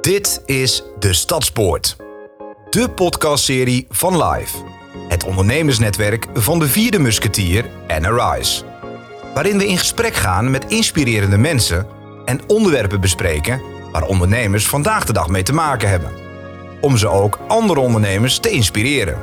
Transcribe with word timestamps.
Dit 0.00 0.42
is 0.46 0.82
De 0.98 1.12
Stadspoort. 1.12 1.96
De 2.70 2.90
podcastserie 2.90 3.86
van 3.90 4.22
Live. 4.22 4.56
Het 5.08 5.24
ondernemersnetwerk 5.24 6.26
van 6.34 6.58
de 6.58 6.68
vierde 6.68 6.98
musketier 6.98 7.64
en 7.86 8.06
Arise. 8.06 8.64
Waarin 9.34 9.58
we 9.58 9.66
in 9.66 9.78
gesprek 9.78 10.14
gaan 10.14 10.50
met 10.50 10.64
inspirerende 10.64 11.38
mensen 11.38 11.86
en 12.24 12.40
onderwerpen 12.46 13.00
bespreken 13.00 13.60
waar 13.92 14.02
ondernemers 14.02 14.68
vandaag 14.68 15.04
de 15.04 15.12
dag 15.12 15.28
mee 15.28 15.42
te 15.42 15.54
maken 15.54 15.88
hebben. 15.88 16.12
Om 16.80 16.96
ze 16.96 17.08
ook 17.08 17.38
andere 17.48 17.80
ondernemers 17.80 18.38
te 18.38 18.50
inspireren. 18.50 19.18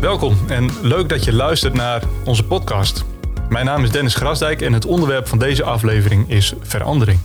Welkom 0.00 0.38
en 0.48 0.70
leuk 0.82 1.08
dat 1.08 1.24
je 1.24 1.32
luistert 1.32 1.74
naar 1.74 2.02
onze 2.24 2.44
podcast. 2.44 3.04
Mijn 3.48 3.64
naam 3.64 3.84
is 3.84 3.90
Dennis 3.90 4.14
Grasdijk 4.14 4.62
en 4.62 4.72
het 4.72 4.86
onderwerp 4.86 5.28
van 5.28 5.38
deze 5.38 5.64
aflevering 5.64 6.30
is 6.30 6.54
verandering. 6.62 7.18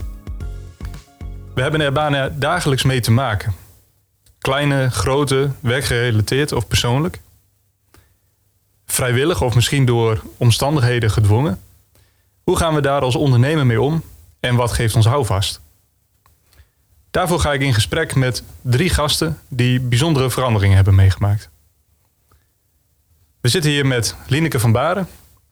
Hebben 1.63 1.81
er 1.81 1.91
bijna 1.91 2.29
dagelijks 2.29 2.83
mee 2.83 2.99
te 2.99 3.11
maken. 3.11 3.53
Kleine, 4.39 4.89
grote, 4.89 5.49
werkgerelateerd 5.59 6.51
of 6.51 6.67
persoonlijk. 6.67 7.19
Vrijwillig 8.85 9.41
of 9.41 9.55
misschien 9.55 9.85
door 9.85 10.23
omstandigheden 10.37 11.11
gedwongen. 11.11 11.61
Hoe 12.43 12.57
gaan 12.57 12.75
we 12.75 12.81
daar 12.81 13.01
als 13.01 13.15
ondernemer 13.15 13.65
mee 13.65 13.81
om 13.81 14.03
en 14.39 14.55
wat 14.55 14.71
geeft 14.71 14.95
ons 14.95 15.05
houvast? 15.05 15.61
Daarvoor 17.11 17.39
ga 17.39 17.53
ik 17.53 17.61
in 17.61 17.73
gesprek 17.73 18.15
met 18.15 18.43
drie 18.61 18.89
gasten 18.89 19.39
die 19.47 19.79
bijzondere 19.79 20.29
veranderingen 20.29 20.75
hebben 20.75 20.95
meegemaakt. 20.95 21.49
We 23.41 23.49
zitten 23.49 23.71
hier 23.71 23.85
met 23.85 24.15
Lineke 24.27 24.59
van 24.59 24.71
Baren. 24.71 25.07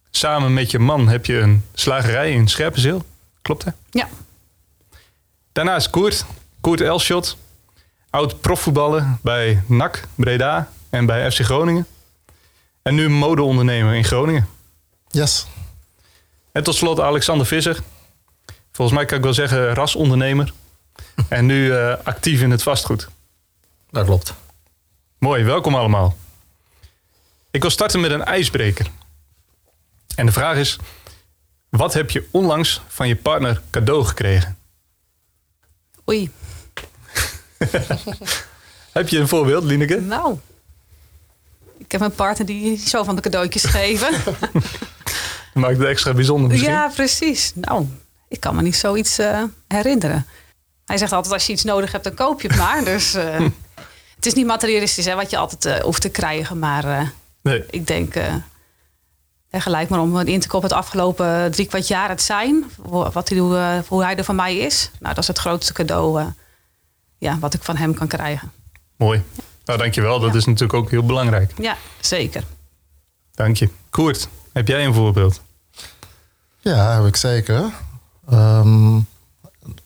Samen 0.09 0.53
met 0.53 0.71
je 0.71 0.79
man 0.79 1.07
heb 1.07 1.25
je 1.25 1.39
een 1.39 1.63
slagerij 1.73 2.31
in 2.31 2.47
Scherpenzeel. 2.47 3.05
Klopt 3.41 3.63
hè? 3.63 3.71
Ja. 3.89 4.07
Daarnaast 5.51 5.89
Koert. 5.89 6.25
Koert 6.61 6.81
Elschot. 6.81 7.37
Oud 8.09 8.41
profvoetballer 8.41 9.17
bij 9.21 9.63
NAC 9.67 10.07
Breda 10.15 10.71
en 10.89 11.05
bij 11.05 11.31
FC 11.31 11.39
Groningen. 11.39 11.87
En 12.81 12.95
nu 12.95 13.09
modeondernemer 13.09 13.93
in 13.93 14.03
Groningen. 14.03 14.47
Yes. 15.07 15.47
En 16.51 16.63
tot 16.63 16.75
slot 16.75 16.99
Alexander 16.99 17.45
Visser. 17.45 17.79
Volgens 18.71 18.97
mij 18.97 19.05
kan 19.05 19.17
ik 19.17 19.23
wel 19.23 19.33
zeggen 19.33 19.73
rasondernemer. 19.73 20.53
en 21.29 21.45
nu 21.45 21.73
eh, 21.75 21.93
actief 22.03 22.41
in 22.41 22.51
het 22.51 22.63
vastgoed. 22.63 23.07
Dat 23.89 24.05
klopt. 24.05 24.33
Mooi, 25.17 25.43
welkom 25.43 25.75
allemaal. 25.75 26.17
Ik 27.51 27.61
wil 27.61 27.69
starten 27.69 27.99
met 27.99 28.11
een 28.11 28.23
ijsbreker. 28.23 28.87
En 30.15 30.25
de 30.25 30.31
vraag 30.31 30.57
is: 30.57 30.77
wat 31.69 31.93
heb 31.93 32.11
je 32.11 32.27
onlangs 32.31 32.81
van 32.87 33.07
je 33.07 33.15
partner 33.15 33.61
cadeau 33.69 34.05
gekregen? 34.05 34.57
Oei. 36.11 36.29
Heb 38.91 39.09
je 39.09 39.19
een 39.19 39.27
voorbeeld, 39.27 39.63
Lineke? 39.63 40.01
Nou. 40.01 40.37
Ik 41.77 41.91
heb 41.91 42.01
een 42.01 42.15
partner 42.15 42.47
die 42.47 42.77
zo 42.77 43.03
van 43.03 43.15
de 43.15 43.21
cadeautjes 43.21 43.63
geven. 43.63 44.09
Maakt 45.53 45.77
het 45.77 45.87
extra 45.87 46.13
bijzonder 46.13 46.49
misschien. 46.49 46.71
ja, 46.71 46.91
precies. 46.95 47.51
Nou, 47.55 47.85
ik 48.27 48.39
kan 48.39 48.55
me 48.55 48.61
niet 48.61 48.75
zoiets 48.75 49.17
eh, 49.19 49.43
herinneren. 49.67 50.25
Hij 50.85 50.97
zegt 50.97 51.11
altijd, 51.11 51.33
als 51.33 51.45
je 51.47 51.53
iets 51.53 51.63
nodig 51.63 51.91
hebt, 51.91 52.03
dan 52.03 52.13
koop 52.13 52.41
je 52.41 52.47
het 52.47 52.57
maar. 52.57 52.83
Dus 52.93 53.13
eh, 53.13 53.39
het 54.15 54.25
is 54.25 54.33
niet 54.33 54.45
materialistisch 54.45 55.05
hè, 55.05 55.15
wat 55.15 55.29
je 55.29 55.37
altijd 55.37 55.65
eh, 55.65 55.83
hoeft 55.83 56.01
te 56.01 56.09
krijgen. 56.09 56.59
Maar 56.59 57.13
Nee. 57.41 57.63
ik 57.69 57.87
denk, 57.87 58.13
en 59.51 59.61
gelijk 59.61 59.89
maar 59.89 59.99
om 59.99 60.19
in 60.19 60.39
te 60.39 60.47
kopen 60.47 60.69
het 60.69 60.77
afgelopen 60.77 61.51
drie 61.51 61.65
kwart 61.67 61.87
jaar 61.87 62.09
het 62.09 62.21
zijn. 62.21 62.65
Wat 63.13 63.29
hij, 63.29 63.37
hoe, 63.37 63.57
eh, 63.57 63.77
hoe 63.87 64.03
hij 64.03 64.15
er 64.15 64.23
van 64.23 64.35
mij 64.35 64.57
is. 64.57 64.91
Nou, 64.99 65.13
dat 65.13 65.23
is 65.23 65.27
het 65.27 65.37
grootste 65.39 65.73
cadeau 65.73 66.19
eh, 66.21 66.27
ja, 67.17 67.39
wat 67.39 67.53
ik 67.53 67.63
van 67.63 67.75
hem 67.77 67.93
kan 67.93 68.07
krijgen. 68.07 68.51
Mooi. 68.95 69.23
Nou, 69.65 69.79
dankjewel. 69.79 70.19
Dat 70.19 70.31
Ja. 70.31 70.37
is 70.37 70.45
natuurlijk 70.45 70.73
ook 70.73 70.89
heel 70.89 71.05
belangrijk. 71.05 71.51
Ja, 71.61 71.75
zeker. 71.99 72.43
Dank 73.31 73.57
je. 73.57 73.69
Koert, 73.89 74.27
heb 74.53 74.67
jij 74.67 74.85
een 74.85 74.93
voorbeeld? 74.93 75.41
Ja, 76.59 76.95
heb 76.95 77.05
ik 77.05 77.15
zeker. 77.15 77.63
Ehm, 78.29 78.99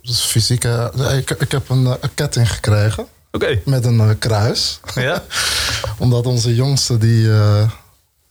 dus 0.02 0.22
fysieke. 0.22 0.92
Ik, 1.18 1.30
ik 1.30 1.52
heb 1.52 1.70
een, 1.70 1.86
eh, 1.86 1.94
een 2.00 2.14
ketting 2.14 2.52
gekregen 2.52 3.08
Oké. 3.32 3.62
met 3.66 3.86
een 3.86 4.00
eh, 4.00 4.09
kruis. 4.20 4.80
Ja? 4.96 5.24
Omdat 6.00 6.26
onze 6.26 6.56
jongste 6.56 6.97
die, 6.97 7.32
eh, 7.32 7.70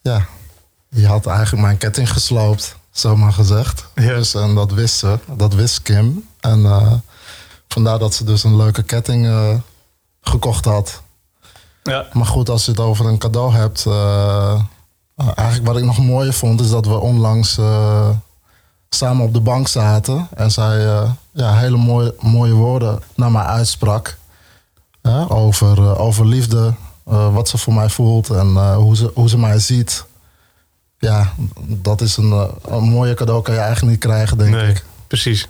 ja, 0.02 0.26
die 0.94 1.06
had 1.06 1.26
eigenlijk 1.26 1.62
mijn 1.62 1.78
ketting 1.78 2.10
gesloopt, 2.12 2.76
zomaar 2.90 3.32
gezegd. 3.32 3.86
Ja. 3.94 4.14
Dus, 4.14 4.34
en 4.34 4.54
dat 4.54 4.72
wist 4.72 4.96
ze, 4.98 5.18
dat 5.36 5.54
wist 5.54 5.82
Kim. 5.82 6.28
En 6.40 6.64
eh, 6.64 6.92
vandaar 7.68 7.98
dat 7.98 8.14
ze 8.14 8.24
dus 8.24 8.44
een 8.44 8.56
leuke 8.56 8.82
ketting 8.82 9.26
eh, 9.26 9.54
gekocht 10.20 10.64
had. 10.64 11.02
Ja. 11.82 12.06
Maar 12.12 12.26
goed, 12.26 12.48
als 12.48 12.64
je 12.64 12.70
het 12.70 12.80
over 12.80 13.06
een 13.06 13.18
cadeau 13.18 13.52
hebt. 13.54 13.86
eh, 13.86 14.60
eh, 15.16 15.28
eigenlijk 15.34 15.66
wat 15.66 15.76
ik 15.76 15.84
nog 15.84 15.98
mooier 15.98 16.32
vond, 16.32 16.60
is 16.60 16.70
dat 16.70 16.86
we 16.86 16.98
onlangs 16.98 17.58
samen 18.88 19.24
op 19.24 19.32
de 19.34 19.40
bank 19.40 19.68
zaten. 19.68 20.28
En 20.34 20.50
zij 20.50 20.78
ja, 21.32 21.54
hele 21.56 21.76
mooie, 21.76 22.14
mooie 22.20 22.52
woorden 22.52 23.02
naar 23.14 23.30
mij 23.30 23.42
uitsprak. 23.42 24.16
Over, 25.28 25.98
over 25.98 26.26
liefde, 26.26 26.74
wat 27.04 27.48
ze 27.48 27.58
voor 27.58 27.74
mij 27.74 27.88
voelt 27.88 28.30
en 28.30 28.74
hoe, 28.74 28.96
ze, 28.96 29.10
hoe 29.14 29.28
ze 29.28 29.38
mij 29.38 29.58
ziet. 29.58 30.04
Ja, 31.04 31.32
dat 31.66 32.00
is 32.00 32.16
een, 32.16 32.32
eh, 32.32 32.48
een 32.68 32.82
mooie 32.82 33.14
cadeau 33.14 33.42
kan 33.42 33.54
je 33.54 33.60
eigenlijk 33.60 33.90
niet 33.90 34.00
krijgen, 34.00 34.38
denk 34.38 34.50
Nee, 34.50 34.70
ik. 34.70 34.84
precies. 35.06 35.48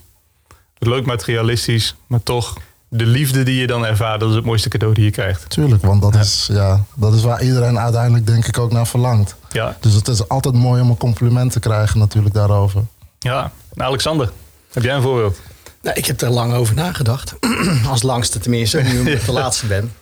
Leuk 0.79 1.07
materialistisch, 1.07 1.95
maar 2.07 2.23
toch 2.23 2.55
de 2.89 3.07
liefde 3.07 3.43
die 3.43 3.61
je 3.61 3.67
dan 3.67 3.87
ervaart, 3.87 4.21
dat 4.21 4.29
is 4.29 4.35
het 4.35 4.45
mooiste 4.45 4.69
cadeau 4.69 4.95
die 4.95 5.05
je 5.05 5.11
krijgt. 5.11 5.51
Tuurlijk, 5.51 5.83
want 5.85 6.03
dat, 6.03 6.15
Ja. 6.15 6.21
is, 6.21 6.49
ja, 6.53 6.85
dat 6.95 7.15
is 7.15 7.23
waar 7.23 7.43
iedereen 7.43 7.79
uiteindelijk 7.79 8.27
denk 8.27 8.47
ik 8.47 8.59
ook 8.59 8.73
naar 8.73 8.87
verlangt. 8.87 9.35
Ja. 9.51 9.77
Dus 9.81 9.93
het 9.95 10.09
is 10.09 10.29
altijd 10.29 10.55
mooi 10.55 10.83
om 10.83 10.91
een 10.91 10.97
compliment 10.97 11.53
te 11.53 11.61
krijgen 11.61 11.99
natuurlijk 11.99 12.35
daarover. 12.35 12.83
Ja. 13.19 13.53
Nou, 13.75 13.89
Alexander, 13.89 14.31
heb 14.73 14.83
jij 14.83 14.95
een 14.95 15.03
voorbeeld? 15.03 15.39
Nou, 15.83 15.97
ik 15.97 16.07
heb 16.07 16.21
er 16.21 16.31
lang 16.31 16.55
over 16.55 16.75
nagedacht. 16.75 17.35
Als 17.91 18.03
langste 18.03 18.39
tenminste, 18.39 18.81
nu 18.81 18.99
omdat 18.99 19.15
ik 19.15 19.25
de 19.25 19.33
laatste 19.43 19.67
ben. 19.67 19.93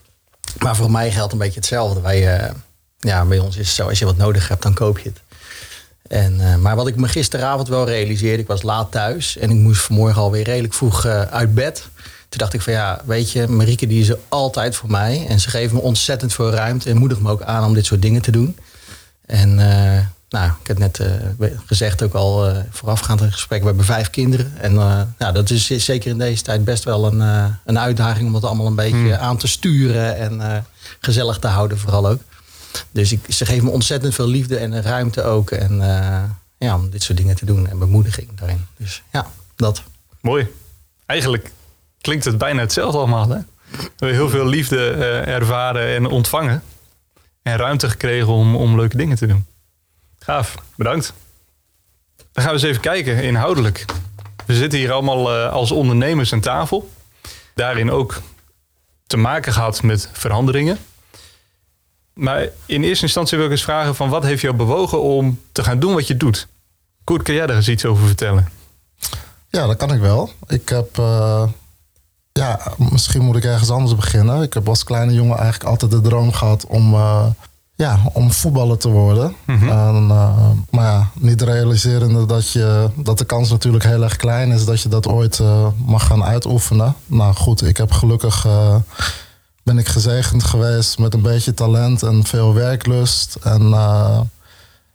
Maar 0.58 0.76
voor 0.76 0.90
mij 0.90 1.10
geldt 1.12 1.32
een 1.32 1.38
beetje 1.38 1.58
hetzelfde. 1.60 2.00
Wij, 2.00 2.36
eh, 2.38 2.50
ja, 2.98 3.24
bij 3.24 3.38
ons 3.38 3.56
is 3.56 3.66
het 3.66 3.76
zo, 3.76 3.88
als 3.88 3.98
je 3.98 4.04
wat 4.04 4.16
nodig 4.16 4.48
hebt, 4.48 4.62
dan 4.62 4.74
koop 4.74 4.98
je 4.98 5.08
het. 5.08 5.20
En, 6.08 6.40
eh, 6.40 6.56
maar 6.56 6.76
wat 6.76 6.86
ik 6.86 6.96
me 6.96 7.08
gisteravond 7.08 7.68
wel 7.68 7.86
realiseerde, 7.86 8.42
ik 8.42 8.46
was 8.46 8.62
laat 8.62 8.90
thuis. 8.90 9.36
En 9.36 9.50
ik 9.50 9.56
moest 9.56 9.80
vanmorgen 9.80 10.22
alweer 10.22 10.44
redelijk 10.44 10.74
vroeg 10.74 11.04
eh, 11.04 11.22
uit 11.22 11.54
bed. 11.54 11.88
Toen 12.28 12.38
dacht 12.40 12.54
ik 12.54 12.60
van 12.60 12.72
ja, 12.72 13.00
weet 13.04 13.30
je, 13.30 13.48
Marieke 13.48 13.86
die 13.86 14.00
is 14.00 14.08
er 14.08 14.18
altijd 14.28 14.76
voor 14.76 14.90
mij. 14.90 15.26
En 15.28 15.40
ze 15.40 15.50
geeft 15.50 15.72
me 15.72 15.80
ontzettend 15.80 16.32
veel 16.32 16.50
ruimte 16.50 16.90
en 16.90 16.96
moedigt 16.96 17.20
me 17.20 17.30
ook 17.30 17.42
aan 17.42 17.64
om 17.64 17.74
dit 17.74 17.86
soort 17.86 18.02
dingen 18.02 18.22
te 18.22 18.30
doen. 18.30 18.56
En 19.26 19.58
eh, 19.58 20.00
nou, 20.28 20.50
ik 20.60 20.66
heb 20.66 20.78
net 20.78 21.00
gezegd 21.66 22.02
ook 22.02 22.14
al 22.14 22.52
voorafgaand 22.70 23.20
aan 23.20 23.26
het 23.26 23.34
gesprek, 23.34 23.60
we 23.60 23.66
hebben 23.66 23.84
vijf 23.84 24.10
kinderen. 24.10 24.52
En 24.60 24.74
nou, 25.18 25.32
dat 25.32 25.50
is 25.50 25.66
zeker 25.66 26.10
in 26.10 26.18
deze 26.18 26.42
tijd 26.42 26.64
best 26.64 26.84
wel 26.84 27.06
een, 27.06 27.20
een 27.64 27.78
uitdaging 27.78 28.26
om 28.26 28.32
dat 28.32 28.44
allemaal 28.44 28.66
een 28.66 28.74
beetje 28.74 28.96
Hmm. 28.96 29.12
aan 29.12 29.36
te 29.36 29.46
sturen 29.46 30.16
en 30.16 30.64
gezellig 31.00 31.38
te 31.38 31.46
houden 31.46 31.78
vooral 31.78 32.08
ook. 32.08 32.20
Dus 32.90 33.12
ik, 33.12 33.20
ze 33.28 33.46
geven 33.46 33.64
me 33.64 33.70
ontzettend 33.70 34.14
veel 34.14 34.26
liefde 34.26 34.56
en 34.56 34.82
ruimte 34.82 35.22
ook. 35.22 35.50
En 35.50 35.80
eh, 35.80 36.22
ja, 36.58 36.74
om 36.74 36.90
dit 36.90 37.02
soort 37.02 37.18
dingen 37.18 37.36
te 37.36 37.44
doen 37.44 37.68
en 37.68 37.78
bemoediging 37.78 38.28
daarin. 38.34 38.66
Dus 38.76 39.02
ja, 39.12 39.30
dat. 39.56 39.82
Mooi. 40.20 40.46
Eigenlijk 41.06 41.50
klinkt 42.00 42.24
het 42.24 42.38
bijna 42.38 42.60
hetzelfde 42.60 42.98
allemaal. 42.98 43.28
Hè? 43.28 43.38
We 43.70 43.88
hebben 43.96 44.16
heel 44.16 44.28
veel 44.28 44.46
liefde 44.46 44.90
eh, 44.90 45.34
ervaren 45.34 45.94
en 45.94 46.06
ontvangen. 46.06 46.62
En 47.42 47.56
ruimte 47.56 47.88
gekregen 47.90 48.32
om, 48.32 48.56
om 48.56 48.76
leuke 48.76 48.96
dingen 48.96 49.16
te 49.16 49.26
doen. 49.26 49.46
Gaaf, 50.18 50.54
bedankt. 50.76 51.12
Dan 52.16 52.44
gaan 52.44 52.54
we 52.54 52.60
eens 52.60 52.68
even 52.68 52.80
kijken, 52.80 53.22
inhoudelijk. 53.22 53.84
We 54.46 54.54
zitten 54.54 54.78
hier 54.78 54.92
allemaal 54.92 55.34
eh, 55.34 55.52
als 55.52 55.70
ondernemers 55.70 56.32
aan 56.32 56.40
tafel. 56.40 56.90
Daarin 57.54 57.90
ook 57.90 58.20
te 59.06 59.16
maken 59.16 59.52
gehad 59.52 59.82
met 59.82 60.08
veranderingen. 60.12 60.78
Maar 62.14 62.48
in 62.66 62.82
eerste 62.82 63.04
instantie 63.04 63.36
wil 63.36 63.46
ik 63.46 63.52
eens 63.52 63.62
vragen 63.62 63.94
van 63.94 64.08
wat 64.08 64.22
heeft 64.22 64.42
jou 64.42 64.54
bewogen 64.54 65.02
om 65.02 65.40
te 65.52 65.64
gaan 65.64 65.78
doen 65.78 65.94
wat 65.94 66.06
je 66.06 66.16
doet? 66.16 66.48
Koert, 67.04 67.22
kan 67.22 67.34
jij 67.34 67.46
daar 67.46 67.56
eens 67.56 67.68
iets 67.68 67.84
over 67.84 68.06
vertellen? 68.06 68.48
Ja, 69.48 69.66
dat 69.66 69.76
kan 69.76 69.92
ik 69.92 70.00
wel. 70.00 70.30
Ik 70.46 70.68
heb, 70.68 70.98
eh, 70.98 71.44
ja, 72.32 72.60
misschien 72.76 73.22
moet 73.22 73.36
ik 73.36 73.44
ergens 73.44 73.70
anders 73.70 73.94
beginnen. 73.94 74.42
Ik 74.42 74.54
heb 74.54 74.68
als 74.68 74.84
kleine 74.84 75.12
jongen 75.12 75.36
eigenlijk 75.36 75.70
altijd 75.70 75.90
de 75.90 76.00
droom 76.00 76.32
gehad 76.32 76.66
om, 76.66 76.94
eh, 76.94 77.26
ja, 77.74 77.98
om 78.12 78.32
voetballer 78.32 78.78
te 78.78 78.88
worden. 78.88 79.34
Mhm. 79.44 79.68
En, 79.68 80.06
eh, 80.10 80.50
maar 80.70 80.84
ja, 80.84 81.10
niet 81.14 81.42
realiserende 81.42 82.26
dat, 82.26 82.50
je, 82.50 82.90
dat 82.96 83.18
de 83.18 83.24
kans 83.24 83.50
natuurlijk 83.50 83.84
heel 83.84 84.02
erg 84.02 84.16
klein 84.16 84.50
is 84.50 84.64
dat 84.64 84.80
je 84.80 84.88
dat 84.88 85.08
ooit 85.08 85.40
mag 85.86 86.06
gaan 86.06 86.24
uitoefenen. 86.24 86.94
Nou 87.06 87.34
goed, 87.34 87.66
ik 87.66 87.76
heb 87.76 87.92
gelukkig 87.92 88.46
ben 89.62 89.78
ik 89.78 89.88
gezegend 89.88 90.44
geweest 90.44 90.98
met 90.98 91.14
een 91.14 91.22
beetje 91.22 91.54
talent 91.54 92.02
en 92.02 92.24
veel 92.24 92.54
werklust. 92.54 93.36
En 93.42 93.62
eh, 93.72 94.20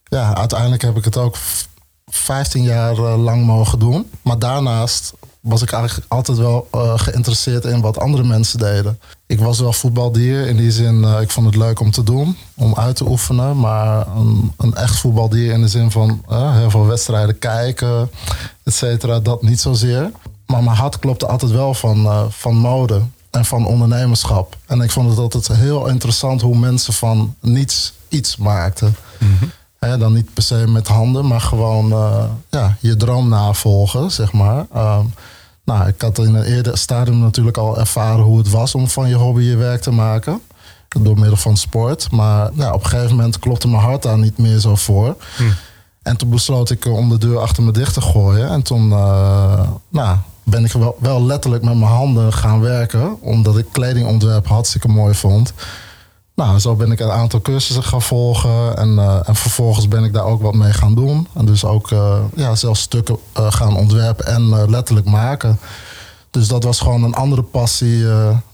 ja, 0.03 0.35
uiteindelijk 0.35 0.81
heb 0.81 0.97
ik 0.97 1.05
het 1.05 1.17
ook 1.17 1.35
v- 1.35 1.63
15 2.05 2.63
jaar 2.63 2.91
eh, 2.97 3.23
lang 3.23 3.45
mogen 3.45 3.79
doen. 3.79 4.09
Maar 4.21 4.39
daarnaast 4.39 5.13
was 5.39 5.61
ik 5.61 5.71
eigenlijk 5.71 6.11
altijd 6.11 6.37
wel 6.37 6.67
eh, 6.71 6.93
geïnteresseerd 6.99 7.65
in 7.65 7.81
wat 7.81 7.99
andere 7.99 8.23
mensen 8.23 8.59
deden. 8.59 8.99
Ik 9.25 9.39
was 9.39 9.59
wel 9.59 9.73
voetbaldier 9.73 10.47
in 10.47 10.57
die 10.57 10.71
zin, 10.71 11.03
ik 11.03 11.29
vond 11.31 11.45
het 11.45 11.55
leuk 11.55 11.79
om 11.79 11.91
te 11.91 12.03
doen, 12.03 12.37
om 12.55 12.75
uit 12.75 12.95
te 12.95 13.07
oefenen. 13.09 13.59
Maar 13.59 14.07
een, 14.07 14.51
een 14.57 14.75
echt 14.75 14.95
voetbaldier 14.99 15.51
in 15.53 15.61
de 15.61 15.67
zin 15.67 15.91
van 15.91 16.23
heel 16.29 16.69
veel 16.69 16.85
wedstrijden 16.85 17.39
kijken, 17.39 18.09
et 18.63 18.73
cetera, 18.73 19.19
dat 19.19 19.41
niet 19.41 19.59
zozeer. 19.59 20.11
Maar 20.45 20.63
mijn 20.63 20.77
hart 20.77 20.99
klopte 20.99 21.27
altijd 21.27 21.51
wel 21.51 21.73
van, 21.73 22.27
van 22.31 22.55
mode 22.55 23.01
en 23.31 23.45
van 23.45 23.65
ondernemerschap. 23.65 24.57
En 24.65 24.81
ik 24.81 24.91
vond 24.91 25.09
het 25.09 25.17
altijd 25.17 25.47
heel 25.47 25.87
interessant 25.87 26.41
hoe 26.41 26.57
mensen 26.57 26.93
van 26.93 27.35
niets 27.41 27.93
iets 28.09 28.37
maakten. 28.37 28.95
Hè, 29.79 29.97
dan 29.97 30.13
niet 30.13 30.33
per 30.33 30.43
se 30.43 30.67
met 30.67 30.87
handen, 30.87 31.27
maar 31.27 31.41
gewoon 31.41 31.91
eh, 31.91 32.23
ja, 32.49 32.77
je 32.79 32.95
droom 32.95 33.29
navolgen, 33.29 34.11
zeg 34.11 34.31
maar. 34.31 34.65
Ehm, 34.73 35.05
nou, 35.63 35.87
ik 35.87 36.01
had 36.01 36.17
in 36.17 36.35
een 36.35 36.43
eerder 36.43 36.77
stadium 36.77 37.19
natuurlijk 37.19 37.57
al 37.57 37.79
ervaren 37.79 38.23
hoe 38.23 38.37
het 38.37 38.49
was 38.49 38.75
om 38.75 38.87
van 38.87 39.09
je 39.09 39.15
hobby 39.15 39.41
je 39.41 39.55
werk 39.55 39.81
te 39.81 39.91
maken. 39.91 40.41
Door 41.01 41.19
middel 41.19 41.37
van 41.37 41.57
sport. 41.57 42.11
Maar 42.11 42.49
ja, 42.53 42.73
op 42.73 42.83
een 42.83 42.89
gegeven 42.89 43.15
moment 43.15 43.39
klopte 43.39 43.67
mijn 43.67 43.81
hart 43.81 44.03
daar 44.03 44.17
niet 44.17 44.37
meer 44.37 44.59
zo 44.59 44.75
voor. 44.75 45.15
En 46.01 46.17
toen 46.17 46.29
besloot 46.29 46.69
ik 46.69 46.85
eh, 46.85 46.93
om 46.93 47.09
de 47.09 47.17
deur 47.17 47.39
achter 47.39 47.63
me 47.63 47.71
dicht 47.71 47.93
te 47.93 48.01
gooien. 48.01 48.49
En 48.49 48.61
toen 48.61 48.91
eh, 48.91 49.69
nou, 49.89 50.17
ben 50.49 50.65
ik 50.65 50.71
wel, 50.71 50.97
wel 50.99 51.25
letterlijk 51.25 51.63
met 51.63 51.75
mijn 51.75 51.91
handen 51.91 52.33
gaan 52.33 52.59
werken. 52.61 53.21
Omdat 53.21 53.57
ik 53.57 53.65
kledingontwerp 53.71 54.47
hartstikke 54.47 54.87
mooi 54.87 55.13
vond. 55.13 55.53
Nou, 56.35 56.59
zo 56.59 56.75
ben 56.75 56.91
ik 56.91 56.99
een 56.99 57.11
aantal 57.11 57.41
cursussen 57.41 57.83
gaan 57.83 58.01
volgen. 58.01 58.77
En, 58.77 58.99
eh, 58.99 59.19
en 59.25 59.35
vervolgens 59.35 59.87
ben 59.87 60.03
ik 60.03 60.13
daar 60.13 60.23
ook 60.23 60.41
wat 60.41 60.53
mee 60.53 60.73
gaan 60.73 60.95
doen. 60.95 61.27
En 61.33 61.45
dus 61.45 61.65
ook 61.65 61.91
eh, 61.91 62.19
ja, 62.35 62.55
zelfs 62.55 62.81
stukken 62.81 63.17
eh, 63.33 63.51
gaan 63.51 63.75
ontwerpen 63.75 64.25
en 64.25 64.69
letterlijk 64.69 65.07
maken. 65.07 65.59
Dus 66.31 66.47
dat 66.47 66.63
was 66.63 66.79
gewoon 66.79 67.03
een 67.03 67.13
andere 67.15 67.41
passie 67.43 68.05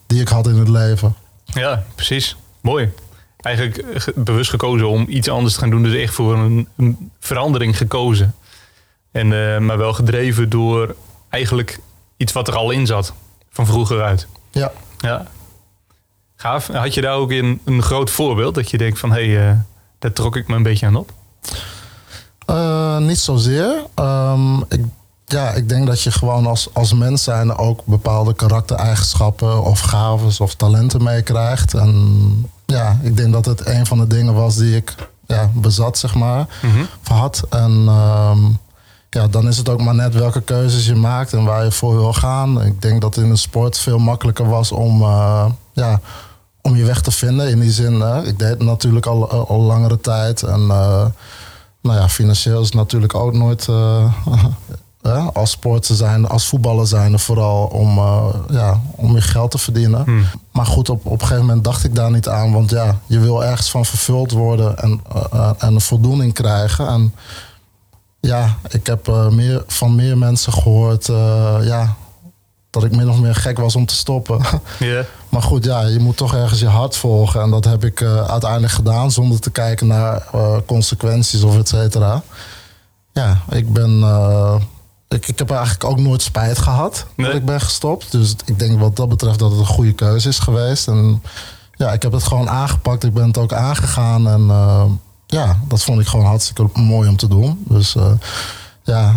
die 0.07 0.21
ik 0.21 0.27
had 0.27 0.47
in 0.47 0.55
het 0.57 0.67
leven. 0.67 1.15
Ja, 1.45 1.83
precies. 1.95 2.35
Mooi. 2.61 2.91
Eigenlijk 3.37 3.85
ge- 4.01 4.13
bewust 4.15 4.49
gekozen 4.49 4.89
om 4.89 5.05
iets 5.09 5.29
anders 5.29 5.53
te 5.53 5.59
gaan 5.59 5.69
doen. 5.69 5.83
Dus 5.83 5.93
echt 5.95 6.13
voor 6.13 6.35
een, 6.35 6.67
een 6.77 7.11
verandering 7.19 7.77
gekozen. 7.77 8.35
En, 9.11 9.27
maar 9.65 9.77
wel 9.77 9.93
gedreven 9.93 10.49
door 10.49 10.95
eigenlijk 11.33 11.79
iets 12.17 12.31
wat 12.31 12.47
er 12.47 12.55
al 12.55 12.71
in 12.71 12.85
zat. 12.85 13.13
Van 13.49 13.65
vroeger 13.65 14.03
uit. 14.03 14.27
Ja, 14.51 14.71
Ja. 14.99 15.25
Gaaf. 16.35 16.67
Had 16.67 16.93
je 16.93 17.01
daar 17.01 17.15
ook 17.15 17.31
in 17.31 17.61
een 17.65 17.81
groot 17.81 18.09
voorbeeld? 18.09 18.55
Dat 18.55 18.69
je 18.69 18.77
denkt 18.77 18.99
van, 18.99 19.11
hé, 19.11 19.31
hey, 19.31 19.49
eh, 19.49 19.57
daar 19.99 20.13
trok 20.13 20.35
ik 20.35 20.47
me 20.47 20.55
een 20.55 20.63
beetje 20.63 20.85
aan 20.85 20.95
op. 20.95 21.13
Eh, 22.45 22.97
niet 22.97 23.19
zozeer. 23.19 23.85
Ehm, 23.95 24.57
ik, 24.59 24.81
ja, 25.25 25.49
ik 25.51 25.69
denk 25.69 25.87
dat 25.87 26.01
je 26.01 26.11
gewoon 26.11 26.45
als, 26.45 26.69
als 26.73 26.93
mens 26.93 27.23
zijn 27.23 27.57
ook 27.57 27.85
bepaalde 27.85 28.33
karaktereigenschappen 28.33 29.63
of 29.63 29.79
gaves 29.79 30.39
of 30.39 30.55
talenten 30.55 31.03
meekrijgt. 31.03 31.73
En 31.73 32.51
ja, 32.65 32.97
ik 33.01 33.17
denk 33.17 33.33
dat 33.33 33.45
het 33.45 33.65
een 33.65 33.85
van 33.85 33.97
de 33.97 34.07
dingen 34.07 34.33
was 34.33 34.55
die 34.55 34.75
ik 34.75 34.95
ja, 35.27 35.49
bezat, 35.53 35.97
zeg 35.97 36.15
maar, 36.15 36.47
of 37.01 37.07
had. 37.07 37.43
En 37.49 37.83
ehm, 37.87 38.43
ja, 39.13 39.27
dan 39.27 39.47
is 39.47 39.57
het 39.57 39.69
ook 39.69 39.81
maar 39.81 39.95
net 39.95 40.13
welke 40.13 40.41
keuzes 40.41 40.85
je 40.85 40.95
maakt 40.95 41.33
en 41.33 41.43
waar 41.43 41.63
je 41.63 41.71
voor 41.71 41.95
wil 41.95 42.13
gaan. 42.13 42.61
Ik 42.61 42.81
denk 42.81 43.01
dat 43.01 43.17
in 43.17 43.29
de 43.29 43.35
sport 43.35 43.77
veel 43.77 43.99
makkelijker 43.99 44.49
was 44.49 44.71
om, 44.71 45.01
eh, 45.01 45.45
ja, 45.73 45.99
om 46.61 46.75
je 46.75 46.85
weg 46.85 47.01
te 47.01 47.11
vinden. 47.11 47.49
In 47.49 47.59
die 47.59 47.71
zin, 47.71 47.99
hè, 47.99 48.23
ik 48.23 48.39
deed 48.39 48.49
het 48.49 48.63
natuurlijk 48.63 49.05
al, 49.05 49.29
al 49.47 49.61
langere 49.61 49.99
tijd. 49.99 50.43
En 50.43 50.61
eh, 50.61 51.05
nou 51.81 51.99
ja, 51.99 52.09
financieel 52.09 52.59
is 52.59 52.65
het 52.65 52.75
natuurlijk 52.75 53.15
ook 53.15 53.33
nooit 53.33 53.67
eh, 53.67 54.13
als 55.33 55.51
sporter 55.51 55.95
zijn, 55.95 56.27
als 56.27 56.47
voetballer 56.47 56.87
zijn, 56.87 57.19
vooral 57.19 57.65
om, 57.65 57.97
eh, 57.97 58.25
ja, 58.49 58.81
om 58.91 59.15
je 59.15 59.21
geld 59.21 59.51
te 59.51 59.57
verdienen. 59.57 60.25
Maar 60.51 60.65
goed, 60.65 60.89
op, 60.89 61.05
op 61.05 61.11
een 61.11 61.27
gegeven 61.27 61.45
moment 61.45 61.63
dacht 61.63 61.83
ik 61.83 61.95
daar 61.95 62.11
niet 62.11 62.27
aan, 62.27 62.51
want 62.51 62.69
ja, 62.69 62.99
je 63.05 63.19
wil 63.19 63.43
ergens 63.43 63.71
van 63.71 63.85
vervuld 63.85 64.31
worden 64.31 64.77
en, 64.77 65.01
eh, 65.13 65.23
eh, 65.31 65.51
en 65.57 65.73
een 65.73 65.81
voldoening 65.81 66.33
krijgen. 66.33 66.87
En 66.87 67.13
ja, 68.27 68.57
ik 68.69 68.87
heb 68.87 69.07
eh, 69.07 69.29
meer, 69.29 69.63
van 69.67 69.95
meer 69.95 70.17
mensen 70.17 70.53
gehoord 70.53 71.09
eh, 71.09 71.57
ja, 71.61 71.95
dat 72.69 72.83
ik 72.83 72.95
min 72.95 73.09
of 73.09 73.19
meer 73.19 73.35
gek 73.35 73.57
was 73.57 73.75
om 73.75 73.85
te 73.85 73.95
stoppen. 73.95 74.41
Ja. 74.79 75.05
Maar 75.29 75.41
goed, 75.41 75.65
ja, 75.65 75.81
je 75.81 75.99
moet 75.99 76.17
toch 76.17 76.35
ergens 76.35 76.59
je 76.59 76.67
hart 76.67 76.95
volgen. 76.95 77.41
En 77.41 77.49
dat 77.49 77.65
heb 77.65 77.83
ik 77.83 78.01
eh, 78.01 78.23
uiteindelijk 78.25 78.73
gedaan 78.73 79.11
zonder 79.11 79.39
te 79.39 79.51
kijken 79.51 79.87
naar 79.87 80.23
consequenties 80.65 81.43
of 81.43 81.57
et 81.57 81.67
cetera. 81.67 82.21
Ja, 83.13 83.41
ik 83.49 83.73
ben. 83.73 84.03
ik, 85.07 85.27
ik 85.27 85.39
heb 85.39 85.49
eigenlijk 85.51 85.83
ook 85.83 85.99
nooit 85.99 86.21
spijt 86.21 86.57
gehad 86.59 87.05
Nee. 87.15 87.27
dat 87.27 87.35
ik 87.35 87.45
ben 87.45 87.61
gestopt. 87.61 88.11
Dus 88.11 88.35
ik 88.45 88.59
denk 88.59 88.79
wat 88.79 88.95
dat 88.95 89.09
betreft 89.09 89.39
dat 89.39 89.51
het 89.51 89.59
een 89.59 89.65
goede 89.65 89.93
keuze 89.93 90.29
is 90.29 90.39
geweest. 90.39 90.87
En 90.87 91.23
ja, 91.75 91.91
ik 91.91 92.01
heb 92.01 92.11
het 92.11 92.23
gewoon 92.23 92.49
aangepakt. 92.49 93.03
Ik 93.03 93.13
ben 93.13 93.27
het 93.27 93.37
ook 93.37 93.53
aangegaan. 93.53 94.27
En 94.27 94.49
ja, 95.33 95.57
dat 95.67 95.83
vond 95.83 95.99
ik 95.99 96.07
gewoon 96.07 96.25
hartstikke 96.25 96.69
mooi 96.73 97.09
om 97.09 97.15
te 97.17 97.27
doen. 97.27 97.63
Dus 97.67 97.95
eh, 97.95 98.11
ja, 98.83 99.13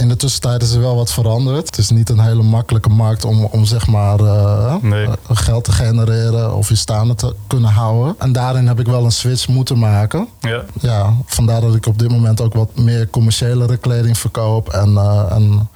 in 0.00 0.08
de 0.08 0.16
tussentijd 0.16 0.62
is 0.62 0.72
er 0.72 0.80
wel 0.80 0.96
wat 0.96 1.12
veranderd. 1.12 1.66
Het 1.66 1.78
is 1.78 1.90
niet 1.90 2.08
een 2.08 2.20
hele 2.20 2.42
makkelijke 2.42 2.88
markt 2.88 3.24
om, 3.24 3.44
om 3.44 3.64
zeg 3.64 3.86
maar 3.86 4.20
eh, 4.20 4.74
Nee. 4.80 5.06
eh, 5.06 5.12
geld 5.28 5.64
te 5.64 5.72
genereren 5.72 6.54
of 6.54 6.68
je 6.68 6.74
staande 6.74 7.14
te 7.14 7.34
kunnen 7.46 7.70
houden. 7.70 8.14
En 8.18 8.32
daarin 8.32 8.66
heb 8.66 8.80
ik 8.80 8.86
wel 8.86 9.04
een 9.04 9.10
switch 9.12 9.48
moeten 9.48 9.78
maken. 9.78 10.28
Ja. 10.40 10.62
Ja, 10.80 11.12
vandaar 11.26 11.60
dat 11.60 11.74
ik 11.74 11.86
op 11.86 11.98
dit 11.98 12.10
moment 12.10 12.40
ook 12.40 12.54
wat 12.54 12.76
meer 12.76 13.10
commerciëlere 13.10 13.76
kleding 13.76 14.18
verkoop. 14.18 14.68
En, 14.68 14.96
en, 15.30 15.68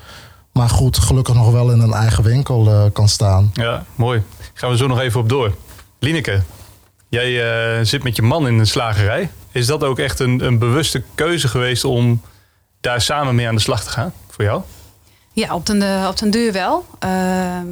maar 0.53 0.69
goed, 0.69 0.99
gelukkig 0.99 1.35
nog 1.35 1.51
wel 1.51 1.71
in 1.71 1.81
een 1.81 1.93
eigen 1.93 2.23
winkel 2.23 2.91
kan 2.93 3.09
staan. 3.09 3.51
Ja, 3.55 3.85
mooi. 3.95 4.23
Gaan 4.55 4.71
we 4.71 4.77
zo 4.77 4.87
nog 4.87 5.01
even 5.01 5.21
op 5.21 5.29
door. 5.29 5.55
Lineke, 5.99 6.43
jij 7.09 7.85
zit 7.85 8.03
met 8.03 8.17
je 8.17 8.23
man 8.23 8.47
in 8.47 8.59
een 8.59 8.67
slagerij. 8.67 9.31
Is 9.53 9.67
dat 9.67 9.85
ook 9.85 9.99
echt 9.99 10.21
een, 10.21 10.45
een 10.45 10.59
bewuste 10.59 11.03
keuze 11.15 11.49
geweest 11.49 11.85
om 11.85 12.21
daar 12.81 13.01
samen 13.01 13.35
mee 13.35 13.49
aan 13.49 13.55
de 13.55 13.61
slag 13.61 13.85
te 13.85 13.91
gaan? 13.91 14.13
Voor 14.29 14.45
jou? 14.45 14.63
Ja, 15.33 15.55
op 15.55 15.67
den, 15.67 15.83
eh, 15.83 16.07
op 16.09 16.19
den 16.19 16.31
duur 16.31 16.53
wel. 16.53 16.87
Ehm, 16.99 17.67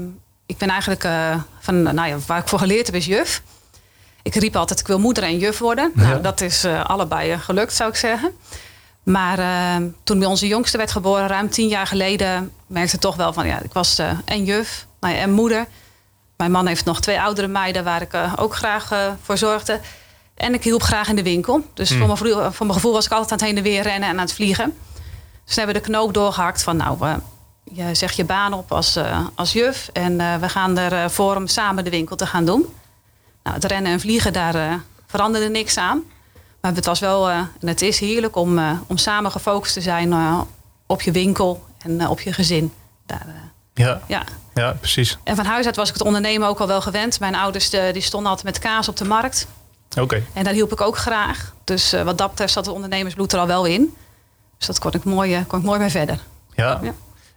ik 0.47 0.59
ben 0.59 0.69
eigenlijk 0.69 1.05
eh, 1.05 1.37
van, 1.61 1.83
nou 1.83 2.09
ja, 2.09 2.17
waar 2.27 2.39
ik 2.39 2.49
voor 2.49 2.59
geleerd 2.59 2.87
heb 2.87 2.95
is 2.95 3.07
juf. 3.07 3.43
Ik 4.23 4.35
riep 4.35 4.57
altijd, 4.57 4.81
ik 4.81 4.87
wil 4.87 4.99
moeder 4.99 5.23
en 5.23 5.39
juf 5.39 5.59
worden. 5.59 5.93
Ja. 5.95 6.03
Nou, 6.03 6.21
dat 6.21 6.41
is 6.41 6.65
eh, 6.65 6.85
allebei 6.85 7.39
gelukt, 7.39 7.73
zou 7.73 7.91
ik 7.91 7.97
zeggen. 7.97 8.33
Maar 9.03 9.39
ehm, 9.39 9.89
toen 10.05 10.19
bij 10.19 10.29
onze 10.29 10.47
jongste 10.47 10.77
werd 10.77 10.93
geboren, 10.93 11.27
ruim 11.27 11.51
tien 11.51 11.69
jaar 11.69 11.87
geleden, 11.87 12.53
merkte 12.67 12.95
ik 12.95 13.01
toch 13.01 13.17
wel 13.17 13.33
van, 13.33 13.47
ja, 13.47 13.61
ik 13.61 13.73
was 13.73 14.01
en 14.25 14.45
juf 14.45 14.87
nou 15.01 15.15
ja, 15.15 15.21
en 15.21 15.31
moeder. 15.31 15.67
Mijn 16.37 16.51
man 16.51 16.67
heeft 16.67 16.85
nog 16.85 17.01
twee 17.01 17.21
oudere 17.21 17.47
meiden 17.47 17.85
waar 17.85 18.03
ik 18.03 18.17
ook 18.37 18.55
graag 18.55 18.93
voor 19.23 19.39
zorgde. 19.39 19.81
En 20.41 20.55
ik 20.55 20.65
hielp 20.65 20.83
graag 20.83 21.09
in 21.09 21.17
de 21.17 21.23
winkel. 21.23 21.65
Dus 21.75 21.89
voor, 21.91 22.07
mijn, 22.07 22.17
vro- 22.19 22.51
voor 22.51 22.67
mijn 22.67 22.79
gevoel 22.79 22.93
was 22.93 23.05
ik 23.05 23.13
altijd 23.13 23.31
aan 23.33 23.39
het 23.39 23.47
heen 23.47 23.57
en 23.57 23.63
weer 23.63 23.83
rennen 23.83 24.09
en 24.09 24.15
aan 24.15 24.21
het 24.25 24.33
vliegen. 24.33 24.65
Dus 25.45 25.55
toen 25.55 25.65
hebben 25.65 25.75
we 25.75 25.81
de 25.81 25.87
knoop 25.93 26.15
doorgehakt 26.15 26.63
van 26.63 26.77
nou, 26.77 27.07
eh, 27.07 27.15
je 27.65 27.95
zegt 27.95 28.17
je 28.17 28.25
baan 28.25 28.53
op 28.53 28.73
als, 28.73 28.97
eh, 28.97 29.27
als 29.35 29.53
juf. 29.53 29.91
En 29.93 30.21
eh, 30.21 30.37
we 30.37 30.49
gaan 30.49 30.79
ervoor 30.79 31.37
om 31.37 31.47
samen 31.47 31.85
de 31.85 31.91
winkel 31.91 32.17
te 32.17 32.27
gaan 32.27 32.45
doen. 32.45 32.67
Nou, 33.43 33.57
het 33.57 33.65
rennen 33.65 33.93
en 33.93 34.01
vliegen, 34.01 34.33
daar 34.33 34.81
veranderde 35.07 35.49
niks 35.49 35.77
aan. 35.77 36.03
Maar 36.61 36.75
het 36.75 36.85
was 36.87 37.01
wel, 37.01 37.31
en 37.31 37.49
het 37.61 37.83
is 37.83 38.01
heerlijk 38.01 38.37
om, 38.37 38.61
om 38.87 38.97
samen 38.97 39.31
gefocust 39.31 39.73
te 39.75 39.81
zijn 39.81 40.15
op 40.87 41.03
je 41.03 41.11
winkel 41.11 41.65
en 41.79 42.09
op 42.09 42.21
je 42.21 42.33
gezin. 42.33 42.73
Daar, 43.07 43.27
Ja, 43.75 44.01
ja. 44.07 44.23
ja 44.55 44.73
precies. 44.73 45.19
En 45.25 45.37
van 45.37 45.45
huis 45.45 45.67
uit 45.67 45.77
was 45.77 45.89
ik 45.89 45.95
het 45.95 46.05
ondernemen 46.05 46.49
ook 46.49 46.61
al 46.61 46.67
wel 46.67 46.81
gewend. 46.81 47.21
Mijn 47.21 47.35
ouders 47.35 47.71
die 47.71 48.01
stonden 48.01 48.31
altijd 48.31 48.47
met 48.47 48.59
kaas 48.59 48.89
op 48.89 48.97
de 48.97 49.05
markt. 49.05 49.47
Oké. 49.99 50.23
En 50.33 50.45
daar 50.45 50.53
hielp 50.53 50.73
ik 50.73 50.81
ook 50.81 50.97
graag. 50.97 51.53
Dus 51.65 51.93
eh, 51.93 52.03
wat 52.03 52.19
dat 52.19 52.31
betreft 52.31 52.53
zat 52.53 52.67
het 52.67 52.75
ondernemersbloed 52.75 53.33
er 53.33 53.39
al 53.39 53.47
wel 53.47 53.65
in. 53.65 53.95
Dus 54.59 54.67
dat 54.67 54.79
kon 54.79 54.93
ik 54.93 55.05
mooi, 55.05 55.35
eh, 55.35 55.41
kon 55.47 55.59
ik 55.59 55.65
mooi 55.65 55.79
mee 55.79 55.91
verder. 55.91 56.19
Ja. 56.55 56.79
Ja. 56.83 56.93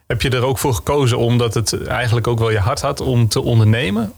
Heb 0.08 0.22
je 0.22 0.30
er 0.30 0.44
ook 0.44 0.58
voor 0.58 0.74
gekozen 0.74 1.18
omdat 1.18 1.54
het 1.54 1.88
eigenlijk 1.88 2.28
ook 2.28 2.40
wel 2.40 2.50
je 2.50 2.60
hart 2.60 2.82
had 2.82 3.00
om 3.02 3.28
te 3.28 3.42
ondernemen? 3.42 4.14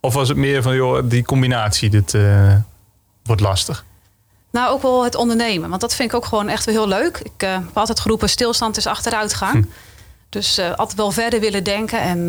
Of 0.00 0.14
was 0.14 0.28
het 0.28 0.36
meer 0.36 0.62
van, 0.62 0.74
joh, 0.74 1.02
die 1.04 1.24
combinatie, 1.24 1.90
dit 1.90 2.14
eh, 2.14 2.54
wordt 3.22 3.40
lastig? 3.40 3.84
Nou, 4.50 4.70
ook 4.72 4.82
wel 4.82 5.04
het 5.04 5.14
ondernemen. 5.14 5.68
Want 5.68 5.80
dat 5.80 5.94
vind 5.94 6.10
ik 6.10 6.16
ook 6.16 6.24
gewoon 6.24 6.48
echt 6.48 6.64
wel 6.64 6.74
heel 6.74 6.88
leuk. 6.88 7.18
Ik 7.18 7.42
eh, 7.42 7.52
heb 7.52 7.76
altijd 7.76 8.00
geroepen, 8.00 8.28
stilstand 8.28 8.76
is 8.76 8.86
achteruitgang. 8.86 9.66
Dus 10.28 10.58
eh, 10.58 10.70
altijd 10.74 10.96
wel 10.96 11.10
verder 11.10 11.40
willen 11.40 11.64
denken. 11.64 12.00
En 12.00 12.28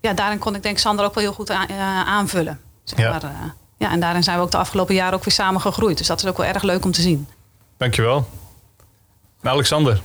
ja, 0.00 0.12
daarin 0.12 0.38
kon 0.38 0.54
ik 0.54 0.62
denk 0.62 0.78
Sander 0.78 1.04
ook 1.04 1.14
wel 1.14 1.24
heel 1.24 1.32
goed 1.32 1.50
aan- 1.50 1.70
aanvullen. 2.06 2.60
Zeg 2.84 2.98
Ja. 2.98 3.10
maar, 3.10 3.54
ja, 3.76 3.90
en 3.90 4.00
daarin 4.00 4.22
zijn 4.22 4.36
we 4.36 4.42
ook 4.42 4.50
de 4.50 4.56
afgelopen 4.56 4.94
jaren 4.94 5.14
ook 5.14 5.24
weer 5.24 5.34
samen 5.34 5.60
gegroeid. 5.60 5.98
Dus 5.98 6.06
dat 6.06 6.22
is 6.22 6.28
ook 6.28 6.36
wel 6.36 6.46
erg 6.46 6.62
leuk 6.62 6.84
om 6.84 6.92
te 6.92 7.00
zien. 7.00 7.28
Dankjewel. 7.76 8.28
Nou, 9.40 9.54
Alexander. 9.54 10.00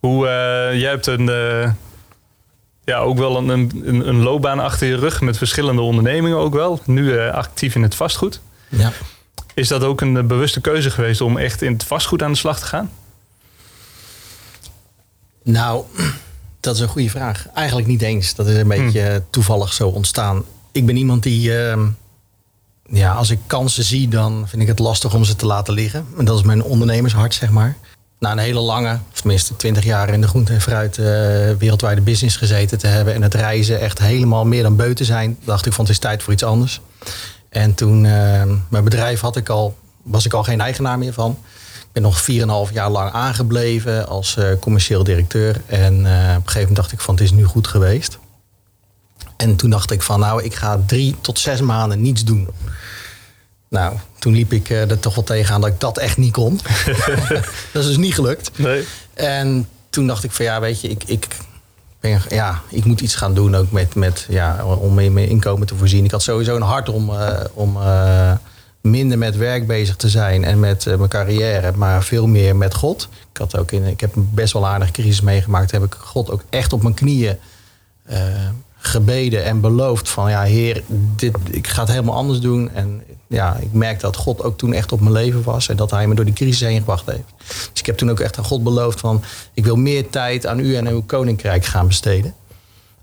Hoe, 0.00 0.26
eh, 0.26 0.80
jij 0.80 0.90
hebt 0.90 1.06
een, 1.06 1.28
eh, 1.28 1.72
ja, 2.84 2.98
ook 2.98 3.18
wel 3.18 3.36
een, 3.36 3.48
een, 3.48 4.08
een 4.08 4.22
loopbaan 4.22 4.58
achter 4.58 4.86
je 4.86 4.96
rug 4.96 5.20
met 5.20 5.38
verschillende 5.38 5.82
ondernemingen 5.82 6.38
ook 6.38 6.54
wel. 6.54 6.80
Nu 6.84 7.18
eh, 7.18 7.34
actief 7.34 7.74
in 7.74 7.82
het 7.82 7.94
vastgoed. 7.94 8.40
Ja. 8.68 8.92
Is 9.54 9.68
dat 9.68 9.82
ook 9.84 10.00
een 10.00 10.26
bewuste 10.26 10.60
keuze 10.60 10.90
geweest 10.90 11.20
om 11.20 11.36
echt 11.36 11.62
in 11.62 11.72
het 11.72 11.84
vastgoed 11.84 12.22
aan 12.22 12.32
de 12.32 12.38
slag 12.38 12.58
te 12.58 12.66
gaan? 12.66 12.90
Nou, 15.42 15.84
Dat 16.60 16.74
is 16.74 16.80
een 16.80 16.88
goede 16.88 17.10
vraag. 17.10 17.46
Eigenlijk 17.54 17.88
niet 17.88 18.02
eens. 18.02 18.34
Dat 18.34 18.46
is 18.46 18.56
een 18.56 18.68
beetje 18.68 19.22
toevallig 19.30 19.72
zo 19.72 19.88
ontstaan. 19.88 20.44
Ik 20.78 20.86
ben 20.86 20.96
iemand 20.96 21.22
die, 21.22 21.58
ehm, 21.58 21.86
ja, 22.90 23.12
als 23.12 23.30
ik 23.30 23.38
kansen 23.46 23.84
zie, 23.84 24.08
dan 24.08 24.44
vind 24.48 24.62
ik 24.62 24.68
het 24.68 24.78
lastig 24.78 25.14
om 25.14 25.24
ze 25.24 25.36
te 25.36 25.46
laten 25.46 25.74
liggen. 25.74 26.06
En 26.18 26.24
dat 26.24 26.38
is 26.38 26.44
mijn 26.44 26.62
ondernemershart, 26.62 27.34
zeg 27.34 27.50
maar. 27.50 27.76
Na 28.18 28.32
een 28.32 28.38
hele 28.38 28.60
lange, 28.60 28.98
of 29.12 29.20
tenminste 29.20 29.56
20 29.56 29.84
jaar 29.84 30.08
in 30.08 30.20
de 30.20 30.28
groente- 30.28 30.52
en 30.52 30.60
fruit 30.60 30.98
eh, 30.98 31.04
wereldwijde 31.58 32.00
business 32.00 32.36
gezeten 32.36 32.78
te 32.78 32.86
hebben. 32.86 33.14
En 33.14 33.22
het 33.22 33.34
reizen 33.34 33.80
echt 33.80 33.98
helemaal 33.98 34.44
meer 34.44 34.62
dan 34.62 34.76
beu 34.76 34.94
te 34.94 35.04
zijn, 35.04 35.38
dacht 35.44 35.66
ik 35.66 35.72
van 35.72 35.84
het 35.84 35.92
is 35.92 35.98
tijd 35.98 36.22
voor 36.22 36.32
iets 36.32 36.44
anders. 36.44 36.80
En 37.48 37.74
toen, 37.74 38.06
ehm, 38.06 38.54
mijn 38.68 38.84
bedrijf 38.84 39.20
had 39.20 39.36
ik 39.36 39.48
al, 39.48 39.76
was 40.02 40.26
ik 40.26 40.32
al 40.32 40.44
geen 40.44 40.60
eigenaar 40.60 40.98
meer 40.98 41.12
van. 41.12 41.38
Ik 41.78 41.92
ben 41.92 42.02
nog 42.02 42.20
4,5 42.20 42.72
jaar 42.72 42.90
lang 42.90 43.12
aangebleven 43.12 44.08
als 44.08 44.36
eh, 44.36 44.46
commercieel 44.60 45.04
directeur. 45.04 45.60
En 45.66 45.94
eh, 46.06 46.12
op 46.12 46.36
een 46.36 46.36
gegeven 46.36 46.58
moment 46.60 46.76
dacht 46.76 46.92
ik 46.92 47.00
van 47.00 47.14
het 47.14 47.24
is 47.24 47.32
nu 47.32 47.44
goed 47.44 47.66
geweest. 47.66 48.18
En 49.38 49.56
toen 49.56 49.70
dacht 49.70 49.90
ik 49.90 50.02
van 50.02 50.20
nou, 50.20 50.42
ik 50.42 50.54
ga 50.54 50.80
drie 50.86 51.16
tot 51.20 51.38
zes 51.38 51.60
maanden 51.60 52.00
niets 52.00 52.24
doen. 52.24 52.48
Nou, 53.68 53.96
toen 54.18 54.34
liep 54.34 54.52
ik 54.52 54.70
eh, 54.70 54.90
er 54.90 54.98
toch 54.98 55.14
wel 55.14 55.24
tegenaan 55.24 55.60
dat 55.60 55.70
ik 55.70 55.80
dat 55.80 55.98
echt 55.98 56.16
niet 56.16 56.32
kon. 56.32 56.60
dat 57.72 57.82
is 57.82 57.86
dus 57.86 57.96
niet 57.96 58.14
gelukt. 58.14 58.58
Nee. 58.58 58.84
En 59.14 59.68
toen 59.90 60.06
dacht 60.06 60.24
ik 60.24 60.32
van 60.32 60.44
ja, 60.44 60.60
weet 60.60 60.80
je, 60.80 60.88
ik, 60.88 61.04
ik, 61.04 61.26
ben, 62.00 62.20
ja, 62.28 62.62
ik 62.68 62.84
moet 62.84 63.00
iets 63.00 63.14
gaan 63.14 63.34
doen 63.34 63.54
ook 63.54 63.70
met, 63.70 63.94
met, 63.94 64.26
ja, 64.28 64.64
om 64.64 64.98
in 64.98 65.12
mijn 65.12 65.28
inkomen 65.28 65.66
te 65.66 65.76
voorzien. 65.76 66.04
Ik 66.04 66.10
had 66.10 66.22
sowieso 66.22 66.56
een 66.56 66.62
hart 66.62 66.88
om, 66.88 67.10
eh, 67.10 67.40
om 67.52 67.76
eh, 67.76 68.32
minder 68.80 69.18
met 69.18 69.36
werk 69.36 69.66
bezig 69.66 69.96
te 69.96 70.08
zijn 70.08 70.44
en 70.44 70.60
met 70.60 70.84
mijn 70.84 71.08
carrière, 71.08 71.72
maar 71.76 72.02
veel 72.02 72.26
meer 72.26 72.56
met 72.56 72.74
God. 72.74 73.08
Ik, 73.32 73.36
had 73.36 73.58
ook 73.58 73.72
in, 73.72 73.84
ik 73.84 74.00
heb 74.00 74.16
een 74.16 74.30
best 74.34 74.52
wel 74.52 74.66
aardige 74.66 74.92
crisis 74.92 75.20
meegemaakt. 75.20 75.70
Heb 75.70 75.84
ik 75.84 75.94
God 75.98 76.30
ook 76.30 76.42
echt 76.50 76.72
op 76.72 76.82
mijn 76.82 76.94
knieën 76.94 77.38
gebeden 78.78 79.44
en 79.44 79.60
beloofd 79.60 80.08
van 80.08 80.30
ja, 80.30 80.42
Heer, 80.42 80.82
dit, 81.16 81.36
ik 81.50 81.66
ga 81.66 81.80
het 81.80 81.90
helemaal 81.90 82.14
anders 82.14 82.40
doen. 82.40 82.70
En 82.70 83.02
ja, 83.26 83.56
ik 83.60 83.72
merkte 83.72 84.06
dat 84.06 84.16
God 84.16 84.42
ook 84.42 84.58
toen 84.58 84.72
echt 84.72 84.92
op 84.92 85.00
mijn 85.00 85.12
leven 85.12 85.42
was 85.42 85.68
en 85.68 85.76
dat 85.76 85.90
hij 85.90 86.06
me 86.06 86.14
door 86.14 86.24
die 86.24 86.34
crisis 86.34 86.60
heen 86.68 86.78
gebracht 86.78 87.06
heeft. 87.06 87.34
Dus 87.46 87.80
ik 87.80 87.86
heb 87.86 87.96
toen 87.96 88.10
ook 88.10 88.20
echt 88.20 88.38
aan 88.38 88.44
God 88.44 88.62
beloofd 88.62 89.00
van 89.00 89.22
ik 89.54 89.64
wil 89.64 89.76
meer 89.76 90.10
tijd 90.10 90.46
aan 90.46 90.58
u 90.58 90.76
en 90.76 90.86
uw 90.86 91.02
koninkrijk 91.02 91.64
gaan 91.64 91.86
besteden. 91.86 92.34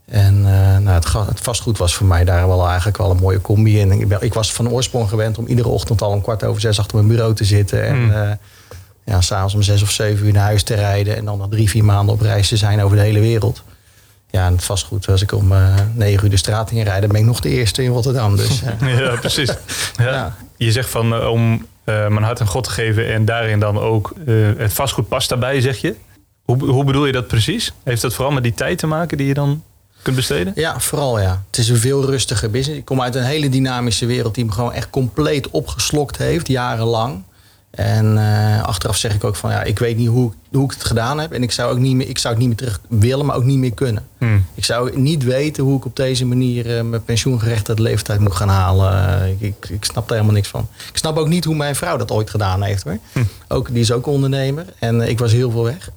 En 0.06 0.36
eh, 0.36 0.78
nou, 0.78 0.90
het, 0.90 1.14
het 1.14 1.40
vastgoed 1.42 1.78
was 1.78 1.96
voor 1.96 2.08
mij 2.08 2.24
daar 2.24 2.48
wel 2.48 2.68
eigenlijk 2.68 2.98
wel 2.98 3.12
een 3.12 3.18
mooie 3.18 3.42
combi 3.42 3.80
in. 3.80 4.12
Ik, 4.20 4.34
was 4.34 4.54
van 4.54 4.70
oorsprong 4.70 5.10
gewend 5.10 5.38
om 5.38 5.48
iedere 5.48 5.68
ochtend 5.68 6.02
al 6.02 6.14
een 6.14 6.22
kwart 6.22 6.44
over 6.44 6.62
zes 6.62 6.80
achter 6.80 6.98
mijn 6.98 7.08
bureau 7.08 7.34
te 7.34 7.46
zitten. 7.46 7.86
En 7.86 7.96
Hmm. 7.96 8.12
eh, 8.12 8.32
ja, 9.06 9.22
s'avonds 9.22 9.54
om 9.54 9.62
zes 9.62 9.82
of 9.82 9.92
zeven 9.92 10.26
uur 10.26 10.34
naar 10.34 10.44
huis 10.44 10.64
te 10.64 10.74
rijden. 10.74 11.16
En 11.16 11.26
dan 11.26 11.38
nog 11.38 11.50
drie, 11.50 11.70
vier 11.70 11.86
maanden 11.86 12.16
op 12.16 12.22
reis 12.22 12.48
te 12.48 12.58
zijn 12.58 12.82
over 12.82 12.98
de 12.98 13.04
hele 13.04 13.20
wereld. 13.20 13.64
Ja, 14.36 14.46
en 14.46 14.60
vastgoed, 14.60 15.08
als 15.08 15.22
ik 15.22 15.32
om 15.32 15.52
eh, 15.52 15.76
negen 15.94 16.24
uur 16.24 16.30
de 16.30 16.38
straat 16.38 16.72
in 16.72 16.84
rijd, 16.84 17.02
dan 17.02 17.10
ben 17.10 17.20
ik 17.20 17.26
nog 17.26 17.40
de 17.40 17.50
eerste 17.50 17.84
in 17.84 17.92
Rotterdam. 17.92 18.36
Dus 18.36 18.62
Ja, 19.00 19.16
precies. 19.16 19.50
Ja. 19.98 20.12
Ja. 20.12 20.36
Je 20.58 20.72
zegt 20.72 20.90
van 20.90 21.14
eh, 21.14 21.30
om 21.30 21.66
eh, 21.84 22.08
mijn 22.08 22.24
hart 22.24 22.42
aan 22.42 22.48
God 22.48 22.64
te 22.64 22.70
geven 22.70 23.14
en 23.14 23.26
daarin 23.26 23.60
dan 23.60 23.80
ook 23.80 24.14
het 24.58 24.74
vastgoed 24.74 25.08
past 25.08 25.30
daarbij, 25.30 25.62
zeg 25.62 25.78
je. 25.78 25.96
Hoe, 26.44 26.66
hoe 26.66 26.84
bedoel 26.84 27.06
je 27.06 27.12
dat 27.12 27.28
precies? 27.28 27.74
Heeft 27.84 28.02
dat 28.02 28.14
vooral 28.14 28.34
met 28.34 28.44
die 28.44 28.54
tijd 28.54 28.78
te 28.78 28.88
maken 28.88 29.18
die 29.18 29.28
je 29.28 29.34
dan 29.34 29.64
kunt 30.02 30.16
besteden? 30.16 30.54
Ja, 30.56 30.80
vooral 30.80 31.20
ja. 31.20 31.44
Het 31.48 31.58
is 31.58 31.70
een 31.70 31.78
veel 31.78 32.06
rustiger 32.06 32.52
business. 32.52 32.80
Ik 32.80 32.86
kom 32.86 33.02
uit 33.02 33.16
een 33.16 33.24
hele 33.24 33.50
dynamische 33.50 34.06
wereld 34.06 34.36
die 34.36 34.46
me 34.46 34.52
gewoon 34.52 34.74
echt 34.74 34.90
compleet 34.90 35.50
opgeslokt 35.50 36.18
heeft, 36.18 36.48
jarenlang. 36.48 37.24
En 37.76 38.18
eh, 38.18 38.64
achteraf 38.64 38.98
zeg 38.98 39.14
ik 39.14 39.24
ook 39.24 39.36
van 39.36 39.52
ja, 39.52 39.64
ik 39.64 39.80
weet 39.80 39.98
niet 39.98 40.08
hoe, 40.08 40.32
hoe 40.52 40.64
ik 40.64 40.72
het 40.72 40.84
gedaan 40.84 41.20
heb. 41.20 41.32
En 41.32 41.44
ik 41.44 41.52
zou, 41.52 41.72
ook 41.72 41.78
niet 41.80 41.96
meer, 41.96 42.10
ik 42.10 42.18
zou 42.18 42.34
het 42.34 42.44
niet 42.46 42.48
meer 42.52 42.58
terug 42.68 42.80
willen, 42.88 43.26
maar 43.26 43.36
ook 43.36 43.44
niet 43.44 43.58
meer 43.58 43.74
kunnen. 43.74 44.08
Hmm. 44.18 44.46
Ik 44.54 44.66
zou 44.66 45.00
niet 45.00 45.24
weten 45.24 45.64
hoe 45.64 45.78
ik 45.78 45.86
op 45.86 45.96
deze 45.96 46.26
manier 46.26 46.78
eh, 46.78 46.84
mijn 46.84 47.04
pensioengerechtigde 47.04 47.82
leeftijd 47.82 48.20
moet 48.20 48.36
gaan 48.36 48.50
halen. 48.50 49.30
Ik, 49.30 49.42
ik, 49.42 49.70
ik 49.70 49.86
snap 49.86 50.08
daar 50.08 50.18
helemaal 50.18 50.36
niks 50.36 50.48
van. 50.50 50.68
Ik 50.92 50.98
snap 50.98 51.18
ook 51.18 51.28
niet 51.28 51.46
hoe 51.46 51.56
mijn 51.56 51.76
vrouw 51.76 51.98
dat 51.98 52.12
ooit 52.12 52.30
gedaan 52.30 52.64
heeft 52.64 52.84
hoor. 52.84 52.98
Ook, 53.48 53.68
die 53.72 53.82
is 53.82 53.92
ook 53.92 54.08
ondernemer. 54.08 54.66
En 54.80 55.02
eh, 55.02 55.10
ik 55.10 55.20
was 55.20 55.32
heel 55.32 55.52
veel 55.52 55.64
weg. 55.64 55.90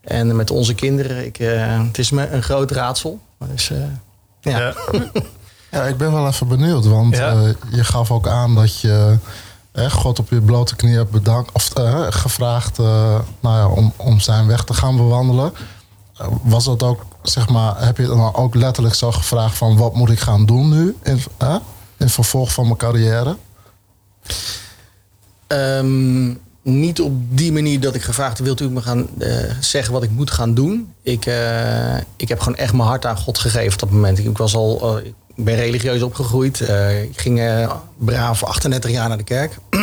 En 0.00 0.36
met 0.36 0.50
onze 0.50 0.74
kinderen, 0.74 1.24
ik, 1.26 1.38
eh, 1.38 1.82
het 1.86 1.98
is 1.98 2.10
me 2.10 2.28
een 2.28 2.42
groot 2.42 2.70
raadsel. 2.70 3.20
Dus, 3.52 3.70
eh, 3.70 3.78
ja. 4.40 4.58
Ja. 4.58 4.74
Ja, 5.70 5.82
ik 5.82 5.96
ben 5.96 6.12
wel 6.12 6.26
even 6.26 6.48
benieuwd, 6.48 6.86
want 6.86 7.16
Ja. 7.16 7.30
eh, 7.30 7.48
je 7.72 7.84
gaf 7.84 8.10
ook 8.10 8.28
aan 8.28 8.54
dat 8.54 8.80
je 8.80 9.16
God 9.76 10.18
op 10.18 10.30
je 10.30 10.40
blote 10.40 10.76
knie 10.76 10.96
hebt 10.96 11.10
bedankt, 11.10 11.52
of 11.52 11.74
eh, 11.74 12.06
gevraagd 12.10 12.78
eh, 12.78 13.18
nou 13.40 13.56
ja, 13.56 13.68
om, 13.68 13.92
om 13.96 14.20
zijn 14.20 14.46
weg 14.46 14.64
te 14.64 14.74
gaan 14.74 14.96
bewandelen. 14.96 15.52
Eh, 16.16 16.26
was 16.42 16.64
dat 16.64 16.82
ook, 16.82 17.04
zeg 17.22 17.48
maar, 17.48 17.84
heb 17.84 17.96
je 17.96 18.06
dan 18.06 18.34
ook 18.34 18.54
letterlijk 18.54 18.94
zo 18.94 19.12
gevraagd 19.12 19.56
van 19.56 19.76
wat 19.76 19.94
moet 19.94 20.10
ik 20.10 20.20
gaan 20.20 20.46
doen 20.46 20.68
nu 20.68 20.96
in, 21.02 21.20
in 21.96 22.08
vervolg 22.08 22.52
van 22.52 22.64
mijn 22.64 22.76
carrière? 22.76 23.36
Ehm, 25.46 26.34
niet 26.62 27.00
op 27.00 27.12
die 27.36 27.52
manier 27.52 27.80
dat 27.80 27.94
ik 27.94 28.02
gevraagd 28.02 28.38
wilt 28.38 28.60
u 28.60 28.70
me 28.70 28.82
gaan 28.82 29.08
zeggen 29.60 29.92
wat 29.92 30.02
ik 30.02 30.10
moet 30.10 30.30
gaan 30.30 30.54
doen? 30.54 30.92
Ik, 31.02 31.26
ik 32.16 32.28
heb 32.28 32.40
gewoon 32.40 32.58
echt 32.58 32.72
mijn 32.72 32.88
hart 32.88 33.06
aan 33.06 33.16
God 33.16 33.38
gegeven 33.38 33.72
op 33.72 33.78
dat 33.78 33.90
moment. 33.90 34.18
Ik 34.18 34.38
was 34.38 34.54
al, 34.54 35.00
ben 35.36 35.54
religieus 35.54 36.02
opgegroeid. 36.02 36.60
Eh, 36.60 37.02
ik 37.02 37.20
ging 37.20 37.40
eh, 37.40 37.72
braaf 37.96 38.44
38 38.44 38.90
jaar 38.90 39.08
naar 39.08 39.18
de 39.18 39.24
kerk. 39.24 39.58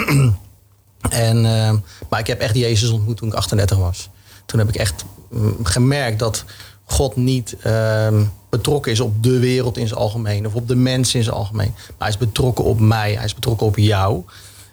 en, 1.10 1.46
eh, 1.46 1.74
maar 2.10 2.20
ik 2.20 2.28
heb 2.28 2.40
echt 2.40 2.56
Jezus 2.56 2.90
ontmoet 2.90 3.18
toen 3.18 3.28
ik 3.28 3.34
38 3.34 3.78
was. 3.78 4.10
Toen 4.46 4.60
heb 4.60 4.70
ik 4.70 4.76
echt 4.76 5.06
mm, 5.30 5.56
gemerkt 5.64 6.20
dat 6.20 6.44
God 6.86 7.16
niet 7.16 7.56
ehm, 7.62 8.24
betrokken 8.50 8.92
is 8.92 9.00
op 9.00 9.24
de 9.24 9.40
wereld 9.40 9.78
in 9.78 9.88
zijn 9.88 10.00
algemeen. 10.00 10.48
Of 10.48 10.54
op 10.54 10.68
de 10.68 10.76
mensen 10.76 11.18
in 11.18 11.24
zijn 11.24 11.36
algemeen. 11.36 11.72
Maar 11.76 11.96
hij 11.98 12.10
is 12.10 12.18
betrokken 12.18 12.64
op 12.64 12.80
mij. 12.80 13.14
Hij 13.14 13.26
is 13.26 13.36
betrokken 13.36 13.68
op 13.68 13.78
jou. 13.78 14.24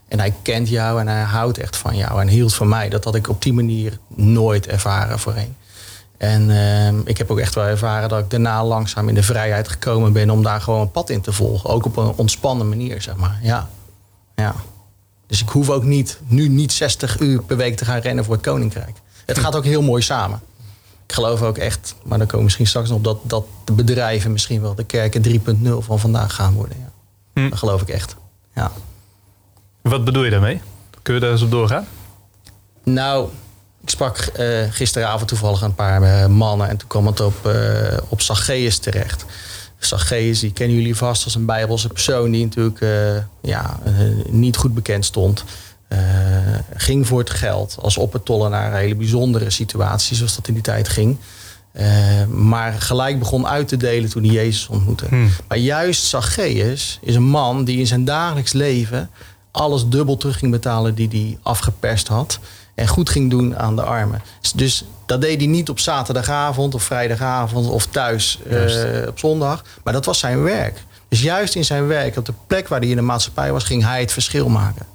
En 0.08 0.18
hij 0.18 0.34
kent 0.42 0.68
jou 0.68 1.00
en 1.00 1.08
hij 1.08 1.22
houdt 1.22 1.58
echt 1.58 1.76
van 1.76 1.96
jou. 1.96 2.20
En 2.20 2.28
hield 2.28 2.54
van 2.54 2.68
mij. 2.68 2.88
Dat 2.88 3.04
had 3.04 3.14
ik 3.14 3.28
op 3.28 3.42
die 3.42 3.52
manier 3.52 3.98
nooit 4.14 4.66
ervaren 4.66 5.18
voorheen. 5.18 5.56
En 6.20 6.50
ehm, 6.50 7.00
ik 7.04 7.18
heb 7.18 7.30
ook 7.30 7.38
echt 7.38 7.54
wel 7.54 7.64
ervaren 7.64 8.08
dat 8.08 8.18
ik 8.18 8.30
daarna 8.30 8.64
langzaam 8.64 9.08
in 9.08 9.14
de 9.14 9.22
vrijheid 9.22 9.68
gekomen 9.68 10.12
ben 10.12 10.30
om 10.30 10.42
daar 10.42 10.60
gewoon 10.60 10.80
een 10.80 10.90
pad 10.90 11.10
in 11.10 11.20
te 11.20 11.32
volgen. 11.32 11.70
Ook 11.70 11.84
op 11.84 11.96
een 11.96 12.12
ontspannen 12.16 12.68
manier, 12.68 13.02
zeg 13.02 13.16
maar. 13.16 13.38
Ja. 13.42 13.68
ja. 14.34 14.54
Dus 15.26 15.42
ik 15.42 15.48
hoef 15.48 15.70
ook 15.70 15.84
niet, 15.84 16.20
nu 16.26 16.48
niet 16.48 16.72
60 16.72 17.20
uur 17.20 17.42
per 17.42 17.56
week 17.56 17.76
te 17.76 17.84
gaan 17.84 17.98
rennen 17.98 18.24
voor 18.24 18.34
het 18.34 18.42
koninkrijk. 18.42 18.96
Het 19.26 19.38
gaat 19.38 19.56
ook 19.56 19.64
heel 19.64 19.82
mooi 19.82 20.02
samen. 20.02 20.40
Ik 21.06 21.12
geloof 21.12 21.42
ook 21.42 21.58
echt, 21.58 21.94
maar 22.04 22.18
daar 22.18 22.26
komen 22.26 22.38
we 22.38 22.44
misschien 22.44 22.66
straks 22.66 22.88
nog 22.88 22.98
op, 22.98 23.04
dat, 23.04 23.18
dat 23.22 23.44
de 23.64 23.72
bedrijven 23.72 24.32
misschien 24.32 24.60
wel 24.60 24.74
de 24.74 24.84
kerken 24.84 25.22
3.0 25.22 25.68
van 25.78 25.98
vandaag 25.98 26.34
gaan 26.34 26.54
worden. 26.54 26.76
Ja. 26.78 26.90
Hm. 27.42 27.48
Dat 27.48 27.58
geloof 27.58 27.82
ik 27.82 27.88
echt. 27.88 28.16
Ja. 28.54 28.72
Wat 29.82 30.04
bedoel 30.04 30.24
je 30.24 30.30
daarmee? 30.30 30.60
Kun 31.02 31.14
je 31.14 31.20
daar 31.20 31.30
eens 31.30 31.42
op 31.42 31.50
doorgaan? 31.50 31.86
Nou, 32.84 33.28
ik 33.82 33.90
sprak 33.90 34.16
eh, 34.16 34.46
gisteravond 34.70 35.28
toevallig 35.28 35.60
een 35.60 35.74
paar 35.74 36.02
eh, 36.02 36.26
mannen 36.26 36.68
en 36.68 36.76
toen 36.76 36.88
kwam 36.88 37.06
het 37.06 37.20
op, 37.20 37.46
eh 37.46 37.98
op 38.08 38.20
Zacchaeus 38.20 38.78
terecht. 38.78 39.24
Zacchaeus, 39.78 40.40
die 40.40 40.52
kennen 40.52 40.76
jullie 40.76 40.96
vast 40.96 41.24
als 41.24 41.34
een 41.34 41.46
bijbelse 41.46 41.88
persoon 41.88 42.30
die 42.30 42.44
natuurlijk 42.44 42.80
ja, 43.40 43.78
niet 44.28 44.56
goed 44.56 44.74
bekend 44.74 45.04
stond. 45.04 45.44
Ging 46.74 47.06
voor 47.06 47.18
het 47.18 47.30
geld 47.30 47.76
als 47.80 47.96
oppertollenaar. 47.96 48.72
Een 48.72 48.78
hele 48.78 48.94
bijzondere 48.94 49.50
situatie 49.50 50.16
zoals 50.16 50.36
dat 50.36 50.48
in 50.48 50.54
die 50.54 50.62
tijd 50.62 50.88
ging. 50.88 51.16
Maar 52.28 52.72
gelijk 52.72 53.18
begon 53.18 53.46
uit 53.46 53.68
te 53.68 53.76
delen 53.76 54.10
toen 54.10 54.24
hij 54.24 54.32
Jezus 54.32 54.68
ontmoette. 54.68 55.06
Hmm. 55.08 55.30
Maar 55.48 55.58
juist 55.58 56.04
Zacchaeus 56.04 56.98
is 57.02 57.14
een 57.14 57.28
man 57.28 57.64
die 57.64 57.78
in 57.78 57.86
zijn 57.86 58.04
dagelijks 58.04 58.52
leven 58.52 59.10
alles 59.50 59.88
dubbel 59.88 60.16
terug 60.16 60.38
ging 60.38 60.52
betalen 60.52 60.94
die 60.94 61.08
hij 61.08 61.38
afgeperst 61.42 62.08
had. 62.08 62.38
En 62.74 62.88
goed 62.88 63.10
ging 63.10 63.30
doen 63.30 63.58
aan 63.58 63.76
de 63.76 63.82
armen. 63.82 64.22
Dus 64.54 64.84
dat 65.06 65.20
deed 65.20 65.38
hij 65.38 65.46
niet 65.48 65.68
op 65.68 65.78
zaterdagavond 65.78 66.74
of 66.74 66.82
vrijdagavond 66.82 67.68
of 67.68 67.86
thuis 67.86 68.38
eh, 68.50 69.08
op 69.08 69.18
zondag. 69.18 69.64
Maar 69.84 69.92
dat 69.92 70.04
was 70.04 70.18
zijn 70.18 70.42
werk. 70.42 70.84
Dus 71.08 71.22
juist 71.22 71.54
in 71.54 71.64
zijn 71.64 71.86
werk, 71.86 72.16
op 72.16 72.24
de 72.26 72.32
plek 72.46 72.68
waar 72.68 72.80
hij 72.80 72.88
in 72.88 72.96
de 72.96 73.02
maatschappij 73.02 73.52
was, 73.52 73.64
ging 73.64 73.82
hij 73.84 74.00
het 74.00 74.12
verschil 74.12 74.48
maken. 74.48 74.86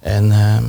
En 0.00 0.32
ehm, 0.32 0.64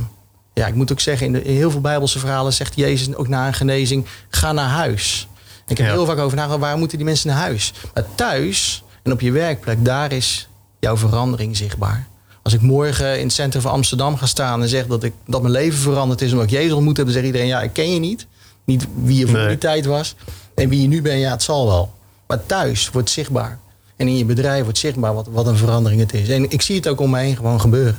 ja, 0.54 0.66
ik 0.66 0.74
moet 0.74 0.92
ook 0.92 1.00
zeggen, 1.00 1.26
in, 1.26 1.32
de, 1.32 1.42
in 1.42 1.54
heel 1.54 1.70
veel 1.70 1.80
Bijbelse 1.80 2.18
verhalen 2.18 2.52
zegt 2.52 2.76
Jezus 2.76 3.14
ook 3.14 3.28
na 3.28 3.46
een 3.46 3.54
genezing: 3.54 4.06
ga 4.28 4.52
naar 4.52 4.68
huis. 4.68 5.28
En 5.34 5.72
ik 5.72 5.78
heb 5.78 5.86
Ja. 5.86 5.92
heel 5.92 6.06
vaak 6.06 6.18
over 6.18 6.36
nagedacht, 6.36 6.60
waar 6.60 6.78
moeten 6.78 6.96
die 6.96 7.06
mensen 7.06 7.28
naar 7.28 7.38
huis? 7.38 7.72
Maar 7.94 8.04
thuis 8.14 8.84
en 9.02 9.12
op 9.12 9.20
je 9.20 9.30
werkplek, 9.30 9.84
daar 9.84 10.12
is 10.12 10.48
jouw 10.80 10.96
verandering 10.96 11.56
zichtbaar. 11.56 12.06
Als 12.46 12.54
ik 12.54 12.60
morgen 12.60 13.18
in 13.18 13.24
het 13.24 13.32
centrum 13.32 13.62
van 13.62 13.70
Amsterdam 13.72 14.16
ga 14.16 14.26
staan 14.26 14.62
en 14.62 14.68
zeg 14.68 14.86
dat, 14.86 15.02
ik, 15.02 15.12
dat 15.26 15.40
mijn 15.40 15.52
leven 15.52 15.78
veranderd 15.78 16.22
is 16.22 16.30
omdat 16.32 16.46
ik 16.46 16.52
Jezus 16.52 16.72
ontmoet 16.72 16.96
heb, 16.96 17.06
dan 17.06 17.14
zegt 17.14 17.26
iedereen: 17.26 17.46
ja, 17.46 17.62
ik 17.62 17.72
ken 17.72 17.92
je 17.92 17.98
niet. 18.00 18.26
Niet 18.64 18.86
wie 19.02 19.18
je 19.18 19.26
voor 19.26 19.38
Nee. 19.38 19.48
die 19.48 19.58
tijd 19.58 19.84
was. 19.84 20.14
En 20.54 20.68
wie 20.68 20.80
je 20.82 20.88
nu 20.88 21.02
bent, 21.02 21.20
ja, 21.20 21.30
het 21.30 21.42
zal 21.42 21.66
wel. 21.66 21.94
Maar 22.26 22.46
thuis 22.46 22.90
wordt 22.90 23.10
zichtbaar. 23.10 23.58
En 23.96 24.08
in 24.08 24.16
je 24.16 24.24
bedrijf 24.24 24.62
wordt 24.62 24.78
zichtbaar 24.78 25.14
wat, 25.14 25.26
wat 25.30 25.46
een 25.46 25.56
verandering 25.56 26.00
het 26.00 26.14
is. 26.14 26.28
En 26.28 26.50
ik 26.50 26.62
zie 26.62 26.76
het 26.76 26.88
ook 26.88 27.00
om 27.00 27.10
me 27.10 27.18
heen 27.18 27.36
gewoon 27.36 27.60
gebeuren. 27.60 27.98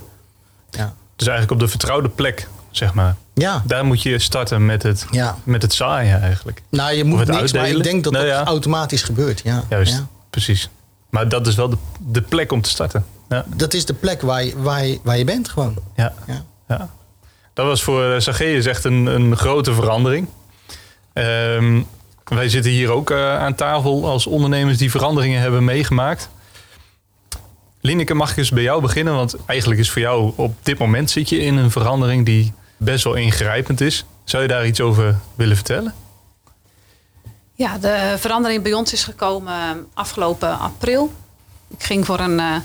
Ja. 0.69 0.93
Dus 1.15 1.27
eigenlijk 1.27 1.51
op 1.51 1.59
de 1.67 1.71
vertrouwde 1.71 2.09
plek 2.09 2.47
zeg 2.71 2.93
maar. 2.93 3.15
Ja. 3.33 3.63
Daar 3.65 3.85
moet 3.85 4.01
je 4.01 4.19
starten 4.19 4.65
met 4.65 4.83
het, 4.83 5.05
Ja. 5.11 5.37
met 5.43 5.61
het 5.61 5.73
zaaien 5.73 6.21
eigenlijk. 6.21 6.61
Nou, 6.69 6.93
je 6.93 7.03
moet 7.03 7.27
niks, 7.27 7.53
maar 7.53 7.69
ik 7.69 7.83
denk 7.83 8.03
dat 8.03 8.13
Nou 8.13 8.25
dat 8.25 8.35
ja. 8.35 8.43
automatisch 8.45 9.03
gebeurt. 9.03 9.41
Ja. 9.43 9.63
Juist, 9.69 9.93
Ja. 9.93 10.07
precies. 10.29 10.69
Maar 11.17 11.29
dat 11.29 11.47
is 11.47 11.55
wel 11.55 11.69
de, 11.69 11.77
de 11.99 12.21
plek 12.21 12.51
om 12.51 12.61
te 12.61 12.69
starten. 12.69 13.05
Ja, 13.29 13.45
Dat 13.55 13.73
is 13.73 13.85
de 13.85 13.93
plek 13.93 14.21
waar 14.21 14.43
je, 14.43 14.61
waar 14.61 14.85
je, 14.85 14.99
waar 15.03 15.17
je 15.17 15.23
bent 15.23 15.49
gewoon. 15.49 15.75
ja, 15.95 16.13
Ja. 16.27 16.45
ja. 16.67 16.89
Dat 17.53 17.65
was 17.65 17.83
voor 17.83 18.03
eh, 18.13 18.19
Zacchaeus 18.19 18.65
echt 18.65 18.83
een, 18.83 19.05
een 19.05 19.37
grote 19.37 19.73
verandering. 19.73 20.27
Ehm, 21.13 21.81
wij 22.23 22.49
zitten 22.49 22.71
hier 22.71 22.89
ook 22.91 23.09
eh, 23.11 23.37
aan 23.37 23.55
tafel 23.55 24.05
als 24.07 24.27
ondernemers 24.27 24.77
die 24.77 24.91
veranderingen 24.91 25.41
hebben 25.41 25.63
meegemaakt. 25.63 26.29
Lineke, 27.81 28.13
mag 28.13 28.31
ik 28.31 28.37
eens 28.37 28.51
bij 28.51 28.63
jou 28.63 28.81
beginnen? 28.81 29.13
Want 29.13 29.35
eigenlijk 29.45 29.79
is 29.79 29.89
voor 29.91 30.01
jou 30.01 30.31
op 30.35 30.55
dit 30.63 30.77
moment 30.77 31.09
zit 31.09 31.29
je 31.29 31.39
in 31.39 31.57
een 31.57 31.71
verandering 31.71 32.25
die 32.25 32.53
best 32.77 33.03
wel 33.03 33.13
ingrijpend 33.13 33.81
is. 33.81 34.05
Zou 34.23 34.43
je 34.43 34.49
daar 34.49 34.67
iets 34.67 34.81
over 34.81 35.17
willen 35.35 35.55
vertellen? 35.55 35.93
Ja, 37.57 37.77
de 37.77 38.15
verandering 38.17 38.63
bij 38.63 38.73
ons 38.73 38.93
is 38.93 39.03
gekomen 39.03 39.53
eh, 39.53 39.69
afgelopen 39.93 40.59
april. 40.59 41.13
Ik 41.67 41.83
ging 41.83 42.05
voor 42.05 42.19
een, 42.19 42.39
eh, 42.39 42.55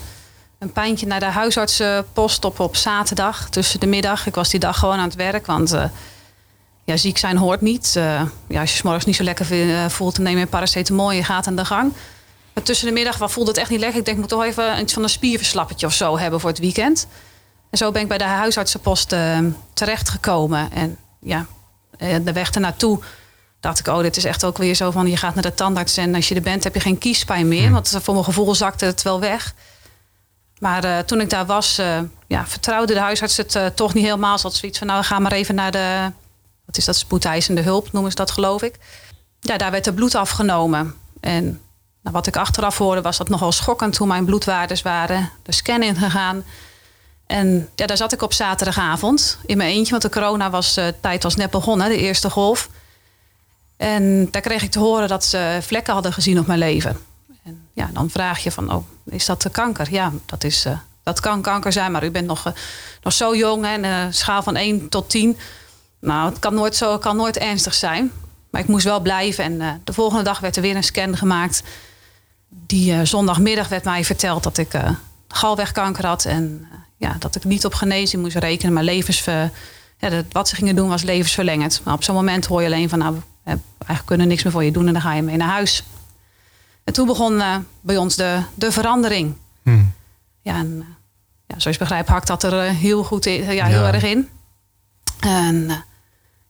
een 0.59 0.73
pijntje 0.73 1.07
naar 1.07 1.21
de 1.21 1.27
huisartsenpost 1.27 2.45
op, 2.45 2.61
op 2.61 2.77
zaterdag 2.77 3.49
tussen 3.49 3.81
de 3.81 3.87
middag. 3.87 4.27
Ik 4.27 4.35
was 4.35 4.51
die 4.51 4.61
dag 4.61 4.79
gewoon 4.79 4.99
aan 4.99 5.09
het 5.09 5.15
werk, 5.15 5.47
want 5.47 5.73
eh, 5.73 5.85
ja, 6.85 6.97
ziek 6.97 7.19
zijn 7.19 7.37
hoort 7.37 7.61
niet. 7.61 7.97
Eh, 7.97 8.23
ja, 8.49 8.61
als 8.61 8.71
je 8.71 8.77
's 8.77 8.83
morgens 8.83 9.05
niet 9.05 9.17
zo 9.17 9.23
lekker 9.23 9.53
eh, 9.53 9.89
voelt, 9.89 10.15
dan 10.17 10.25
neem 10.25 10.39
je 10.39 10.47
paracetamol 10.47 11.11
en 11.11 11.17
je 11.17 11.25
gaat 11.25 11.47
aan 11.47 11.57
de 11.57 11.65
gang. 11.65 11.93
Maar 12.53 12.65
tussen 12.65 12.87
de 12.87 12.93
middag 12.93 13.31
voelde 13.31 13.51
het 13.51 13.59
echt 13.59 13.71
niet 13.71 13.81
lekker. 13.81 13.99
Ik 13.99 14.05
denk, 14.05 14.17
ik 14.17 14.23
moet 14.23 14.33
toch 14.33 14.45
even 14.45 14.81
iets 14.81 14.93
van 14.93 15.03
een 15.03 15.09
spierverslappertje 15.09 15.87
of 15.87 15.93
zo 15.93 16.19
hebben 16.19 16.41
voor 16.41 16.51
het 16.51 16.59
weekend. 16.59 17.07
En 17.71 17.79
zo 17.79 17.91
ben 17.91 18.03
ik 18.03 18.09
bij 18.09 18.19
de 18.19 18.25
huisartsenpost 18.25 19.13
eh, 19.13 19.39
terechtgekomen. 19.73 20.73
En 20.73 20.99
ja, 21.21 21.47
eh, 21.99 22.17
de 22.25 22.33
weg 22.33 22.51
ernaartoe 22.51 22.99
dacht 23.63 23.79
ik, 23.79 23.87
oh, 23.87 24.01
dit 24.01 24.17
is 24.17 24.25
echt 24.25 24.45
ook 24.45 24.59
weer 24.59 24.75
zo 24.75 24.91
van... 24.91 25.07
je 25.07 25.17
gaat 25.17 25.35
naar 25.35 25.43
de 25.43 25.55
tandarts 25.55 25.97
en 25.97 26.15
als 26.15 26.29
je 26.29 26.35
er 26.35 26.43
bent 26.43 26.65
heb 26.65 26.75
je 26.75 26.81
geen 26.81 26.99
kiespijn 26.99 27.49
meer. 27.49 27.71
Want 27.71 27.99
voor 28.03 28.15
mijn 28.15 28.27
gevoel 28.27 28.55
zakte 28.55 28.85
het 28.85 29.03
wel 29.03 29.21
weg. 29.21 29.55
Maar 30.59 30.85
eh, 30.85 30.99
toen 30.99 31.21
ik 31.21 31.31
daar 31.31 31.47
was, 31.47 31.79
eh, 31.79 31.99
ja, 32.27 32.47
vertrouwde 32.47 32.93
de 32.93 33.01
huisarts 33.01 33.37
het 33.37 33.55
eh, 33.55 33.67
toch 33.67 33.95
niet 33.95 34.05
helemaal. 34.05 34.39
Ze 34.39 34.47
had 34.47 34.57
zoiets 34.57 34.79
van, 34.79 34.87
nou, 34.87 35.05
ga 35.05 35.19
maar 35.19 35.33
even 35.33 35.55
naar 35.55 35.71
de... 35.71 36.11
wat 36.67 36.77
is 36.77 36.85
dat, 36.85 36.97
spoedeisende 36.97 37.61
hulp 37.61 37.93
noemen 37.93 38.11
ze 38.11 38.17
dat, 38.17 38.31
geloof 38.31 38.63
ik. 38.63 38.79
Ja, 39.41 39.57
daar 39.57 39.71
werd 39.71 39.87
er 39.87 39.95
bloed 39.95 40.15
afgenomen. 40.15 40.95
En 41.21 41.45
nou, 42.03 42.17
wat 42.17 42.27
ik 42.27 42.37
achteraf 42.37 42.79
hoorde 42.79 43.03
was 43.03 43.17
dat 43.17 43.29
nogal 43.29 43.53
schokkend... 43.53 43.97
hoe 43.97 44.07
mijn 44.07 44.25
bloedwaardes 44.25 44.83
waren, 44.83 45.31
de 45.43 45.53
scan 45.53 45.83
ingegaan... 45.83 46.45
En 47.27 47.69
ja, 47.75 47.87
daar 47.87 47.97
zat 47.97 48.13
ik 48.13 48.23
op 48.23 48.33
zaterdagavond 48.33 49.39
in 49.47 49.57
mijn 49.57 49.71
eentje, 49.71 49.91
want 49.91 50.03
de 50.03 50.11
corona 50.11 50.51
was, 50.51 50.79
tijd 51.01 51.23
was 51.23 51.37
net 51.37 51.51
begonnen, 51.51 51.89
de 51.89 51.97
eerste 51.97 52.31
golf. 52.31 52.69
En 53.83 54.29
daar 54.31 54.43
kreeg 54.43 54.63
ik 54.63 54.71
te 54.71 54.79
horen 54.79 55.09
dat 55.09 55.25
ze 55.25 55.59
vlekken 55.63 55.93
hadden 55.93 56.13
gezien 56.13 56.39
op 56.39 56.47
mijn 56.47 56.59
leven. 56.59 56.97
En 57.45 57.69
ja, 57.73 57.91
dan 57.93 58.11
vraag 58.11 58.39
je 58.39 58.51
van, 58.51 58.73
oh, 58.73 58.87
is 59.05 59.27
dat 59.27 59.43
de 59.43 59.51
kanker? 59.51 59.87
Ja, 59.91 60.13
dat, 60.27 60.45
is, 60.45 60.65
eh, 60.65 60.79
dat 61.03 61.21
kan 61.21 61.43
kanker 61.43 61.73
zijn, 61.73 61.93
maar 61.93 62.05
u 62.05 62.11
bent 62.11 62.27
nog, 62.27 62.47
eh, 62.47 62.53
nog 63.03 63.13
zo 63.13 63.37
jong, 63.37 63.65
en 63.65 63.85
een 63.85 64.15
schaal 64.15 64.43
van 64.43 64.57
1 64.57 64.89
tot 64.89 65.11
10. 65.11 65.37
Nou, 66.01 66.31
het 66.31 66.39
kan 66.39 66.55
nooit, 66.55 66.77
zo, 66.77 66.99
kan 66.99 67.17
nooit 67.17 67.39
ernstig 67.39 67.75
zijn. 67.75 68.13
Maar 68.51 68.61
ik 68.61 68.69
moest 68.69 68.85
wel 68.85 69.01
blijven. 69.01 69.45
En 69.45 69.61
eh, 69.61 69.69
de 69.85 69.93
volgende 69.93 70.25
dag 70.25 70.41
werd 70.41 70.57
er 70.57 70.63
weer 70.63 70.77
een 70.77 70.85
scan 70.85 71.17
gemaakt. 71.17 71.63
Die 72.49 72.93
eh, 72.93 73.01
zondagmiddag 73.03 73.69
werd 73.69 73.85
mij 73.85 74.05
verteld 74.05 74.43
dat 74.43 74.59
ik 74.59 74.75
eh, 74.75 74.91
galwegkanker 75.29 76.07
had. 76.07 76.25
En 76.25 76.69
eh, 76.73 76.79
ja, 76.97 77.17
dat 77.19 77.35
ik 77.35 77.45
niet 77.45 77.65
op 77.65 77.75
genezing 77.75 78.23
moest 78.23 78.37
rekenen. 78.37 78.73
Maar 78.73 78.83
levensver, 78.83 79.51
ja, 79.99 80.09
dat, 80.09 80.25
wat 80.33 80.49
ze 80.49 80.55
gingen 80.55 80.77
doen 80.77 80.89
was 80.89 81.03
levensverlengend. 81.03 81.81
Maar 81.85 81.95
op 81.95 82.05
zo'n 82.05 82.15
moment 82.15 82.47
hoor 82.47 82.61
je 82.61 82.67
alleen 82.67 82.89
van... 82.89 82.99
nou, 82.99 83.17
we 83.43 83.51
eigenlijk 83.79 84.05
kunnen 84.07 84.29
niks 84.29 84.43
meer 84.43 84.53
voor 84.53 84.65
je 84.65 84.73
doen. 84.73 84.87
En 84.87 84.93
dan 84.93 85.03
ga 85.03 85.13
je 85.15 85.23
mee 85.23 85.37
naar 85.37 85.49
huis. 85.49 85.85
En 86.85 86.93
toen 86.93 87.07
begon 87.07 87.41
eh, 87.41 87.57
bij 87.81 87.97
ons 87.97 88.17
de, 88.17 88.43
de 88.55 88.73
verandering. 88.73 89.37
Hmm. 89.63 89.93
Ja, 90.43 90.55
en, 90.57 90.77
eh, 90.81 90.87
ja, 91.47 91.59
zoals 91.59 91.77
je 91.77 91.83
begrijpt 91.83 92.09
hakt 92.09 92.27
dat 92.27 92.43
er 92.43 92.67
eh, 92.67 92.75
heel 92.75 93.05
goed 93.05 93.27
in, 93.27 93.53
ja, 93.55 93.67
heel 93.67 93.81
Ja. 93.83 93.93
erg 93.93 94.03
in. 94.03 94.29
En 95.21 95.85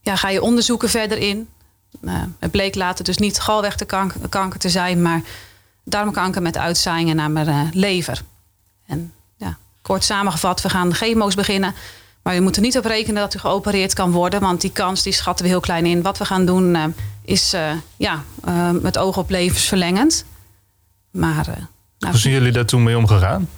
ja, 0.01 0.17
ga 0.17 0.29
je 0.29 0.43
onderzoeken 0.43 0.89
verder 0.89 1.19
in. 1.19 1.49
Het 2.39 2.51
bleek 2.51 2.75
later 2.75 3.05
dus 3.05 3.17
niet 3.19 3.41
galwegkanker 3.41 4.29
kanker 4.29 4.59
te 4.59 4.69
zijn, 4.69 5.03
maar 5.03 5.21
darmkanker 5.85 6.43
met 6.43 6.57
uitzaaiingen 6.57 7.17
naar 7.17 7.31
mijn 7.31 7.71
lever. 7.75 8.23
En 8.87 9.13
ja, 9.37 9.57
kort 9.83 10.05
samengevat, 10.05 10.61
we 10.63 10.69
gaan 10.71 10.95
chemo's 10.95 11.35
beginnen. 11.35 11.75
Maar 12.23 12.35
je 12.35 12.41
moet 12.41 12.57
er 12.57 12.63
niet 12.63 12.79
op 12.79 12.85
rekenen 12.85 13.23
dat 13.23 13.35
u 13.35 13.39
geopereerd 13.39 13.95
kan 13.95 14.11
worden, 14.11 14.41
want 14.41 14.61
die 14.61 14.73
kans 14.73 15.03
die 15.03 15.13
schatten 15.13 15.45
we 15.45 15.51
heel 15.51 15.61
klein 15.61 15.87
in. 15.87 16.03
Wat 16.03 16.19
we 16.19 16.25
gaan 16.25 16.47
doen 16.47 16.75
eh, 16.75 16.85
is 17.25 17.53
eh, 17.53 17.71
ja, 17.97 18.23
eh, 18.45 18.71
met 18.71 18.99
oog 18.99 19.17
op 19.17 19.31
levensverlengend. 19.31 20.25
Maar 21.11 21.47
eh, 21.49 21.57
nou, 21.99 22.13
Hoe 22.13 22.17
zijn 22.21 22.35
jullie 22.35 22.53
daar 22.53 22.65
toen 22.65 22.83
mee 22.83 22.97
omgegaan? 22.97 23.49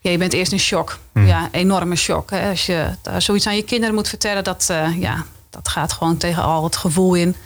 ja, 0.00 0.10
je 0.10 0.18
bent 0.18 0.32
eerst 0.32 0.52
in 0.52 0.58
shock. 0.58 0.98
Hmm. 1.12 1.26
Ja, 1.26 1.48
enorme 1.52 1.96
shock. 1.96 2.30
Hè. 2.30 2.48
Als 2.50 2.66
je 2.66 2.88
daar 3.02 3.22
zoiets 3.22 3.46
aan 3.46 3.56
je 3.56 3.62
kinderen 3.64 3.94
moet 3.94 4.08
vertellen, 4.08 4.44
dat, 4.44 4.66
eh, 4.70 5.00
ja, 5.00 5.24
dat 5.50 5.68
gaat 5.68 5.92
gewoon 5.92 6.16
tegen 6.16 6.42
al 6.42 6.64
het 6.64 6.76
gevoel 6.76 7.14
in. 7.14 7.36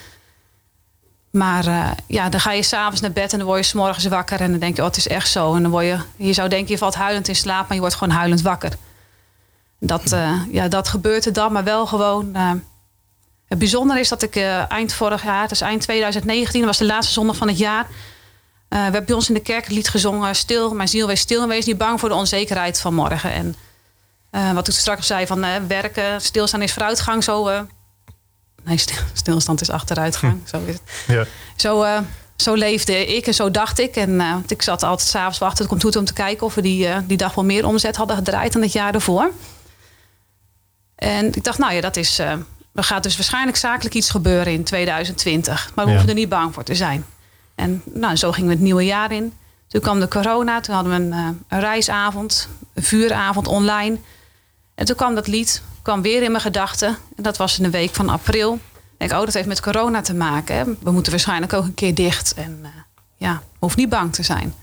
Maar 1.30 1.66
eh, 1.66 1.90
ja, 2.06 2.28
dan 2.28 2.40
ga 2.40 2.52
je 2.52 2.62
s'avonds 2.62 3.00
naar 3.00 3.12
bed 3.12 3.32
en 3.32 3.38
dan 3.38 3.46
word 3.46 3.58
je 3.60 3.66
s'morgens 3.66 4.06
wakker. 4.06 4.40
En 4.40 4.50
dan 4.50 4.60
denk 4.60 4.76
je, 4.76 4.82
oh, 4.82 4.88
het 4.88 4.96
is 4.96 5.08
echt 5.08 5.30
zo. 5.30 5.54
En 5.54 5.62
dan 5.62 5.70
word 5.70 5.84
je, 5.84 5.98
je 6.16 6.32
zou 6.32 6.48
denken, 6.48 6.72
je 6.72 6.78
valt 6.78 6.94
huilend 6.94 7.28
in 7.28 7.36
slaap, 7.36 7.62
maar 7.66 7.74
je 7.74 7.80
wordt 7.80 7.94
gewoon 7.94 8.14
huilend 8.14 8.42
wakker. 8.42 8.72
Dat, 9.86 10.12
eh, 10.12 10.40
ja, 10.50 10.68
dat 10.68 10.88
gebeurt 10.88 11.26
er 11.26 11.32
dan, 11.32 11.52
maar 11.52 11.64
wel 11.64 11.86
gewoon. 11.86 12.34
eh, 12.34 12.50
het 13.48 13.58
bijzondere 13.58 14.00
is 14.00 14.08
dat 14.08 14.22
ik 14.22 14.36
eh, 14.36 14.70
eind 14.70 14.92
vorig 14.92 15.24
jaar, 15.24 15.48
dus 15.48 15.60
eind 15.60 15.82
2019, 15.82 16.60
dat 16.60 16.68
was 16.68 16.78
de 16.78 16.84
laatste 16.84 17.12
zondag 17.12 17.36
van 17.36 17.48
het 17.48 17.58
jaar. 17.58 17.86
We 18.68 18.76
hebben 18.76 19.04
bij 19.04 19.14
ons 19.14 19.28
in 19.28 19.34
de 19.34 19.40
kerk 19.40 19.64
het 19.64 19.72
lied 19.72 19.88
gezongen, 19.88 20.34
Stil, 20.36 20.74
mijn 20.74 20.88
ziel, 20.88 21.06
wees 21.06 21.20
stil 21.20 21.42
en 21.42 21.48
wees 21.48 21.64
niet 21.64 21.78
bang 21.78 22.00
voor 22.00 22.08
de 22.08 22.14
onzekerheid 22.14 22.80
van 22.80 22.94
morgen. 22.94 23.32
En 23.32 23.54
wat 24.54 24.68
ik 24.68 24.74
straks 24.74 25.06
zei 25.06 25.26
van 25.26 25.44
werken, 25.68 26.20
stilstaan 26.20 26.62
is 26.62 26.72
vooruitgang, 26.72 27.24
zo... 27.24 27.66
nee, 28.64 28.76
stil- 28.78 29.02
stilstand 29.22 29.60
is 29.60 29.70
achteruitgang, 29.70 30.40
zo 30.44 30.60
is 30.66 30.72
het. 30.74 30.82
Ja. 31.06 31.24
Zo, 31.56 31.86
zo 32.36 32.54
leefde 32.54 33.06
ik 33.16 33.26
en 33.26 33.34
zo 33.34 33.50
dacht 33.50 33.78
ik. 33.78 33.96
En 33.96 34.44
ik 34.46 34.62
zat 34.62 34.82
altijd 34.82 35.08
s'avonds 35.08 35.38
wachten 35.38 35.58
op 35.64 35.70
de 35.70 35.76
computer 35.76 36.00
om 36.00 36.06
te 36.06 36.12
kijken 36.12 36.46
of 36.46 36.54
we 36.54 36.62
die, 36.62 36.88
die 37.06 37.16
dag 37.16 37.34
wel 37.34 37.44
meer 37.44 37.66
omzet 37.66 37.96
hadden 37.96 38.16
gedraaid 38.16 38.52
dan 38.52 38.62
het 38.62 38.72
jaar 38.72 38.94
ervoor. 38.94 39.30
En 40.96 41.26
ik 41.34 41.44
dacht, 41.44 41.58
nou 41.58 41.72
ja, 41.72 41.80
dat 41.80 41.96
is. 41.96 42.18
eh, 42.18 42.30
er 42.74 42.84
gaat 42.84 43.02
dus 43.02 43.16
waarschijnlijk 43.16 43.56
zakelijk 43.56 43.94
iets 43.94 44.10
gebeuren 44.10 44.52
in 44.52 44.64
2020. 44.64 45.70
Maar 45.74 45.84
we 45.84 45.90
Ja. 45.90 45.96
hoeven 45.96 46.14
er 46.14 46.20
niet 46.20 46.28
bang 46.28 46.54
voor 46.54 46.62
te 46.64 46.74
zijn. 46.74 47.04
En 47.54 47.82
nou, 47.84 48.16
zo 48.16 48.32
gingen 48.32 48.48
we 48.48 48.54
het 48.54 48.62
nieuwe 48.64 48.84
jaar 48.84 49.12
in. 49.12 49.32
Toen 49.68 49.80
kwam 49.80 50.00
de 50.00 50.08
corona, 50.08 50.60
toen 50.60 50.74
hadden 50.74 50.92
we 50.92 50.98
een, 51.04 51.12
eh, 51.12 51.28
een 51.48 51.60
reisavond, 51.60 52.48
een 52.74 52.82
vuuravond 52.82 53.46
online. 53.46 53.96
En 54.74 54.84
toen 54.86 54.96
kwam 54.96 55.14
dat 55.14 55.26
lied, 55.26 55.62
kwam 55.82 56.02
weer 56.02 56.22
in 56.22 56.30
mijn 56.30 56.42
gedachten. 56.42 56.88
En 57.16 57.22
dat 57.22 57.36
was 57.36 57.56
in 57.58 57.62
de 57.64 57.70
week 57.70 57.94
van 57.94 58.08
april. 58.08 58.54
Ik 58.54 58.60
denk, 59.08 59.12
oh, 59.12 59.18
dat 59.26 59.34
heeft 59.34 59.48
met 59.48 59.60
corona 59.60 60.00
te 60.00 60.14
maken. 60.14 60.56
Hè? 60.56 60.64
We 60.80 60.90
moeten 60.90 61.12
waarschijnlijk 61.12 61.52
ook 61.52 61.64
een 61.64 61.74
keer 61.74 61.94
dicht. 61.94 62.34
En 62.34 62.58
eh, 62.62 62.68
ja, 63.16 63.42
hoef 63.58 63.76
niet 63.76 63.88
bang 63.88 64.14
te 64.14 64.22
zijn. 64.22 64.54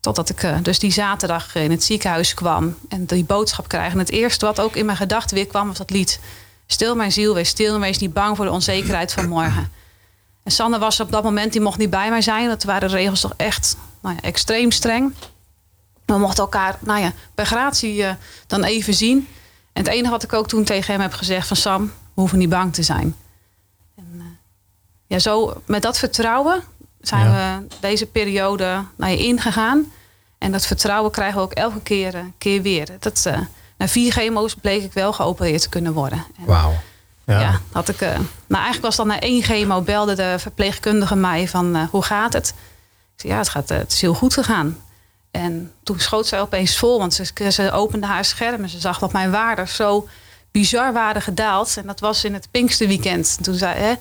Totdat 0.00 0.28
ik 0.28 0.42
eh, 0.42 0.56
dus 0.62 0.78
die 0.78 0.92
zaterdag 0.92 1.54
in 1.54 1.70
het 1.70 1.84
ziekenhuis 1.84 2.34
kwam 2.34 2.76
en 2.88 3.04
die 3.04 3.24
boodschap 3.24 3.68
krijg. 3.68 3.92
En 3.92 3.98
het 3.98 4.10
eerste 4.10 4.46
wat 4.46 4.60
ook 4.60 4.76
in 4.76 4.84
mijn 4.84 4.96
gedachten 4.96 5.36
weer 5.36 5.46
kwam, 5.46 5.66
was 5.66 5.78
dat 5.78 5.90
lied. 5.90 6.20
Stil 6.66 6.96
mijn 6.96 7.12
ziel, 7.12 7.34
wees 7.34 7.48
stil 7.48 7.74
en 7.74 7.80
wees 7.80 7.98
niet 7.98 8.12
bang 8.12 8.36
voor 8.36 8.44
de 8.44 8.50
onzekerheid 8.50 9.12
van 9.12 9.28
morgen. 9.28 9.70
En 10.42 10.52
Sanne 10.52 10.78
was 10.78 11.00
op 11.00 11.10
dat 11.10 11.22
moment, 11.22 11.52
die 11.52 11.60
mocht 11.60 11.78
niet 11.78 11.90
bij 11.90 12.10
mij 12.10 12.22
zijn. 12.22 12.48
Dat 12.48 12.64
waren 12.64 12.88
de 12.88 12.94
regels 12.94 13.20
toch 13.20 13.34
echt 13.36 13.76
nou 14.00 14.14
ja, 14.14 14.20
extreem 14.22 14.70
streng. 14.70 15.14
We 16.04 16.18
mochten 16.18 16.42
elkaar, 16.42 16.78
nou 16.80 17.00
ja, 17.00 17.12
bij 17.34 17.44
gratie 17.44 18.04
eh, 18.04 18.14
dan 18.46 18.64
even 18.64 18.94
zien. 18.94 19.28
En 19.72 19.84
het 19.84 19.92
enige 19.92 20.10
wat 20.10 20.22
ik 20.22 20.32
ook 20.32 20.48
toen 20.48 20.64
tegen 20.64 20.92
hem 20.92 21.02
heb 21.02 21.12
gezegd 21.12 21.46
van 21.46 21.56
Sam, 21.56 21.84
we 21.86 22.20
hoeven 22.20 22.38
niet 22.38 22.48
bang 22.48 22.74
te 22.74 22.82
zijn. 22.82 23.16
En, 23.96 24.14
eh, 24.18 24.24
ja, 25.06 25.18
zo 25.18 25.62
met 25.66 25.82
dat 25.82 25.98
vertrouwen 25.98 26.62
zijn 27.00 27.32
we 27.32 27.74
deze 27.80 28.06
periode 28.06 28.84
nou 28.96 29.12
ja, 29.12 29.18
ingegaan. 29.18 29.92
En 30.38 30.52
dat 30.52 30.66
vertrouwen 30.66 31.10
krijgen 31.10 31.36
we 31.36 31.44
ook 31.44 31.52
elke 31.52 31.80
keer, 31.80 32.14
eh, 32.14 32.20
keer 32.38 32.62
weer. 32.62 32.88
Dat, 32.98 33.26
eh, 33.26 33.40
na 33.76 33.88
vier 33.88 34.12
chemo's 34.12 34.54
bleek 34.54 34.82
ik 34.82 34.92
wel 34.92 35.12
geopereerd 35.12 35.62
te 35.62 35.68
kunnen 35.68 35.92
worden. 35.92 36.24
En, 36.38 36.44
Wauw. 36.44 36.72
Ja. 37.24 37.40
ja. 37.40 37.60
had 37.72 37.88
ik, 37.88 38.00
eh, 38.00 38.08
nou, 38.46 38.62
eigenlijk 38.62 38.82
was 38.82 38.96
dat 38.96 39.06
na 39.06 39.20
één 39.20 39.42
chemo 39.42 39.80
belde 39.80 40.14
de 40.14 40.34
verpleegkundige 40.38 41.16
mij 41.16 41.48
van 41.48 41.88
hoe 41.90 42.02
gaat 42.02 42.32
het? 42.32 42.48
Ik 43.14 43.20
zei 43.20 43.32
ja, 43.32 43.38
het, 43.38 43.48
gaat, 43.48 43.68
het 43.68 43.92
is 43.92 44.00
heel 44.00 44.14
goed 44.14 44.34
gegaan. 44.34 44.78
En 45.30 45.72
toen 45.82 46.00
schoot 46.00 46.26
ze 46.26 46.36
opeens 46.36 46.78
vol, 46.78 46.98
want 46.98 47.14
ze, 47.14 47.50
ze 47.50 47.72
opende 47.72 48.06
haar 48.06 48.24
scherm 48.24 48.62
en 48.62 48.68
ze 48.68 48.78
zag 48.78 48.98
dat 48.98 49.12
mijn 49.12 49.30
waarden 49.30 49.68
zo 49.68 50.08
bizar 50.50 50.92
waren 50.92 51.22
gedaald. 51.22 51.76
En 51.76 51.86
dat 51.86 52.00
was 52.00 52.24
in 52.24 52.34
het 52.34 52.48
Pinksterweekend. 52.50 53.34
En 53.38 53.44
toen 53.44 53.54
zei, 53.54 53.78
hè, 53.78 53.94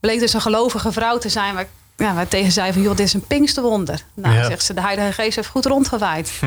bleek 0.00 0.18
dus 0.18 0.32
een 0.32 0.40
gelovige 0.40 0.92
vrouw 0.92 1.18
te 1.18 1.28
zijn 1.28 1.54
waar, 1.54 1.66
ja, 1.96 2.14
waar 2.14 2.28
tegen 2.28 2.52
zei 2.52 2.72
van 2.72 2.82
joh, 2.82 2.96
dit 2.96 3.06
is 3.06 3.12
een 3.14 3.26
Pinksterwonder. 3.26 4.04
Nou, 4.14 4.34
Ja. 4.34 4.44
zegt 4.46 4.64
ze, 4.64 4.74
de 4.74 4.80
Heilige 4.80 5.12
Geest 5.12 5.36
heeft 5.36 5.48
goed 5.48 5.66
rondgewaaid. 5.66 6.40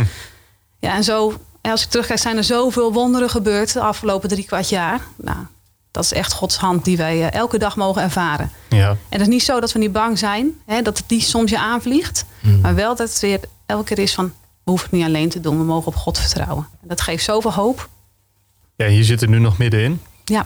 Ja, 0.79 0.95
en 0.95 1.03
zo 1.03 1.33
als 1.61 1.83
ik 1.83 1.89
terugkijk, 1.89 2.19
zijn 2.19 2.37
er 2.37 2.43
zoveel 2.43 2.93
wonderen 2.93 3.29
gebeurd 3.29 3.73
de 3.73 3.81
afgelopen 3.81 4.29
drie 4.29 4.45
kwart 4.45 4.69
jaar. 4.69 4.99
Nou, 5.15 5.37
dat 5.91 6.03
is 6.03 6.13
echt 6.13 6.33
Gods 6.33 6.57
hand 6.57 6.85
die 6.85 6.97
wij 6.97 7.21
eh, 7.29 7.39
elke 7.39 7.57
dag 7.57 7.75
mogen 7.75 8.01
ervaren. 8.01 8.51
Ja. 8.69 8.89
En 8.89 8.97
het 9.09 9.21
is 9.21 9.27
niet 9.27 9.43
zo 9.43 9.59
dat 9.59 9.71
we 9.71 9.79
niet 9.79 9.91
bang 9.91 10.19
zijn, 10.19 10.51
hè, 10.65 10.81
dat 10.81 10.97
het 10.97 11.09
die 11.09 11.21
soms 11.21 11.51
je 11.51 11.59
aanvliegt. 11.59 12.25
Maar 12.61 12.75
wel 12.75 12.95
dat 12.95 13.09
het 13.09 13.19
weer 13.19 13.39
elke 13.65 13.83
keer 13.83 13.99
is 13.99 14.13
van, 14.13 14.25
we 14.63 14.71
hoeven 14.71 14.87
het 14.89 14.97
niet 14.99 15.07
alleen 15.07 15.29
te 15.29 15.39
doen. 15.39 15.57
We 15.57 15.63
mogen 15.63 15.87
op 15.87 15.95
God 15.95 16.17
vertrouwen. 16.19 16.67
En 16.81 16.87
dat 16.87 17.01
geeft 17.01 17.23
zoveel 17.23 17.53
hoop. 17.53 17.89
ja, 18.75 18.87
hier 18.87 19.03
zit 19.03 19.21
er 19.21 19.27
nu 19.29 19.39
nog 19.39 19.57
middenin. 19.57 20.01
Ja, 20.25 20.45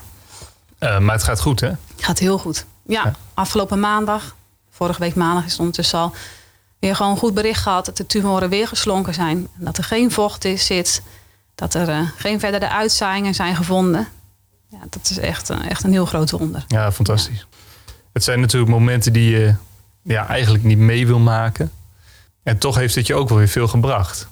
Eh, 0.79 0.99
maar 0.99 1.15
het 1.15 1.23
gaat 1.23 1.39
goed, 1.41 1.59
hè? 1.59 1.71
gaat 1.97 2.19
heel 2.19 2.37
goed. 2.37 2.65
Ja, 2.85 3.03
Ja. 3.05 3.13
afgelopen 3.33 3.79
maandag, 3.79 4.35
vorige 4.81 4.99
week 4.99 5.15
maandag 5.15 5.45
is 5.45 5.51
het 5.51 5.59
ondertussen 5.59 5.99
al... 5.99 6.13
weer 6.79 6.95
gewoon 6.95 7.17
goed 7.17 7.33
bericht 7.33 7.61
gehad 7.61 7.85
dat 7.85 7.97
de 7.97 8.05
tumoren 8.05 8.49
weer 8.49 8.67
geslonken 8.67 9.13
zijn. 9.13 9.37
En 9.57 9.65
dat 9.65 9.77
er 9.77 9.83
geen 9.83 10.11
vocht 10.11 10.45
is, 10.45 10.65
zit. 10.65 11.01
Dat 11.55 11.73
er 11.73 11.89
eh, 11.89 11.99
geen 12.17 12.39
verdere 12.39 12.69
uitzaaiingen 12.69 13.33
zijn 13.33 13.55
gevonden. 13.55 14.07
Ja, 14.67 14.77
dat 14.89 15.09
is 15.09 15.17
echt, 15.17 15.49
eh, 15.49 15.69
echt 15.69 15.83
een 15.83 15.91
heel 15.91 16.05
groot 16.05 16.31
wonder. 16.31 16.65
Ja, 16.67 16.91
fantastisch. 16.91 17.47
Het 18.13 18.23
zijn 18.23 18.39
natuurlijk 18.39 18.71
momenten 18.71 19.13
die 19.13 19.29
je 19.29 19.53
ja, 20.03 20.27
eigenlijk 20.27 20.63
niet 20.63 20.77
mee 20.77 21.07
wil 21.07 21.19
maken. 21.19 21.71
En 22.43 22.57
toch 22.57 22.75
heeft 22.75 22.95
het 22.95 23.07
je 23.07 23.15
ook 23.15 23.29
wel 23.29 23.37
weer 23.37 23.47
veel 23.47 23.67
gebracht. 23.67 24.27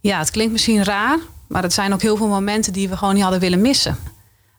Ja, 0.00 0.18
het 0.18 0.30
klinkt 0.30 0.52
misschien 0.52 0.84
raar, 0.84 1.18
maar 1.48 1.62
het 1.62 1.72
zijn 1.72 1.92
ook 1.92 2.02
heel 2.02 2.16
veel 2.16 2.28
momenten 2.28 2.72
die 2.72 2.88
we 2.88 2.96
gewoon 2.96 3.14
niet 3.14 3.22
hadden 3.22 3.40
willen 3.40 3.60
missen. 3.60 3.98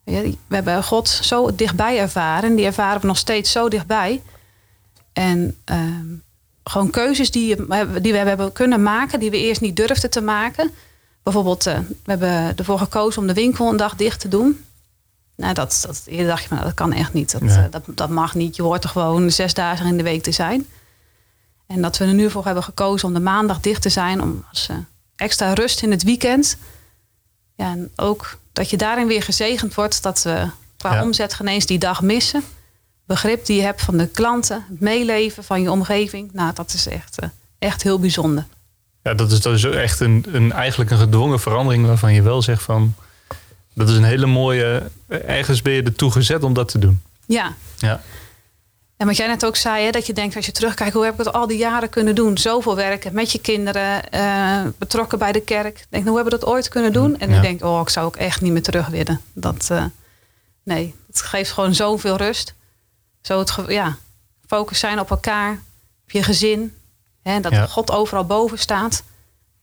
We 0.04 0.36
hebben 0.48 0.84
God 0.84 1.08
zo 1.10 1.56
dichtbij 1.56 2.00
ervaren. 2.00 2.50
en 2.50 2.56
Die 2.56 2.66
ervaren 2.66 3.02
we 3.02 3.08
nog 3.08 3.18
steeds 3.18 3.52
zo 3.52 3.70
dichtbij. 3.70 4.22
En 5.22 5.58
ehm, 5.64 6.06
gewoon 6.64 6.90
keuzes 6.90 7.32
die, 7.32 7.56
die 8.02 8.12
we 8.12 8.18
hebben 8.18 8.52
kunnen 8.52 8.84
maken, 8.84 9.20
die 9.20 9.30
we 9.32 9.38
eerst 9.38 9.62
niet 9.62 9.76
durfden 9.76 10.10
te 10.10 10.22
maken. 10.22 10.72
Bijvoorbeeld, 11.24 11.66
eh, 11.66 11.78
we 11.78 12.12
hebben 12.12 12.58
ervoor 12.58 12.78
gekozen 12.78 13.22
om 13.22 13.28
de 13.28 13.34
winkel 13.34 13.70
een 13.70 13.78
dag 13.78 13.96
dicht 13.96 14.20
te 14.20 14.28
doen. 14.28 14.64
Nou, 15.36 15.54
dat, 15.54 15.84
dat, 15.88 16.02
eerder 16.06 16.28
dacht 16.28 16.42
je 16.42 16.48
van, 16.48 16.58
nou, 16.58 16.70
dat 16.70 16.78
kan 16.78 16.94
echt 16.94 17.14
niet. 17.14 17.32
Dat, 17.32 17.42
Ja. 17.42 17.64
eh, 17.64 17.72
dat, 17.72 17.84
dat 17.88 18.10
mag 18.10 18.36
niet. 18.36 18.56
Je 18.56 18.62
hoort 18.62 18.84
er 18.84 18.90
gewoon 18.90 19.32
zes 19.32 19.54
dagen 19.54 19.86
in 19.86 19.98
de 19.98 20.04
week 20.04 20.24
te 20.24 20.32
zijn. 20.32 20.66
En 21.68 21.82
dat 21.82 21.98
we 21.98 22.06
er 22.06 22.14
nu 22.14 22.30
voor 22.30 22.46
hebben 22.46 22.64
gekozen 22.64 23.08
om 23.08 23.14
de 23.14 23.20
maandag 23.20 23.60
dicht 23.60 23.82
te 23.82 23.90
zijn. 23.90 24.22
Om 24.22 24.46
als 24.50 24.68
eh, 24.70 24.76
extra 25.16 25.54
rust 25.54 25.82
in 25.84 25.92
het 25.92 26.04
weekend. 26.04 26.58
Ja, 27.56 27.72
en 27.72 27.92
ook 27.96 28.38
dat 28.54 28.70
je 28.70 28.78
daarin 28.78 29.08
weer 29.08 29.24
gezegend 29.24 29.74
wordt. 29.74 30.04
Dat 30.04 30.22
we 30.24 30.48
qua 30.78 30.94
Ja. 30.94 31.04
omzet 31.04 31.34
geen 31.34 31.48
eens 31.48 31.66
die 31.66 31.80
dag 31.80 32.02
missen. 32.02 32.44
Begrip 33.12 33.46
die 33.46 33.56
je 33.56 33.62
hebt 33.62 33.82
van 33.82 33.98
de 33.98 34.08
klanten. 34.08 34.66
Het 34.70 34.80
meeleven 34.80 35.44
van 35.44 35.62
je 35.62 35.72
omgeving. 35.72 36.30
Nou, 36.34 36.54
dat 36.54 36.74
is 36.74 36.88
echt, 36.88 37.20
eh, 37.20 37.30
echt 37.60 37.84
heel 37.84 38.00
bijzonder. 38.00 38.46
Ja, 39.04 39.14
dat 39.14 39.32
is, 39.32 39.42
dat 39.42 39.54
is 39.54 39.64
echt 39.64 40.00
een, 40.00 40.26
een, 40.32 40.52
eigenlijk 40.52 40.92
een 40.92 40.98
gedwongen 40.98 41.40
verandering 41.40 41.86
waarvan 41.86 42.14
je 42.14 42.22
wel 42.22 42.42
zegt 42.42 42.64
van... 42.64 42.96
Dat 43.74 43.90
is 43.90 43.96
een 43.96 44.04
hele 44.04 44.26
mooie... 44.26 44.84
Ergens 45.08 45.62
ben 45.62 45.74
je 45.74 45.84
ertoe 45.84 46.12
gezet 46.12 46.44
om 46.44 46.54
dat 46.54 46.68
te 46.68 46.80
doen. 46.80 47.02
Ja, 47.26 47.54
Ja, 47.78 48.02
En 48.98 49.08
wat 49.08 49.18
jij 49.18 49.28
net 49.28 49.46
ook 49.46 49.56
zei, 49.56 49.86
hè, 49.86 49.92
dat 49.92 50.06
je 50.06 50.14
denkt 50.14 50.36
als 50.36 50.46
je 50.46 50.52
terugkijkt, 50.52 50.94
hoe 50.94 51.04
heb 51.04 51.14
ik 51.14 51.26
het 51.26 51.34
al 51.34 51.48
die 51.48 51.58
jaren 51.58 51.90
kunnen 51.90 52.16
doen? 52.16 52.38
Zoveel 52.38 52.76
werken 52.76 53.14
met 53.14 53.32
je 53.32 53.40
kinderen, 53.40 54.10
eh, 54.10 54.62
betrokken 54.78 55.20
bij 55.20 55.32
de 55.32 55.42
kerk. 55.42 55.86
Denk, 55.90 56.08
hoe 56.08 56.16
hebben 56.16 56.34
we 56.34 56.40
dat 56.40 56.50
ooit 56.50 56.68
kunnen 56.70 56.94
doen? 56.94 57.20
En 57.20 57.30
Ja. 57.30 57.36
ik 57.36 57.42
denk, 57.42 57.64
oh, 57.64 57.82
ik 57.82 57.90
zou 57.90 58.06
ook 58.06 58.16
echt 58.16 58.42
niet 58.42 58.52
meer 58.52 58.62
terug 58.64 58.88
willen. 58.88 59.22
Dat, 59.34 59.68
eh, 59.72 59.84
nee, 60.64 60.96
het 61.08 61.22
geeft 61.22 61.52
gewoon 61.52 61.76
zoveel 61.76 62.16
rust. 62.18 62.54
Zo 63.22 63.40
het, 63.40 63.54
ja, 63.68 63.98
focus 64.48 64.80
zijn 64.80 65.00
op 65.00 65.10
elkaar, 65.10 65.52
op 66.04 66.12
je 66.12 66.24
gezin. 66.24 66.74
Hè, 67.24 67.40
dat 67.40 67.52
Ja. 67.52 67.66
God 67.66 67.92
overal 67.92 68.26
boven 68.26 68.60
staat. 68.60 69.04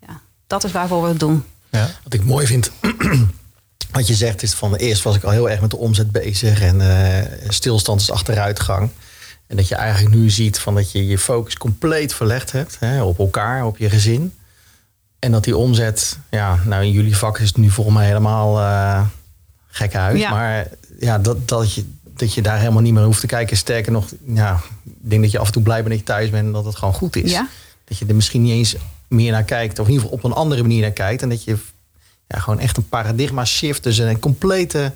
Ja, 0.07 0.21
dat 0.47 0.65
is 0.65 0.73
waarvoor 0.73 1.03
we 1.03 1.09
het 1.09 1.21
doen. 1.21 1.45
ja, 1.71 1.91
Wat 2.03 2.13
ik 2.13 2.25
mooi 2.25 2.47
vind, 2.47 2.71
wat 3.93 4.07
je 4.07 4.15
zegt, 4.15 4.43
is 4.43 4.55
van 4.55 4.75
eerst 4.75 5.03
was 5.03 5.17
ik 5.17 5.25
al 5.25 5.31
heel 5.31 5.51
erg 5.51 5.61
met 5.61 5.71
de 5.71 5.77
omzet 5.77 6.11
bezig 6.11 6.61
en 6.61 6.81
eh, 6.81 7.49
stilstand 7.49 8.01
is 8.01 8.11
achteruitgang. 8.11 8.91
En 9.47 9.57
dat 9.57 9.69
je 9.69 9.75
eigenlijk 9.75 10.15
nu 10.15 10.31
ziet 10.31 10.59
van 10.59 10.75
dat 10.75 10.93
je 10.93 11.07
je 11.07 11.19
focus 11.19 11.57
compleet 11.57 12.15
verlegd 12.15 12.53
hebt 12.53 12.77
hè, 12.79 13.03
op 13.03 13.19
elkaar, 13.19 13.65
op 13.67 13.79
je 13.79 13.91
gezin. 13.91 14.35
En 15.19 15.33
dat 15.33 15.45
die 15.45 15.57
omzet, 15.57 16.19
ja, 16.31 16.59
nou 16.65 16.85
in 16.85 16.91
jullie 16.91 17.17
vak 17.17 17.39
is 17.39 17.47
het 17.47 17.57
nu 17.57 17.71
volgens 17.71 17.97
mij 17.97 18.07
helemaal 18.07 18.61
eh 18.61 19.07
gek 19.79 19.95
uit. 19.97 20.19
Ja. 20.19 20.31
Maar 20.31 20.67
ja, 20.99 21.19
dat, 21.19 21.49
dat, 21.49 21.75
je, 21.75 21.85
dat 22.19 22.35
je 22.35 22.43
daar 22.43 22.59
helemaal 22.59 22.83
niet 22.83 22.93
meer 22.95 23.05
hoeft 23.05 23.21
te 23.21 23.27
kijken. 23.27 23.57
Sterker 23.57 23.93
nog, 23.93 24.05
ja, 24.27 24.61
ik 24.85 24.93
denk 25.11 25.23
dat 25.23 25.31
je 25.31 25.39
af 25.39 25.47
en 25.47 25.53
toe 25.53 25.63
blij 25.63 25.77
bent 25.77 25.89
dat 25.89 25.99
je 25.99 26.05
thuis 26.05 26.31
bent 26.31 26.47
en 26.47 26.53
dat 26.53 26.65
het 26.65 26.77
gewoon 26.77 26.95
goed 26.95 27.17
is. 27.17 27.31
Ja. 27.31 27.49
Dat 27.85 27.99
je 27.99 28.07
er 28.07 28.15
misschien 28.15 28.43
niet 28.43 28.53
eens 28.53 28.77
meer 29.09 29.33
naar 29.33 29.43
kijkt, 29.45 29.79
of 29.79 29.87
in 29.87 29.93
ieder 29.93 30.09
geval 30.09 30.19
op 30.19 30.25
een 30.31 30.37
andere 30.37 30.63
manier 30.63 30.81
naar 30.81 30.91
kijkt. 30.91 31.23
En 31.23 31.29
dat 31.29 31.45
je 31.45 31.59
ja, 32.27 32.39
gewoon 32.39 32.59
echt 32.59 32.77
een 32.77 32.89
paradigma 32.89 33.45
shift, 33.45 33.83
dus 33.83 33.99
een 33.99 34.19
complete 34.19 34.93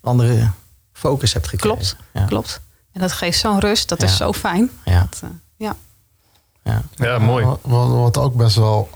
andere 0.00 0.50
focus 0.92 1.32
hebt 1.32 1.48
gekregen. 1.48 1.76
Klopt, 1.78 1.96
Ja. 2.12 2.24
klopt. 2.24 2.60
En 2.92 3.00
dat 3.00 3.12
geeft 3.12 3.38
zo'n 3.38 3.60
rust, 3.60 3.88
dat 3.88 4.00
Ja. 4.00 4.06
is 4.06 4.16
zo 4.16 4.32
fijn. 4.32 4.70
Ja, 4.84 5.00
Dat, 5.10 5.20
eh, 5.24 5.28
ja. 5.56 5.76
ja. 6.64 6.82
ja 6.94 7.18
mooi. 7.18 7.46
Wat, 7.62 8.16
ook 8.18 8.34
best 8.34 8.56
wel. 8.56 8.88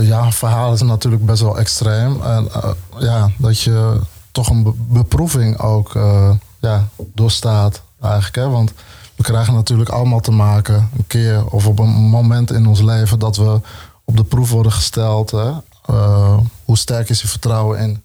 ja, 0.00 0.32
verhaal 0.32 0.72
is 0.72 0.82
natuurlijk 0.82 1.26
best 1.26 1.42
wel 1.42 1.58
extreem. 1.58 2.22
En 2.22 2.48
eh, 2.52 2.70
ja, 2.98 3.30
dat 3.38 3.60
je 3.60 4.00
toch 4.34 4.48
een 4.48 4.62
be- 4.62 4.74
beproeving 4.76 5.58
ook 5.58 5.94
eh, 5.94 6.30
ja, 6.60 6.88
doorstaat 6.96 7.82
eigenlijk. 8.00 8.34
Hè? 8.34 8.48
Want 8.48 8.72
we 9.16 9.22
krijgen 9.22 9.54
natuurlijk 9.54 9.90
allemaal 9.90 10.20
te 10.20 10.30
maken 10.30 10.90
een 10.96 11.06
keer 11.06 11.46
of 11.46 11.66
op 11.66 11.78
een 11.78 11.90
moment 11.90 12.50
in 12.50 12.66
ons 12.66 12.80
leven 12.80 13.18
dat 13.18 13.36
we 13.36 13.60
op 14.04 14.16
de 14.16 14.24
proef 14.24 14.50
worden 14.50 14.72
gesteld. 14.72 15.30
Hè? 15.30 15.52
Eh, 15.86 16.38
hoe 16.64 16.78
sterk 16.78 17.08
is 17.08 17.20
je 17.20 17.28
vertrouwen 17.28 17.78
in 17.78 18.02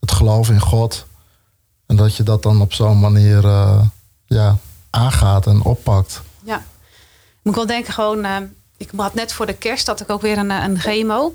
het 0.00 0.12
geloof 0.12 0.50
in 0.50 0.60
God? 0.60 1.06
En 1.86 1.96
dat 1.96 2.16
je 2.16 2.22
dat 2.22 2.42
dan 2.42 2.60
op 2.60 2.72
zo'n 2.72 3.00
manier 3.00 3.44
eh, 3.44 3.80
ja, 4.26 4.56
aangaat 4.90 5.46
en 5.46 5.62
oppakt. 5.62 6.22
Ja. 6.42 6.64
Moet 7.42 7.54
ik 7.54 7.58
wel 7.58 7.66
denken 7.66 7.92
gewoon... 7.92 8.26
ik 8.76 8.90
had 8.96 9.14
net 9.14 9.32
voor 9.32 9.46
de 9.46 9.54
kerst 9.56 9.86
had 9.86 10.00
ik 10.00 10.10
ook 10.10 10.22
weer 10.22 10.38
een, 10.38 10.50
een 10.50 10.78
chemo. 10.78 11.34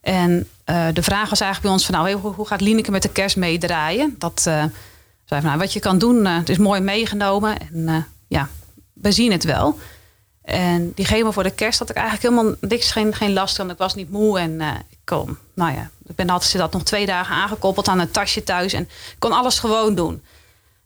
En 0.00 0.48
eh, 0.64 0.86
de 0.92 1.02
vraag 1.02 1.30
was 1.30 1.40
eigenlijk 1.40 1.60
bij 1.62 1.70
ons 1.70 1.86
van... 1.86 1.94
nou, 1.94 2.12
hoe, 2.12 2.32
hoe 2.32 2.46
gaat 2.46 2.60
Lineke 2.60 2.90
met 2.90 3.02
de 3.02 3.08
kerst 3.08 3.36
meedraaien? 3.36 4.14
Dat 4.18 4.38
eh, 4.46 4.64
zei 5.24 5.40
van, 5.40 5.44
nou, 5.44 5.58
wat 5.58 5.72
je 5.72 5.80
kan 5.80 5.98
doen, 5.98 6.26
eh, 6.26 6.36
het 6.36 6.48
is 6.48 6.58
mooi 6.58 6.80
meegenomen. 6.80 7.56
En 7.58 8.06
ja, 8.28 8.48
we 8.92 9.12
zien 9.12 9.32
het 9.32 9.44
wel. 9.44 9.78
En 10.42 10.92
die 10.94 11.04
chemo 11.04 11.30
voor 11.30 11.42
de 11.42 11.50
kerst 11.50 11.78
had 11.78 11.90
ik 11.90 11.96
eigenlijk 11.96 12.28
helemaal 12.28 12.54
niks, 12.60 12.90
geen, 12.90 13.14
geen 13.14 13.32
last 13.32 13.56
van. 13.56 13.70
Ik 13.70 13.78
was 13.78 13.94
niet 13.94 14.10
moe 14.10 14.38
en 14.38 14.60
ik 14.90 14.98
kon, 15.04 15.38
nou 15.54 15.72
ja, 15.72 15.90
ik 16.06 16.14
ben 16.14 16.30
altijd 16.30 16.52
dat 16.52 16.72
nog 16.72 16.82
twee 16.82 17.06
dagen 17.06 17.34
aangekoppeld 17.34 17.88
aan 17.88 17.98
een 17.98 18.10
tasje 18.10 18.44
thuis 18.44 18.72
en 18.72 18.82
ik 18.82 19.16
kon 19.18 19.32
alles 19.32 19.58
gewoon 19.58 19.94
doen. 19.94 20.22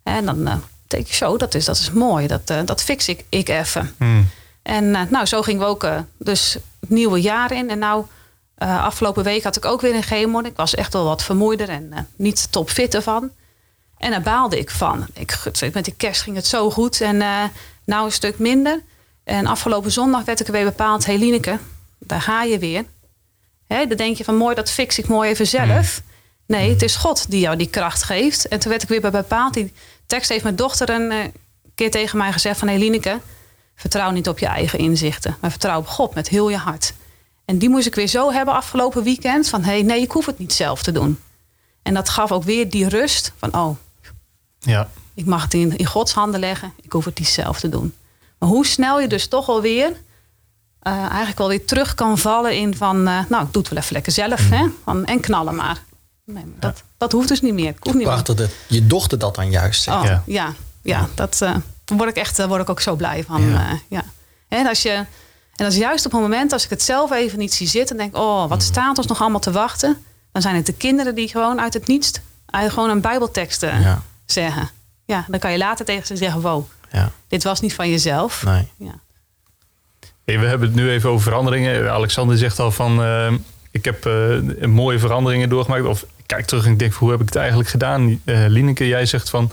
En 0.02 0.24
dan 0.24 0.62
denk 0.86 1.06
ik 1.06 1.14
zo, 1.14 1.36
dat 1.36 1.54
is, 1.54 1.64
dat 1.64 1.78
is 1.78 1.90
mooi, 1.90 2.26
dat, 2.26 2.46
dat 2.64 2.82
fix 2.82 3.08
ik, 3.08 3.24
ik 3.28 3.48
even. 3.48 3.94
Hmm. 3.98 4.28
En 4.62 4.90
nou, 4.90 5.26
zo 5.26 5.42
gingen 5.42 5.60
we 5.60 5.66
ook 5.66 5.86
dus 6.18 6.58
het 6.80 6.90
nieuwe 6.90 7.20
jaar 7.20 7.52
in. 7.52 7.70
En 7.70 7.78
nou, 7.78 8.04
eh, 8.56 8.84
afgelopen 8.84 9.24
week 9.24 9.42
had 9.42 9.56
ik 9.56 9.64
ook 9.64 9.80
weer 9.80 9.94
een 9.94 10.02
chemo. 10.02 10.40
Ik 10.40 10.56
was 10.56 10.74
echt 10.74 10.92
wel 10.92 11.04
wat 11.04 11.22
vermoeider 11.22 11.68
en 11.68 11.92
eh, 11.92 11.98
niet 12.16 12.52
topfit 12.52 12.94
ervan. 12.94 13.30
En 13.98 14.10
daar 14.10 14.22
baalde 14.22 14.58
ik 14.58 14.70
van. 14.70 15.06
Ik, 15.12 15.38
met 15.72 15.84
die 15.84 15.94
kerst 15.96 16.22
ging 16.22 16.36
het 16.36 16.46
zo 16.46 16.70
goed 16.70 17.00
en 17.00 17.22
eh, 17.22 17.42
nou 17.84 18.04
een 18.04 18.12
stuk 18.12 18.38
minder. 18.38 18.82
En 19.24 19.46
afgelopen 19.46 19.92
zondag 19.92 20.24
werd 20.24 20.40
ik 20.40 20.46
er 20.46 20.52
weer 20.52 20.64
bepaald, 20.64 21.06
hey 21.06 21.18
Lineke, 21.18 21.58
daar 21.98 22.20
ga 22.20 22.42
je 22.42 22.58
weer. 22.58 22.84
Hè, 23.66 23.86
dan 23.86 23.96
denk 23.96 24.16
je 24.16 24.24
van 24.24 24.36
mooi, 24.36 24.54
dat 24.54 24.70
fix 24.70 24.98
ik 24.98 25.08
mooi 25.08 25.30
even 25.30 25.46
zelf. 25.46 26.02
Nee, 26.46 26.70
het 26.70 26.82
is 26.82 26.96
God 26.96 27.30
die 27.30 27.40
jou 27.40 27.56
die 27.56 27.70
kracht 27.70 28.02
geeft. 28.02 28.48
En 28.48 28.58
toen 28.58 28.70
werd 28.70 28.82
ik 28.82 28.88
weer 28.88 29.00
bij 29.00 29.10
bepaald. 29.10 29.54
Die 29.54 29.72
tekst 30.06 30.28
heeft 30.28 30.42
mijn 30.42 30.56
dochter 30.56 30.90
een 30.90 31.32
keer 31.74 31.90
tegen 31.90 32.18
mij 32.18 32.32
gezegd 32.32 32.58
van... 32.58 32.68
Hey 32.68 32.78
Lineke, 32.78 33.20
vertrouw 33.74 34.10
niet 34.10 34.28
op 34.28 34.38
je 34.38 34.46
eigen 34.46 34.78
inzichten. 34.78 35.36
Maar 35.40 35.50
vertrouw 35.50 35.78
op 35.78 35.86
God 35.86 36.14
met 36.14 36.28
heel 36.28 36.48
je 36.48 36.56
hart. 36.56 36.92
En 37.46 37.58
die 37.58 37.68
moest 37.68 37.86
ik 37.86 37.94
weer 37.94 38.06
zo 38.06 38.32
hebben 38.32 38.54
afgelopen 38.54 39.02
weekend. 39.02 39.48
Van 39.48 39.64
hey, 39.64 39.82
nee, 39.82 40.00
ik 40.00 40.10
hoef 40.10 40.26
het 40.26 40.38
niet 40.38 40.52
zelf 40.52 40.82
te 40.82 40.92
doen. 40.92 41.18
En 41.82 41.94
dat 41.94 42.08
gaf 42.08 42.32
ook 42.32 42.42
weer 42.44 42.70
die 42.70 42.88
rust 42.88 43.32
van... 43.36 43.54
oh, 43.54 43.76
Ja, 44.60 44.88
ik 45.14 45.26
mag 45.26 45.42
het 45.42 45.54
in, 45.54 45.76
in 45.76 45.86
Gods 45.86 46.12
handen 46.12 46.40
leggen. 46.40 46.72
Ik 46.82 46.92
hoef 46.92 47.04
het 47.04 47.18
niet 47.18 47.28
zelf 47.28 47.60
te 47.60 47.68
doen. 47.68 47.94
Maar 48.38 48.48
hoe 48.48 48.66
snel 48.66 49.00
je 49.00 49.08
dus 49.08 49.26
toch 49.28 49.48
alweer... 49.48 49.92
eh 50.80 50.92
eigenlijk 50.92 51.40
alweer 51.40 51.64
terug 51.64 51.94
kan 51.94 52.18
vallen 52.18 52.56
in 52.56 52.76
van... 52.76 53.08
eh, 53.08 53.18
nou, 53.28 53.44
ik 53.46 53.52
doe 53.52 53.62
het 53.62 53.70
wel 53.70 53.80
even 53.82 53.92
lekker 53.92 54.12
zelf. 54.12 54.48
Hè? 54.50 54.66
Van, 54.84 55.04
en 55.04 55.20
knallen 55.20 55.54
maar. 55.54 55.82
Nee, 56.24 56.44
maar 56.44 56.60
dat, 56.60 56.82
dat 56.98 57.12
hoeft 57.12 57.28
dus 57.28 57.40
niet 57.40 57.54
meer. 57.54 57.68
Ik 57.68 57.76
hoef 57.80 57.94
niet 57.94 58.06
meer. 58.06 58.22
Dat 58.24 58.48
je 58.68 58.86
dochter 58.86 59.18
dat 59.18 59.34
dan 59.34 59.50
juist 59.50 59.82
zegt. 59.82 59.96
Oh, 59.96 60.04
Ja. 60.04 60.22
ja. 60.26 60.54
ja, 60.82 61.08
dat 61.14 61.40
eh, 61.42 61.54
daar 61.84 61.96
word 61.98 62.10
ik 62.10 62.16
echt, 62.16 62.36
daar 62.36 62.48
word 62.48 62.60
ik 62.62 62.70
ook 62.70 62.80
zo 62.80 62.94
blij 62.94 63.24
van. 63.24 63.42
Ja. 63.42 63.48
Ja. 63.48 63.78
ja. 63.88 64.04
En, 64.48 64.66
als 64.66 64.82
je, 64.82 65.04
en 65.56 65.64
dat 65.64 65.72
is 65.72 65.78
juist 65.78 66.06
op 66.06 66.12
het 66.12 66.20
moment 66.20 66.52
als 66.52 66.64
ik 66.64 66.70
het 66.70 66.82
zelf 66.82 67.12
even 67.12 67.38
niet 67.38 67.54
zie 67.54 67.66
zitten, 67.68 67.96
denk 67.96 68.10
ik, 68.10 68.20
oh, 68.20 68.42
Mm. 68.42 68.48
wat 68.48 68.62
staat 68.62 68.98
ons 68.98 69.06
nog 69.06 69.20
allemaal 69.20 69.40
te 69.40 69.50
wachten? 69.50 69.96
Dan 70.32 70.42
zijn 70.42 70.54
het 70.54 70.66
de 70.66 70.72
kinderen 70.72 71.14
die 71.14 71.28
gewoon 71.28 71.60
uit 71.60 71.74
het 71.74 71.86
niets, 71.86 72.12
uit 72.46 72.72
gewoon 72.72 72.90
een 72.90 73.00
Bijbeltekst 73.00 73.62
eh, 73.62 73.80
Ja. 73.82 74.02
zeggen. 74.26 74.70
Ja, 75.04 75.24
dan 75.28 75.40
kan 75.40 75.52
je 75.52 75.58
later 75.58 75.84
tegen 75.84 76.06
ze 76.06 76.16
zeggen, 76.16 76.40
wow, 76.40 76.64
Ja, 76.90 77.10
dit 77.28 77.42
was 77.44 77.60
niet 77.60 77.74
van 77.74 77.90
jezelf. 77.90 78.44
nee. 78.44 78.68
Ja. 78.76 78.94
Hey, 80.24 80.38
we 80.40 80.46
hebben 80.46 80.68
het 80.68 80.76
nu 80.76 80.90
even 80.90 81.10
over 81.10 81.22
veranderingen. 81.22 81.90
Alexander 81.92 82.38
zegt 82.38 82.58
al 82.58 82.70
van... 82.70 83.02
eh, 83.02 83.32
ik 83.70 83.84
heb 83.84 84.06
uh, 84.06 84.66
mooie 84.66 84.98
veranderingen 84.98 85.48
doorgemaakt. 85.48 85.84
Of 85.84 86.02
ik 86.02 86.08
kijk 86.26 86.46
terug 86.46 86.64
en 86.66 86.72
ik 86.72 86.78
denk, 86.78 86.92
hoe 86.92 87.10
heb 87.10 87.20
ik 87.20 87.26
het 87.26 87.36
eigenlijk 87.36 87.68
gedaan? 87.68 88.08
Uh, 88.08 88.44
Lineke, 88.48 88.86
jij 88.88 89.06
zegt 89.06 89.30
van, 89.30 89.50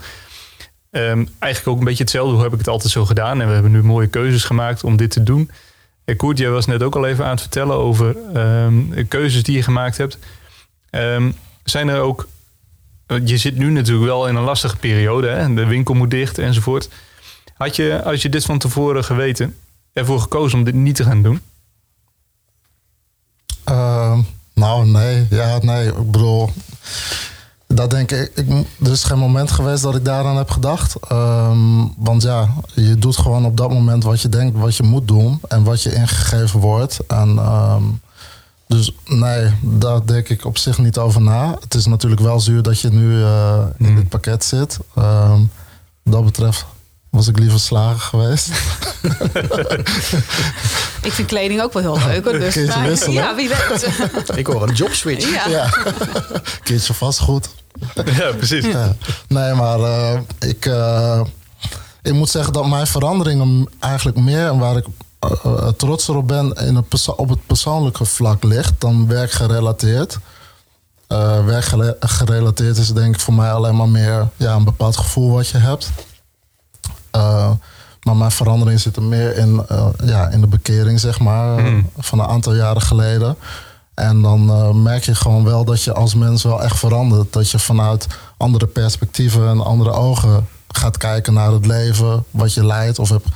um, 0.90 1.28
eigenlijk 1.38 1.72
ook 1.72 1.78
een 1.78 1.84
beetje 1.84 2.02
hetzelfde. 2.02 2.34
Hoe 2.34 2.42
heb 2.42 2.52
ik 2.52 2.58
het 2.58 2.68
altijd 2.68 2.92
zo 2.92 3.04
gedaan? 3.04 3.40
En 3.40 3.46
we 3.46 3.52
hebben 3.52 3.70
nu 3.72 3.82
mooie 3.82 4.06
keuzes 4.06 4.44
gemaakt 4.44 4.84
om 4.84 4.96
dit 4.96 5.10
te 5.10 5.22
doen. 5.22 5.50
En 6.04 6.16
Koert, 6.16 6.38
jij 6.38 6.50
was 6.50 6.66
net 6.66 6.82
ook 6.82 6.96
al 6.96 7.06
even 7.06 7.24
aan 7.24 7.30
het 7.30 7.40
vertellen 7.40 7.76
over 7.76 8.16
um, 8.36 9.08
keuzes 9.08 9.42
die 9.42 9.56
je 9.56 9.62
gemaakt 9.62 9.96
hebt. 9.96 10.18
Um, 10.90 11.34
zijn 11.64 11.88
er 11.88 12.00
ook, 12.00 12.28
je 13.24 13.36
zit 13.36 13.56
nu 13.56 13.70
natuurlijk 13.70 14.06
wel 14.06 14.28
in 14.28 14.34
een 14.34 14.42
lastige 14.42 14.76
periode. 14.76 15.28
Hè? 15.28 15.54
De 15.54 15.66
winkel 15.66 15.94
moet 15.94 16.10
dicht 16.10 16.38
enzovoort. 16.38 16.88
Had 17.54 17.76
je, 17.76 18.02
als 18.04 18.22
je 18.22 18.28
dit 18.28 18.44
van 18.44 18.58
tevoren 18.58 19.04
geweten, 19.04 19.56
ervoor 19.92 20.20
gekozen 20.20 20.58
om 20.58 20.64
dit 20.64 20.74
niet 20.74 20.96
te 20.96 21.04
gaan 21.04 21.22
doen? 21.22 21.40
Uh, 23.68 24.18
nou, 24.54 24.86
nee. 24.86 25.26
Ja, 25.30 25.58
nee. 25.62 25.88
Ik 25.88 26.10
bedoel, 26.10 26.50
dat 27.74 27.90
denk 27.90 28.10
ik, 28.10 28.30
ik, 28.34 28.46
Er 28.84 28.92
is 28.92 29.04
geen 29.04 29.18
moment 29.18 29.50
geweest 29.50 29.82
dat 29.82 29.94
ik 29.94 30.04
daaraan 30.04 30.36
heb 30.36 30.50
gedacht. 30.50 30.94
Um, 31.12 31.94
want 31.96 32.22
ja, 32.22 32.48
je 32.74 32.98
doet 32.98 33.16
gewoon 33.16 33.44
op 33.44 33.56
dat 33.56 33.70
moment 33.70 34.04
wat 34.04 34.20
je 34.20 34.28
denkt, 34.28 34.58
wat 34.58 34.76
je 34.76 34.82
moet 34.82 35.08
doen. 35.08 35.40
En 35.48 35.64
wat 35.64 35.82
je 35.82 35.94
ingegeven 35.94 36.60
wordt. 36.60 36.98
En 37.06 37.38
um, 37.38 38.00
dus 38.66 38.94
nee, 39.04 39.50
daar 39.60 40.06
denk 40.06 40.28
ik 40.28 40.44
op 40.44 40.58
zich 40.58 40.78
niet 40.78 40.98
over 40.98 41.22
na. 41.22 41.56
Het 41.60 41.74
is 41.74 41.86
natuurlijk 41.86 42.20
wel 42.20 42.40
zuur 42.40 42.62
dat 42.62 42.80
je 42.80 42.90
nu 42.90 43.18
uh, 43.18 43.58
in 43.78 43.90
mm. 43.90 43.96
dit 43.96 44.08
pakket 44.08 44.44
zit. 44.44 44.78
Um, 44.98 45.50
wat 46.02 46.12
dat 46.12 46.24
betreft 46.24 46.66
was 47.10 47.28
ik 47.28 47.38
liever 47.38 47.60
slager 47.60 48.00
geweest. 48.00 48.48
ik 51.08 51.12
vind 51.12 51.28
kleding 51.28 51.62
ook 51.62 51.72
wel 51.72 51.82
heel 51.82 51.98
leuk. 52.06 52.24
Dus 52.24 52.54
wisselen, 52.54 53.12
ja, 53.12 53.34
wie 53.34 53.48
weet. 53.48 54.36
ik 54.36 54.46
hoor 54.46 54.68
een 54.68 54.74
jobswitch. 54.74 55.30
Ja. 55.30 55.48
ja. 55.48 55.68
Keertje 56.64 56.94
vast 56.94 57.18
goed. 57.18 57.48
ja, 58.18 58.32
precies. 58.36 58.64
Ja. 58.64 58.94
Nee, 59.28 59.54
maar 59.54 59.78
uh, 59.78 60.20
ik, 60.38 60.66
uh, 60.66 61.20
ik 62.02 62.12
moet 62.12 62.28
zeggen 62.28 62.52
dat 62.52 62.68
mijn 62.68 62.86
veranderingen 62.86 63.68
eigenlijk 63.78 64.18
meer... 64.18 64.46
en 64.46 64.58
waar 64.58 64.76
ik 64.76 64.86
uh, 65.46 65.68
trots 65.68 66.08
op 66.08 66.28
ben 66.28 66.52
in 66.52 66.74
het 66.74 67.08
op 67.08 67.28
het 67.28 67.46
persoonlijke 67.46 68.04
vlak 68.04 68.42
ligt... 68.42 68.74
dan 68.78 69.06
werkgerelateerd. 69.06 70.18
werkgerelateerd 71.46 72.76
is 72.76 72.92
denk 72.92 73.14
ik 73.14 73.20
voor 73.20 73.34
mij 73.34 73.52
alleen 73.52 73.76
maar 73.76 73.88
meer 73.88 74.28
ja, 74.36 74.54
een 74.54 74.64
bepaald 74.64 74.96
gevoel 74.96 75.32
wat 75.32 75.48
je 75.48 75.58
hebt... 75.58 75.90
Maar 78.04 78.16
mijn 78.16 78.30
verandering 78.30 78.80
zit 78.80 78.96
er 78.96 79.02
meer 79.02 79.36
in, 79.36 79.66
ja, 80.04 80.28
in 80.28 80.40
de 80.40 80.46
bekering, 80.46 81.00
zeg 81.00 81.20
maar, 81.20 81.60
mm. 81.60 81.90
van 81.98 82.18
een 82.18 82.26
aantal 82.26 82.54
jaren 82.54 82.82
geleden. 82.82 83.36
En 83.94 84.22
dan 84.22 84.50
uh, 84.50 84.70
merk 84.70 85.04
je 85.04 85.14
gewoon 85.14 85.44
wel 85.44 85.64
dat 85.64 85.82
je 85.82 85.92
als 85.92 86.14
mens 86.14 86.42
wel 86.42 86.62
echt 86.62 86.78
verandert. 86.78 87.32
Dat 87.32 87.50
je 87.50 87.58
vanuit 87.58 88.06
andere 88.36 88.66
perspectieven 88.66 89.48
en 89.48 89.60
andere 89.64 89.90
ogen 89.90 90.46
gaat 90.68 90.96
kijken 90.96 91.34
naar 91.34 91.52
het 91.52 91.66
leven, 91.66 92.24
wat 92.30 92.54
je 92.54 92.66
leidt 92.66 92.98
of 92.98 93.08
hebt, 93.08 93.28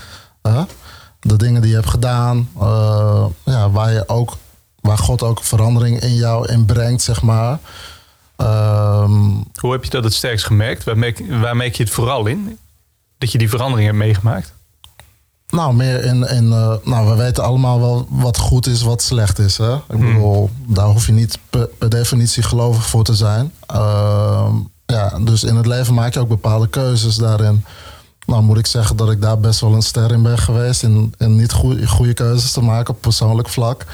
de 1.21 1.37
dingen 1.37 1.61
die 1.61 1.71
je 1.71 1.77
hebt 1.77 1.91
gedaan, 1.91 2.49
ja, 3.45 3.71
waar 3.71 3.93
je 3.93 4.09
ook, 4.09 4.37
waar 4.81 4.99
God 4.99 5.23
ook 5.23 5.45
verandering 5.45 6.01
in 6.01 6.15
jou 6.15 6.53
in 6.53 6.65
brengt, 6.65 7.03
zeg 7.03 7.23
maar. 7.23 7.59
Um, 8.37 9.45
Hoe 9.61 9.73
heb 9.73 9.85
je 9.85 9.91
dat 9.91 10.05
het 10.05 10.15
sterkst 10.15 10.47
gemerkt? 10.47 10.85
Waar 10.85 10.99
merk, 10.99 11.23
waar 11.41 11.57
merk 11.57 11.75
je 11.75 11.83
het 11.83 11.93
vooral 11.93 12.27
in? 12.27 12.59
dat 13.19 13.33
je 13.33 13.39
die 13.39 13.49
verandering 13.49 13.87
hebt 13.87 13.99
meegemaakt? 13.99 14.55
Nou, 15.49 15.75
meer 15.75 16.05
in. 16.05 16.29
in 16.29 16.45
uh, 16.45 16.73
nou, 16.85 17.09
we 17.09 17.15
weten 17.15 17.45
allemaal 17.45 17.81
wel 17.81 18.07
wat 18.11 18.39
goed 18.39 18.67
is, 18.67 18.83
wat 18.83 19.03
slecht 19.03 19.39
is. 19.39 19.57
Hè? 19.57 19.75
Ik 19.75 19.83
hmm. 19.87 20.13
bedoel, 20.13 20.51
daar 20.67 20.87
hoef 20.87 21.07
je 21.07 21.13
niet 21.13 21.39
per, 21.51 21.69
definitie 21.89 22.43
gelovig 22.43 22.87
voor 22.87 23.05
te 23.05 23.15
zijn. 23.15 23.53
Uh, 23.75 24.49
ja, 24.87 25.19
dus 25.19 25.45
in 25.45 25.57
het 25.57 25.67
leven 25.67 25.95
maak 25.95 26.15
je 26.15 26.21
ook 26.21 26.29
bepaalde 26.29 26.69
keuzes 26.69 27.17
daarin. 27.17 27.65
Nou, 28.27 28.43
moet 28.43 28.59
ik 28.59 28.67
zeggen 28.67 28.97
dat 28.97 29.11
ik 29.11 29.21
daar 29.21 29.41
best 29.41 29.61
wel 29.61 29.75
een 29.75 29.83
ster 29.83 30.13
in 30.13 30.23
ben 30.23 30.39
geweest. 30.39 30.83
In, 30.83 31.15
in 31.19 31.37
niet 31.37 31.53
goede, 31.53 31.87
goede 31.87 32.15
keuzes 32.15 32.53
te 32.53 32.63
maken 32.63 32.95
op 32.95 33.01
persoonlijk 33.01 33.49
vlak. 33.49 33.87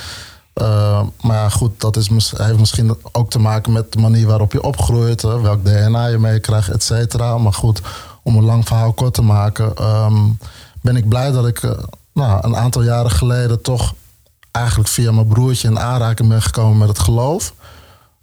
Uh, 0.54 1.02
maar 1.20 1.36
ja, 1.36 1.48
goed, 1.48 1.80
dat 1.80 1.96
is, 1.96 2.08
heeft 2.36 2.58
misschien 2.58 2.96
ook 3.12 3.30
te 3.30 3.38
maken 3.38 3.72
met 3.72 3.92
de 3.92 3.98
manier 3.98 4.26
waarop 4.26 4.52
je 4.52 4.62
opgroeit. 4.62 5.22
Hè? 5.22 5.40
Welk 5.40 5.64
DNA 5.64 6.06
je 6.06 6.18
meekrijgt, 6.18 6.68
et 6.68 6.82
cetera. 6.82 7.38
Maar 7.38 7.52
goed, 7.52 7.80
om 8.22 8.36
een 8.36 8.44
lang 8.44 8.66
verhaal 8.66 8.92
kort 8.92 9.14
te 9.14 9.22
maken, 9.22 9.84
um, 9.84 10.38
ben 10.84 10.96
ik 10.96 11.08
blij 11.08 11.30
dat 11.30 11.46
ik 11.46 11.62
uh, 11.62 11.70
nou, 12.12 12.38
een 12.42 12.56
aantal 12.56 12.82
jaren 12.82 13.10
geleden 13.10 13.62
toch 13.62 13.94
eigenlijk 14.50 14.88
via 14.88 15.12
mijn 15.12 15.26
broertje 15.26 15.68
in 15.68 15.78
aanraking 15.78 16.28
ben 16.28 16.42
gekomen 16.42 16.78
met 16.78 16.88
het 16.88 16.98
geloof. 16.98 17.54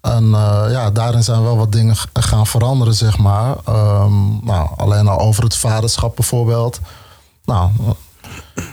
En 0.01 0.23
uh, 0.23 0.65
ja, 0.69 0.91
daarin 0.91 1.23
zijn 1.23 1.43
wel 1.43 1.57
wat 1.57 1.71
dingen 1.71 1.95
gaan 2.13 2.47
veranderen, 2.47 2.93
zeg 2.93 3.17
maar. 3.17 3.55
Um, 3.69 4.39
nou, 4.43 4.69
alleen 4.77 5.07
al 5.07 5.19
over 5.19 5.43
het 5.43 5.55
vaderschap 5.55 6.15
bijvoorbeeld. 6.15 6.79
Nou, 7.45 7.69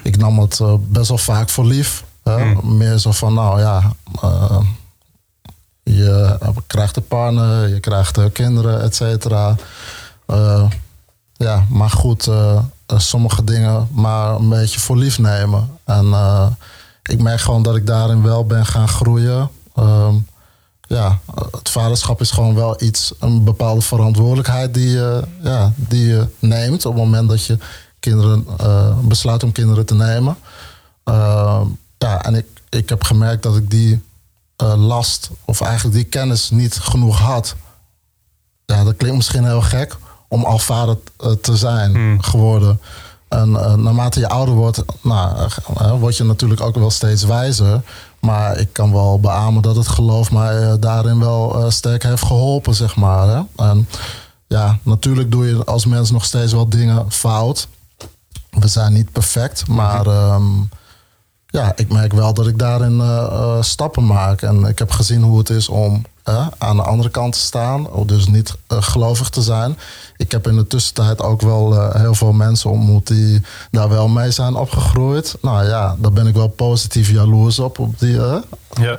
ik 0.03 0.17
nam 0.17 0.39
het 0.39 0.59
uh, 0.59 0.75
best 0.79 1.09
wel 1.09 1.19
vaak 1.19 1.49
voor 1.49 1.65
lief. 1.65 2.05
Mm. 2.25 2.77
Meer 2.77 2.99
zo 2.99 3.13
van, 3.13 3.35
nou 3.35 3.61
ja, 3.61 3.93
uh, 4.25 4.61
je 5.83 6.39
krijgt 6.67 6.97
een 6.97 7.07
partner, 7.07 7.69
je 7.69 7.81
krijgt 7.81 8.33
kinderen, 8.33 8.83
et 8.83 8.95
cetera. 8.95 9.55
Ja, 11.33 11.65
maar 11.69 11.91
goed, 11.91 12.31
sommige 12.97 13.45
dingen 13.45 13.89
maar 13.91 14.35
een 14.35 14.49
beetje 14.49 14.81
voor 14.81 14.97
lief 14.97 15.19
nemen. 15.19 15.79
En 15.85 16.05
uh, 16.07 16.47
ik 17.03 17.23
merk 17.23 17.41
gewoon 17.41 17.63
dat 17.63 17.77
ik 17.77 17.87
daarin 17.87 18.23
wel 18.23 18.45
ben 18.47 18.67
gaan 18.67 18.89
groeien. 18.89 19.51
Um, 19.79 20.27
ja, 20.81 21.19
het 21.51 21.69
vaderschap 21.69 22.21
is 22.21 22.31
gewoon 22.31 22.55
wel 22.55 22.83
iets, 22.83 23.13
een 23.19 23.45
bepaalde 23.45 23.81
verantwoordelijkheid 23.81 24.75
die 24.75 24.89
je, 24.89 25.25
ja, 25.43 25.73
die 25.77 26.07
je 26.07 26.29
neemt 26.39 26.87
op 26.87 26.95
het 26.95 27.03
moment 27.03 27.29
dat 27.29 27.45
je 27.45 27.59
kinderen 28.01 28.47
uh, 28.61 28.99
besluit 28.99 29.43
om 29.43 29.53
kinderen 29.53 29.87
te 29.87 29.95
nemen. 29.95 30.37
Uh, 31.05 31.61
ja, 31.99 32.23
en 32.23 32.35
ik, 32.35 32.47
ik 32.69 32.89
heb 32.89 33.05
gemerkt 33.05 33.43
dat 33.43 33.57
ik 33.57 33.71
die 33.71 34.03
last, 34.77 35.31
of 35.45 35.61
eigenlijk 35.61 35.95
die 35.95 36.05
kennis 36.05 36.51
niet 36.51 36.75
genoeg 36.75 37.19
had. 37.19 37.55
Ja, 38.67 38.85
dat 38.85 38.97
klinkt 38.97 39.17
misschien 39.17 39.45
heel 39.45 39.63
gek 39.63 39.97
om 40.29 40.45
al 40.45 40.59
vader 40.59 40.99
eh, 41.17 41.31
te 41.31 41.57
zijn 41.57 41.95
hmm. 41.95 42.23
geworden. 42.23 42.81
En 43.29 43.49
uh, 43.49 43.75
naarmate 43.75 44.21
je 44.21 44.29
ouder 44.29 44.55
wordt, 44.55 44.83
nou, 45.03 45.49
uh, 45.83 45.93
word 45.99 46.17
je 46.17 46.25
natuurlijk 46.25 46.61
ook 46.61 46.75
wel 46.75 46.91
steeds 46.91 47.25
wijzer. 47.25 47.83
Maar 48.21 48.59
ik 48.59 48.73
kan 48.73 48.93
wel 48.93 49.21
beamen 49.21 49.63
dat 49.63 49.77
het 49.77 49.89
geloof 49.89 50.33
mij 50.33 50.79
daarin 50.79 51.19
wel 51.19 51.71
sterk 51.71 52.03
heeft 52.03 52.25
geholpen, 52.25 52.75
zeg 52.75 52.97
maar. 52.97 53.29
Hè? 53.29 53.65
En 53.65 53.89
ja, 54.47 54.79
natuurlijk 54.83 55.31
doe 55.31 55.47
je 55.47 55.65
als 55.65 55.87
mens 55.87 56.11
nog 56.11 56.25
steeds 56.25 56.53
wel 56.53 56.69
dingen 56.69 57.13
fout. 57.13 57.69
We 58.51 58.69
zijn 58.69 58.93
niet 58.93 59.13
perfect, 59.13 59.67
maar 59.67 60.07
um, 60.07 60.69
ja, 61.47 61.73
ik 61.77 61.93
merk 61.93 62.13
wel 62.13 62.35
dat 62.35 62.47
ik 62.47 62.59
daarin 62.59 63.03
stappen 63.61 64.07
maak. 64.07 64.43
En 64.43 64.65
ik 64.65 64.79
heb 64.79 64.91
gezien 64.91 65.23
hoe 65.23 65.39
het 65.39 65.51
is 65.51 65.69
om 65.69 66.05
aan 66.59 66.77
de 66.77 66.83
andere 66.83 67.09
kant 67.11 67.33
te 67.33 67.39
staan. 67.39 67.87
Dus 68.07 68.27
niet 68.27 68.55
uh, 68.73 68.83
gelovig 68.83 69.29
te 69.29 69.43
zijn. 69.43 69.79
Ik 70.17 70.33
heb 70.33 70.47
in 70.47 70.57
de 70.57 70.67
tussentijd 70.67 71.23
ook 71.23 71.41
wel 71.41 71.75
uh, 71.75 71.95
heel 71.95 72.15
veel 72.15 72.33
mensen 72.33 72.71
ontmoet 72.71 73.07
die 73.07 73.43
daar 73.71 73.89
wel 73.89 74.09
mee 74.09 74.31
zijn 74.31 74.55
opgegroeid. 74.55 75.37
Nou 75.43 75.67
ja, 75.67 75.97
daar 75.99 76.13
ben 76.13 76.27
ik 76.27 76.35
wel 76.35 76.49
positief 76.49 77.11
jaloers 77.11 77.59
op. 77.59 77.79
op 77.79 77.99
die, 77.99 78.21
ja. 78.81 78.99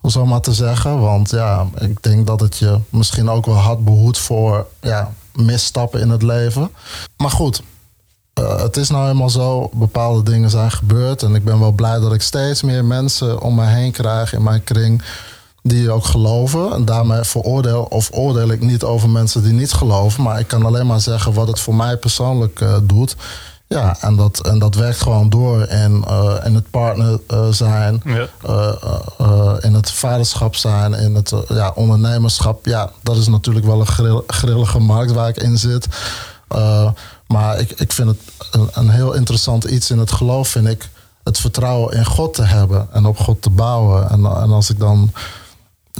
Om 0.00 0.10
zo 0.10 0.26
maar 0.26 0.40
te 0.40 0.54
zeggen. 0.54 1.00
Want 1.00 1.30
ja, 1.30 1.66
ik 1.78 2.02
denk 2.02 2.26
dat 2.26 2.40
het 2.40 2.56
je 2.56 2.78
misschien 2.88 3.30
ook 3.30 3.46
wel 3.46 3.54
had 3.54 3.84
behoed 3.84 4.18
voor 4.18 4.66
ja, 4.80 5.12
misstappen 5.34 6.00
in 6.00 6.10
het 6.10 6.22
leven. 6.22 6.70
Maar 7.16 7.30
goed, 7.30 7.62
het 8.34 8.76
is 8.76 8.90
nou 8.90 9.02
helemaal 9.06 9.30
zo, 9.30 9.70
bepaalde 9.72 10.30
dingen 10.30 10.50
zijn 10.50 10.70
gebeurd. 10.70 11.22
En 11.22 11.34
ik 11.34 11.44
ben 11.44 11.60
wel 11.60 11.72
blij 11.72 11.98
dat 11.98 12.12
ik 12.12 12.22
steeds 12.22 12.62
meer 12.62 12.84
mensen 12.84 13.40
om 13.40 13.54
me 13.54 13.64
heen 13.64 13.92
krijg 13.92 14.32
in 14.32 14.42
mijn 14.42 14.64
kring 14.64 15.02
die 15.62 15.90
ook 15.90 16.04
geloven. 16.04 16.72
En 16.72 16.84
daarmee 16.84 17.22
veroordeel 17.22 17.82
of 17.82 18.08
oordeel 18.12 18.50
ik 18.50 18.60
niet 18.60 18.84
over 18.84 19.08
mensen 19.08 19.42
die 19.42 19.52
niet 19.52 19.72
geloven. 19.72 20.22
Maar 20.22 20.38
ik 20.38 20.46
kan 20.46 20.64
alleen 20.64 20.86
maar 20.86 21.00
zeggen 21.00 21.32
wat 21.32 21.46
het 21.46 21.60
voor 21.60 21.74
mij 21.74 21.96
persoonlijk 21.96 22.60
uh, 22.60 22.76
doet. 22.82 23.16
Ja, 23.66 23.96
en 24.00 24.16
dat, 24.16 24.46
en 24.46 24.58
dat 24.58 24.74
werkt 24.74 25.00
gewoon 25.00 25.28
door 25.28 25.68
in, 25.68 26.04
uh, 26.08 26.34
in 26.44 26.54
het 26.54 26.70
partner 26.70 27.20
uh, 27.28 27.46
zijn, 27.50 28.02
ja. 28.04 28.28
in 29.60 29.74
het 29.74 29.90
vaderschap 29.90 30.54
zijn, 30.54 30.94
in 30.94 31.14
het 31.14 31.32
ja, 31.48 31.72
ondernemerschap. 31.74 32.66
Ja, 32.66 32.90
dat 33.02 33.16
is 33.16 33.26
natuurlijk 33.26 33.66
wel 33.66 33.80
een 33.80 33.86
grill, 33.86 34.22
grillige 34.26 34.78
markt 34.78 35.12
waar 35.12 35.28
ik 35.28 35.36
in 35.36 35.58
zit. 35.58 35.86
maar 37.26 37.58
ik, 37.58 37.70
ik 37.70 37.92
vind 37.92 38.08
het 38.08 38.18
een, 38.50 38.68
een 38.72 38.90
heel 38.90 39.12
interessant 39.12 39.64
iets 39.64 39.90
in 39.90 39.98
het 39.98 40.12
geloof, 40.12 40.48
vind 40.48 40.68
ik. 40.68 40.88
Het 41.24 41.38
vertrouwen 41.38 41.96
in 41.96 42.04
God 42.04 42.34
te 42.34 42.44
hebben 42.44 42.88
en 42.92 43.06
op 43.06 43.18
God 43.18 43.42
te 43.42 43.50
bouwen. 43.50 44.10
En, 44.10 44.24
en 44.24 44.50
als 44.50 44.70
ik 44.70 44.78
dan 44.78 45.12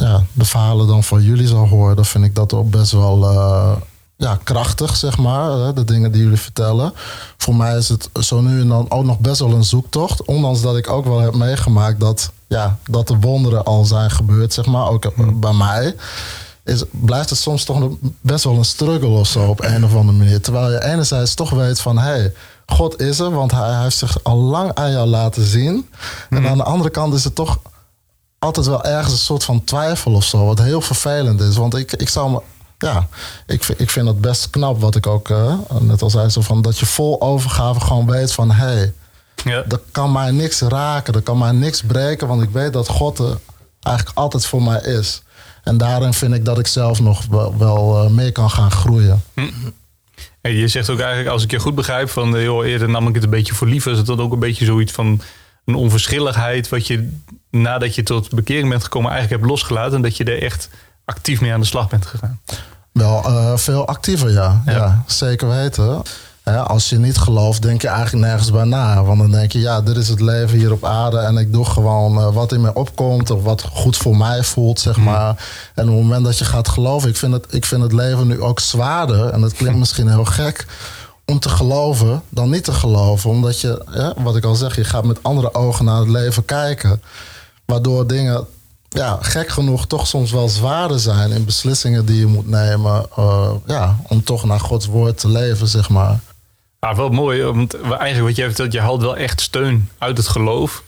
ja, 0.01 0.23
de 0.33 0.45
verhalen 0.45 0.87
dan 0.87 1.05
van 1.05 1.23
jullie 1.23 1.47
zal 1.47 1.69
horen, 1.69 1.97
dan 1.97 2.05
vind 2.05 2.25
ik 2.25 2.35
dat 2.35 2.53
ook 2.53 2.71
best 2.71 2.93
wel 2.93 3.33
uh, 3.33 3.73
ja, 4.17 4.39
krachtig, 4.45 4.97
zeg 4.97 5.19
maar. 5.19 5.51
Hè, 5.51 5.73
de 5.73 5.85
dingen 5.85 6.13
die 6.13 6.23
jullie 6.23 6.39
vertellen. 6.39 6.93
Voor 7.37 7.55
mij 7.55 7.77
is 7.77 7.89
het 7.89 8.11
zo 8.21 8.41
nu 8.41 8.61
en 8.61 8.69
dan 8.69 8.91
ook 8.91 9.05
nog 9.05 9.19
best 9.19 9.41
wel 9.41 9.53
een 9.53 9.65
zoektocht. 9.65 10.25
Ondanks 10.25 10.61
dat 10.61 10.77
ik 10.77 10.91
ook 10.91 11.05
wel 11.05 11.19
heb 11.19 11.35
meegemaakt 11.35 12.01
dat 12.01 12.31
ja, 12.47 12.79
dat 12.85 13.09
de 13.09 13.17
wonderen 13.17 13.65
al 13.65 13.85
zijn 13.85 14.11
gebeurd, 14.11 14.53
zeg 14.53 14.67
maar, 14.67 14.89
ook 14.89 15.13
bij 15.41 15.53
mij, 15.53 15.95
is, 16.65 16.85
blijft 16.91 17.31
het 17.31 17.39
soms 17.39 17.65
toch 17.65 17.89
best 18.21 18.45
wel 18.45 18.57
een 18.57 18.65
struggle 18.65 19.09
of 19.09 19.27
zo 19.27 19.49
op 19.49 19.63
een 19.63 19.85
of 19.85 19.95
andere 19.95 20.19
manier. 20.19 20.41
Terwijl 20.41 20.71
je 20.71 20.85
enerzijds 20.85 21.35
toch 21.35 21.51
weet 21.51 21.81
van, 21.81 21.99
hé, 21.99 22.11
hey, 22.11 22.33
God 22.67 23.01
is 23.01 23.19
er, 23.19 23.31
want 23.31 23.51
hij, 23.51 23.83
heeft 23.83 23.97
zich 23.97 24.25
al 24.25 24.37
lang 24.37 24.75
aan 24.75 24.91
jou 24.91 25.07
laten 25.07 25.45
zien. 25.47 25.89
En 26.31 26.49
aan 26.49 26.57
de 26.57 26.65
andere 26.65 26.91
kant 26.91 27.15
is 27.15 27.25
het 27.25 27.35
toch 27.35 27.59
altijd 28.40 28.66
wel 28.66 28.85
ergens 28.85 29.12
een 29.12 29.18
soort 29.18 29.44
van 29.44 29.64
twijfel 29.64 30.12
of 30.12 30.24
zo, 30.24 30.46
wat 30.46 30.62
heel 30.62 30.81
vervelend 30.81 31.40
is. 31.40 31.57
Want 31.57 31.76
ik, 31.76 31.92
ik 31.92 32.09
zou 32.09 32.31
me 32.31 32.40
ja, 32.79 33.09
ik, 33.46 33.64
vind, 33.64 33.81
ik 33.81 33.90
vind 33.90 34.07
het 34.07 34.20
best 34.20 34.50
knap 34.50 34.81
wat 34.81 34.96
ik 34.96 35.07
ook 35.07 35.29
uh, 35.29 35.55
net 35.81 36.03
al 36.03 36.11
zei. 36.11 36.31
Zo 36.31 36.40
van 36.40 36.62
dat 36.62 36.79
je 36.79 36.87
vol 36.87 37.20
overgave 37.20 37.81
gewoon 37.81 38.07
weet 38.07 38.33
van 38.33 38.50
hé, 38.50 38.66
hey, 38.66 38.92
ja. 39.44 39.64
er 39.68 39.81
kan 39.90 40.12
mij 40.12 40.31
niks 40.31 40.61
raken, 40.61 41.14
er 41.14 41.22
kan 41.22 41.38
mij 41.38 41.53
niks 41.53 41.83
breken, 41.83 42.29
want 42.29 42.42
ik 42.42 42.50
weet 42.50 42.72
dat 42.72 42.88
God 42.88 43.18
er 43.18 43.38
eigenlijk 43.81 44.18
altijd 44.18 44.46
voor 44.46 44.62
mij 44.62 44.81
is. 44.81 45.22
En 45.62 45.79
daarin 45.79 46.12
vind 46.12 46.35
ik 46.35 46.44
dat 46.44 46.59
ik 46.59 46.66
zelf 46.66 47.00
nog 47.00 47.26
wel, 47.26 47.59
wel 47.59 48.05
uh, 48.05 48.11
meer 48.11 48.33
kan 48.33 48.50
gaan 48.50 48.70
groeien. 48.70 49.22
Hm. 49.35 49.48
En 50.40 50.53
je 50.53 50.68
zegt 50.68 50.90
ook 50.90 51.00
eigenlijk, 51.00 51.29
als 51.31 51.42
ik 51.42 51.50
je 51.50 51.59
goed 51.59 51.74
begrijp, 51.74 52.11
van 52.11 52.37
eh, 52.37 52.44
joh, 52.44 52.66
eerder 52.66 52.88
nam 52.88 53.09
ik 53.09 53.14
het 53.14 53.24
een 53.24 53.31
beetje 53.31 53.55
voor 53.55 53.66
lief. 53.66 53.87
Is 53.87 53.96
het 53.96 54.07
dan 54.07 54.20
ook 54.20 54.33
een 54.33 54.38
beetje 54.38 54.64
zoiets 54.64 54.92
van 54.92 55.20
een 55.64 55.74
onverschilligheid, 55.74 56.68
wat 56.68 56.87
je 56.87 57.18
nadat 57.51 57.95
je 57.95 58.03
tot 58.03 58.35
bekering 58.35 58.69
bent 58.69 58.83
gekomen 58.83 59.11
eigenlijk 59.11 59.41
hebt 59.41 59.53
losgelaten. 59.53 59.95
En 59.95 60.03
dat 60.03 60.17
je 60.17 60.25
er 60.25 60.43
echt 60.43 60.69
actief 61.05 61.41
mee 61.41 61.53
aan 61.53 61.61
de 61.61 61.67
slag 61.67 61.89
bent 61.89 62.07
gegaan? 62.07 62.41
Wel 62.93 63.23
uh, 63.27 63.57
veel 63.57 63.87
actiever, 63.87 64.31
ja. 64.31 64.63
ja. 64.67 65.03
zeker 65.07 65.49
weten. 65.49 66.03
als 66.45 66.89
je 66.89 66.99
niet 66.99 67.19
gelooft, 67.19 67.63
denk 67.63 67.83
je 67.83 67.89
eigenlijk 67.89 68.27
nergens 68.27 68.51
bij 68.51 68.65
na. 68.65 69.05
Want 69.05 69.19
dan 69.19 69.31
denk 69.31 69.53
je, 69.53 69.61
ja, 69.61 69.81
dit 69.81 69.97
is 69.97 70.09
het 70.09 70.21
leven 70.21 70.59
hier 70.59 70.73
op 70.73 70.85
aarde. 70.85 71.19
En 71.19 71.37
ik 71.37 71.53
doe 71.53 71.65
gewoon 71.65 72.19
uh, 72.19 72.33
wat 72.33 72.53
in 72.53 72.61
me 72.61 72.75
opkomt. 72.75 73.31
Of 73.31 73.43
wat 73.43 73.63
goed 73.63 73.97
voor 73.97 74.17
mij 74.17 74.43
voelt, 74.43 74.81
zeg 74.81 74.95
hmm. 74.95 75.05
maar. 75.05 75.47
En 75.75 75.89
op 75.89 75.95
het 75.95 76.03
moment 76.03 76.25
dat 76.25 76.39
je 76.39 76.45
gaat 76.45 76.69
geloven. 76.69 77.09
Ik 77.09 77.17
vind 77.17 77.33
het, 77.33 77.47
ik 77.51 77.65
vind 77.65 77.83
het 77.83 77.93
leven 77.93 78.27
nu 78.27 78.41
ook 78.41 78.61
zwaarder. 78.61 79.29
En 79.29 79.41
dat 79.41 79.53
klinkt 79.53 79.79
misschien 79.85 80.09
heel 80.09 80.25
gek 80.25 80.67
om 81.31 81.39
te 81.39 81.49
geloven 81.49 82.23
dan 82.29 82.51
niet 82.51 82.65
te 82.65 82.73
geloven. 82.73 83.31
Omdat 83.31 83.61
je, 83.61 84.15
wat 84.17 84.37
ik 84.37 84.45
al 84.45 84.55
zeg, 84.55 84.77
je 84.77 84.85
gaat 84.85 85.05
met 85.05 85.23
andere 85.23 85.55
ogen 85.55 85.85
naar 85.85 85.99
het 85.99 86.09
leven 86.09 86.45
kijken. 86.45 87.03
Waardoor 87.71 88.07
dingen 88.07 88.47
ja, 88.89 89.19
gek 89.21 89.49
genoeg 89.49 89.87
toch 89.87 90.07
soms 90.07 90.31
wel 90.31 90.49
zwaarder 90.49 90.99
zijn 90.99 91.31
in 91.31 91.45
beslissingen 91.45 92.07
die 92.07 92.19
je 92.19 92.27
moet 92.27 92.49
nemen. 92.49 93.07
Uh, 93.19 93.51
ja, 93.67 93.97
om 94.09 94.25
toch 94.25 94.45
naar 94.45 94.61
Gods 94.61 94.87
woord 94.87 95.19
te 95.19 95.29
leven, 95.29 95.67
zeg 95.67 95.89
maar. 95.89 96.19
Ja, 96.81 96.95
wel 96.95 97.09
mooi, 97.09 97.43
want 97.43 97.81
eigenlijk 97.81 98.21
wat 98.21 98.37
jij 98.37 98.47
vertelt, 98.47 98.73
je 98.73 98.81
haalt 98.81 99.03
wel 99.03 99.17
echt 99.17 99.41
steun 99.41 99.89
uit 99.99 100.17
het 100.17 100.29
geloof. 100.29 100.83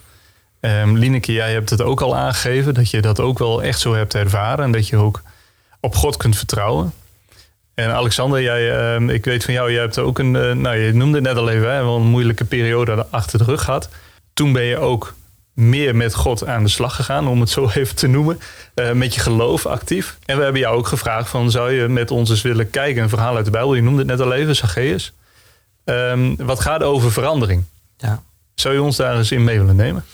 Um, 0.60 0.96
Lineke, 0.96 1.32
jij 1.32 1.52
hebt 1.52 1.70
het 1.70 1.82
ook 1.82 2.00
al 2.00 2.16
aangegeven, 2.16 2.74
dat 2.74 2.90
je 2.90 3.00
dat 3.00 3.20
ook 3.20 3.38
wel 3.38 3.62
echt 3.62 3.80
zo 3.80 3.94
hebt 3.94 4.14
ervaren. 4.14 4.64
En 4.64 4.72
dat 4.72 4.88
je 4.88 4.96
ook 4.96 5.22
op 5.80 5.94
God 5.94 6.16
kunt 6.16 6.36
vertrouwen. 6.36 6.92
En 7.74 7.90
Alexander, 7.90 8.42
jij, 8.42 8.96
uh, 9.00 9.14
ik 9.14 9.24
weet 9.24 9.44
van 9.44 9.54
jou, 9.54 9.72
jij 9.72 9.80
hebt 9.80 9.98
ook 9.98 10.18
een, 10.18 10.34
uh, 10.34 10.52
nou 10.52 10.76
je 10.76 10.92
noemde 10.92 11.14
het 11.14 11.26
net 11.26 11.36
al 11.36 11.48
even, 11.48 11.74
hè, 11.74 11.82
wel 11.82 11.96
een 11.96 12.06
moeilijke 12.06 12.44
periode 12.44 13.06
achter 13.10 13.38
de 13.38 13.44
rug 13.44 13.64
gehad. 13.64 13.88
Toen 14.32 14.52
ben 14.52 14.62
je 14.62 14.78
ook 14.78 15.14
meer 15.52 15.96
met 15.96 16.14
God 16.14 16.46
aan 16.46 16.62
de 16.62 16.68
slag 16.68 16.96
gegaan, 16.96 17.28
om 17.28 17.40
het 17.40 17.50
zo 17.50 17.68
even 17.74 17.96
te 17.96 18.06
noemen. 18.06 18.40
Uh, 18.74 18.92
met 18.92 19.14
je 19.14 19.20
geloof 19.20 19.66
actief. 19.66 20.18
En 20.24 20.36
we 20.36 20.42
hebben 20.42 20.60
jou 20.60 20.76
ook 20.76 20.86
gevraagd 20.86 21.28
van, 21.28 21.50
zou 21.50 21.72
je 21.72 21.88
met 21.88 22.10
ons 22.10 22.30
eens 22.30 22.42
willen 22.42 22.70
kijken? 22.70 23.02
Een 23.02 23.08
verhaal 23.08 23.36
uit 23.36 23.44
de 23.44 23.50
Bijbel, 23.50 23.74
je 23.74 23.82
noemde 23.82 23.98
het 23.98 24.08
net 24.08 24.20
al 24.20 24.32
even, 24.32 24.56
Zacchaeus. 24.56 25.12
Um, 25.84 26.36
wat 26.36 26.60
gaat 26.60 26.82
over 26.82 27.12
verandering? 27.12 27.64
Ja. 27.96 28.22
Zou 28.54 28.74
je 28.74 28.82
ons 28.82 28.96
daar 28.96 29.16
eens 29.16 29.32
in 29.32 29.44
mee 29.44 29.58
willen 29.58 29.76
nemen? 29.76 30.04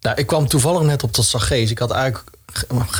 Nou, 0.00 0.16
ik 0.16 0.26
kwam 0.26 0.48
toevallig 0.48 0.82
net 0.82 1.02
op 1.02 1.14
dat 1.14 1.24
Zacchaeus. 1.24 1.70
Ik 1.70 1.78
had 1.78 1.90
eigenlijk 1.90 2.36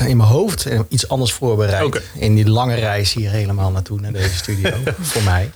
in 0.06 0.16
mijn 0.16 0.28
hoofd 0.28 0.68
iets 0.88 1.08
anders 1.08 1.32
voorbereid. 1.32 2.02
In 2.14 2.34
die 2.34 2.48
lange 2.48 2.74
reis 2.74 3.12
hier 3.12 3.30
helemaal 3.30 3.70
naartoe, 3.70 4.00
naar 4.00 4.12
deze 4.12 4.36
studio, 4.36 4.70
voor 5.00 5.22
mij. 5.22 5.50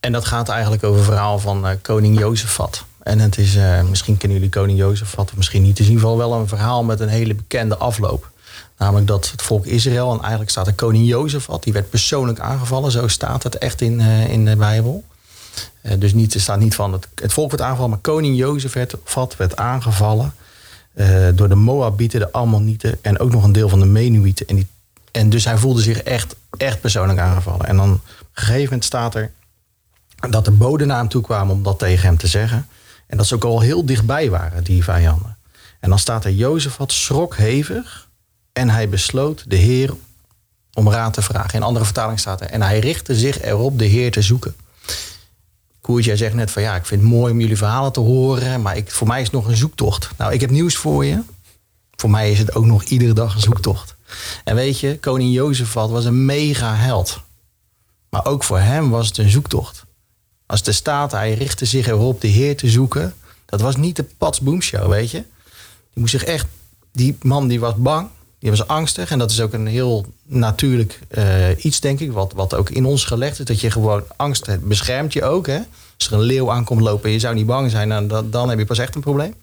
En 0.00 0.12
dat 0.12 0.24
gaat 0.24 0.48
eigenlijk 0.48 0.84
over 0.84 0.96
het 0.96 1.08
verhaal 1.08 1.38
van 1.38 1.66
uh, 1.68 1.72
koning 1.82 2.18
Jozefat. 2.18 2.84
En 3.04 3.18
het 3.18 3.38
is, 3.38 3.56
uh, 3.56 3.82
misschien 3.82 4.16
kennen 4.16 4.38
jullie 4.38 4.52
koning 4.52 4.78
Jozef, 4.78 5.18
of 5.18 5.36
misschien 5.36 5.62
niet. 5.62 5.70
Het 5.70 5.78
is 5.78 5.86
in 5.86 5.92
ieder 5.92 6.08
geval 6.08 6.28
wel 6.28 6.38
een 6.38 6.48
verhaal 6.48 6.84
met 6.84 7.00
een 7.00 7.08
hele 7.08 7.34
bekende 7.34 7.76
afloop. 7.76 8.30
Namelijk 8.78 9.06
dat 9.06 9.30
het 9.30 9.42
volk 9.42 9.66
Israël, 9.66 10.12
en 10.12 10.20
eigenlijk 10.20 10.50
staat 10.50 10.66
er 10.66 10.74
koning 10.74 11.06
Jozef, 11.06 11.46
die 11.46 11.72
werd 11.72 11.90
persoonlijk 11.90 12.38
aangevallen. 12.38 12.90
Zo 12.90 13.08
staat 13.08 13.42
het 13.42 13.58
echt 13.58 13.80
in, 13.80 14.00
uh, 14.00 14.28
in 14.28 14.44
de 14.44 14.56
Bijbel. 14.56 15.04
Uh, 15.82 15.92
dus 15.98 16.14
niet, 16.14 16.34
er 16.34 16.40
staat 16.40 16.58
niet 16.58 16.74
van 16.74 16.92
het, 16.92 17.08
het 17.14 17.32
volk 17.32 17.50
werd 17.50 17.62
aangevallen, 17.62 17.90
maar 17.90 17.98
koning 17.98 18.36
Jozef 18.36 18.72
werd, 18.72 18.94
werd 19.36 19.56
aangevallen. 19.56 20.34
door 21.34 21.48
de 21.48 21.54
Moabieten, 21.54 22.20
de 22.20 22.32
Ammonieten 22.32 22.98
en 23.02 23.18
ook 23.18 23.30
nog 23.30 23.44
een 23.44 23.52
deel 23.52 23.68
van 23.68 23.80
de 23.80 23.86
Menuïten. 23.86 24.46
En, 24.46 24.68
en 25.10 25.30
dus 25.30 25.44
hij 25.44 25.56
voelde 25.56 25.82
zich 25.82 26.02
echt, 26.02 26.36
echt 26.56 26.80
persoonlijk 26.80 27.18
aangevallen. 27.18 27.66
En 27.66 27.76
dan 27.76 27.92
op 27.92 28.00
een 28.34 28.42
gegeven 28.42 28.64
moment 28.64 28.84
staat 28.84 29.14
er 29.14 29.32
dat 30.30 30.44
de 30.44 30.50
boden 30.50 30.86
naar 30.86 30.98
hem 30.98 31.08
toe 31.08 31.22
kwamen 31.22 31.54
om 31.54 31.62
dat 31.62 31.78
tegen 31.78 32.06
hem 32.06 32.16
te 32.16 32.26
zeggen. 32.26 32.66
En 33.14 33.20
dat 33.20 33.28
ze 33.28 33.34
ook 33.34 33.44
al 33.44 33.60
heel 33.60 33.86
dichtbij 33.86 34.30
waren, 34.30 34.64
die 34.64 34.84
vijanden. 34.84 35.36
En 35.80 35.88
dan 35.88 35.98
staat 35.98 36.24
er, 36.24 36.32
Jozef 36.32 36.76
had 36.76 36.92
schrok 36.92 37.36
hevig 37.36 38.08
en 38.52 38.70
hij 38.70 38.88
besloot 38.88 39.44
de 39.50 39.56
Heer 39.56 39.94
om 40.72 40.90
raad 40.90 41.12
te 41.12 41.22
vragen. 41.22 41.54
In 41.54 41.62
andere 41.62 41.84
vertaling 41.84 42.20
staat 42.20 42.40
er, 42.40 42.46
en 42.46 42.62
hij 42.62 42.78
richtte 42.78 43.14
zich 43.14 43.42
erop 43.42 43.78
de 43.78 43.84
Heer 43.84 44.10
te 44.10 44.22
zoeken. 44.22 44.56
Koert, 45.80 46.04
zegt 46.04 46.34
net 46.34 46.50
van 46.50 46.62
ja, 46.62 46.76
ik 46.76 46.86
vind 46.86 47.00
het 47.00 47.10
mooi 47.10 47.32
om 47.32 47.40
jullie 47.40 47.56
verhalen 47.56 47.92
te 47.92 48.00
horen, 48.00 48.62
maar 48.62 48.76
ik, 48.76 48.90
voor 48.90 49.06
mij 49.06 49.18
is 49.20 49.26
het 49.26 49.34
nog 49.34 49.46
een 49.46 49.56
zoektocht. 49.56 50.10
Nou, 50.18 50.32
ik 50.32 50.40
heb 50.40 50.50
nieuws 50.50 50.76
voor 50.76 51.04
je. 51.04 51.22
Voor 51.96 52.10
mij 52.10 52.30
is 52.30 52.38
het 52.38 52.54
ook 52.54 52.64
nog 52.64 52.82
iedere 52.82 53.12
dag 53.12 53.34
een 53.34 53.40
zoektocht. 53.40 53.94
En 54.44 54.54
weet 54.54 54.80
je, 54.80 54.98
koning 54.98 55.34
Jozefat 55.34 55.90
was 55.90 56.04
een 56.04 56.24
mega 56.24 56.74
held. 56.74 57.20
Maar 58.10 58.26
ook 58.26 58.44
voor 58.44 58.58
hem 58.58 58.90
was 58.90 59.06
het 59.06 59.18
een 59.18 59.30
zoektocht. 59.30 59.84
Als 60.46 60.62
de 60.62 60.72
staat, 60.72 61.12
hij 61.12 61.34
richtte 61.34 61.64
zich 61.64 61.86
erop 61.86 62.20
de 62.20 62.28
Heer 62.28 62.56
te 62.56 62.70
zoeken. 62.70 63.14
Dat 63.46 63.60
was 63.60 63.76
niet 63.76 63.96
de 63.96 64.04
Pats 64.18 64.40
Boom 64.40 64.62
Show, 64.62 64.88
weet 64.88 65.10
je. 65.10 65.18
Die 65.92 66.02
moest 66.02 66.10
zich 66.10 66.24
echt, 66.24 66.46
die 66.92 67.16
man 67.22 67.48
die 67.48 67.60
was 67.60 67.74
bang, 67.76 68.08
die 68.38 68.50
was 68.50 68.66
angstig. 68.66 69.10
En 69.10 69.18
dat 69.18 69.30
is 69.30 69.40
ook 69.40 69.52
een 69.52 69.66
heel 69.66 70.06
natuurlijk 70.24 71.00
uh, 71.10 71.64
iets, 71.64 71.80
denk 71.80 72.00
ik, 72.00 72.12
wat, 72.12 72.32
wat 72.32 72.54
ook 72.54 72.70
in 72.70 72.84
ons 72.84 73.04
gelegd 73.04 73.38
is. 73.38 73.44
Dat 73.44 73.60
je 73.60 73.70
gewoon 73.70 74.02
angst 74.16 74.46
hebt, 74.46 74.64
beschermt 74.64 75.12
je 75.12 75.24
ook. 75.24 75.46
Hè? 75.46 75.58
Als 75.98 76.06
er 76.06 76.12
een 76.12 76.20
leeuw 76.20 76.50
aankomt 76.50 76.80
lopen 76.80 77.04
en 77.04 77.12
je 77.12 77.18
zou 77.18 77.34
niet 77.34 77.46
bang 77.46 77.70
zijn, 77.70 78.08
dan, 78.08 78.30
dan 78.30 78.48
heb 78.48 78.58
je 78.58 78.66
pas 78.66 78.78
echt 78.78 78.94
een 78.94 79.00
probleem. 79.00 79.34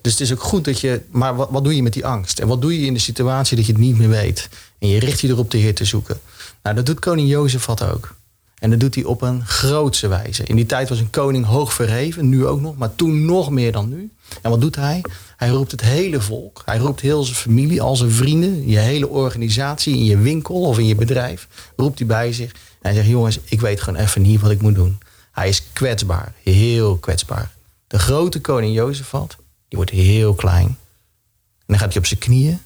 Dus 0.00 0.12
het 0.12 0.20
is 0.20 0.32
ook 0.32 0.42
goed 0.42 0.64
dat 0.64 0.80
je, 0.80 1.00
maar 1.10 1.36
wat, 1.36 1.48
wat 1.50 1.64
doe 1.64 1.76
je 1.76 1.82
met 1.82 1.92
die 1.92 2.06
angst? 2.06 2.38
En 2.38 2.48
wat 2.48 2.60
doe 2.60 2.80
je 2.80 2.86
in 2.86 2.94
de 2.94 3.00
situatie 3.00 3.56
dat 3.56 3.66
je 3.66 3.72
het 3.72 3.80
niet 3.80 3.98
meer 3.98 4.08
weet? 4.08 4.48
En 4.78 4.88
je 4.88 4.98
richt 4.98 5.20
je 5.20 5.28
erop 5.28 5.50
de 5.50 5.58
Heer 5.58 5.74
te 5.74 5.84
zoeken. 5.84 6.20
Nou, 6.62 6.76
dat 6.76 6.86
doet 6.86 6.98
koning 6.98 7.28
Jozef 7.28 7.66
wat 7.66 7.82
ook. 7.82 8.14
En 8.60 8.70
dat 8.70 8.80
doet 8.80 8.94
hij 8.94 9.04
op 9.04 9.22
een 9.22 9.46
grootse 9.46 10.08
wijze. 10.08 10.44
In 10.44 10.56
die 10.56 10.66
tijd 10.66 10.88
was 10.88 10.98
een 10.98 11.10
koning 11.10 11.44
hoog 11.44 11.72
verheven, 11.72 12.28
nu 12.28 12.46
ook 12.46 12.60
nog, 12.60 12.76
maar 12.76 12.94
toen 12.94 13.24
nog 13.24 13.50
meer 13.50 13.72
dan 13.72 13.88
nu. 13.88 14.10
En 14.42 14.50
wat 14.50 14.60
doet 14.60 14.76
hij? 14.76 15.02
Hij 15.36 15.48
roept 15.48 15.70
het 15.70 15.80
hele 15.80 16.20
volk. 16.20 16.62
Hij 16.64 16.78
roept 16.78 17.00
heel 17.00 17.22
zijn 17.22 17.36
familie, 17.36 17.82
al 17.82 17.96
zijn 17.96 18.10
vrienden, 18.10 18.68
je 18.68 18.78
hele 18.78 19.08
organisatie, 19.08 19.94
in 19.94 20.04
je 20.04 20.18
winkel 20.18 20.60
of 20.60 20.78
in 20.78 20.86
je 20.86 20.94
bedrijf. 20.94 21.48
Roept 21.76 21.98
hij 21.98 22.06
bij 22.06 22.32
zich. 22.32 22.52
En 22.52 22.58
hij 22.80 22.94
zegt: 22.94 23.08
Jongens, 23.08 23.38
ik 23.44 23.60
weet 23.60 23.80
gewoon 23.80 24.00
even 24.00 24.22
niet 24.22 24.40
wat 24.40 24.50
ik 24.50 24.62
moet 24.62 24.74
doen. 24.74 24.98
Hij 25.32 25.48
is 25.48 25.62
kwetsbaar, 25.72 26.32
heel 26.42 26.96
kwetsbaar. 26.96 27.50
De 27.86 27.98
grote 27.98 28.40
koning 28.40 28.74
Jozefat, 28.74 29.36
die 29.68 29.78
wordt 29.78 29.90
heel 29.90 30.34
klein. 30.34 30.66
En 30.66 31.66
dan 31.66 31.78
gaat 31.78 31.88
hij 31.88 31.98
op 31.98 32.06
zijn 32.06 32.20
knieën 32.20 32.60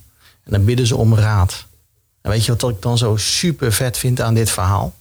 en 0.45 0.51
dan 0.53 0.65
bidden 0.65 0.87
ze 0.87 0.97
om 0.97 1.15
raad. 1.15 1.67
En 2.21 2.31
weet 2.31 2.45
je 2.45 2.57
wat 2.57 2.71
ik 2.71 2.83
dan 2.83 2.99
zo 2.99 3.17
super 3.17 3.73
vet 3.73 3.99
vind 3.99 4.21
aan 4.21 4.35
dit 4.35 4.51
verhaal? 4.51 4.95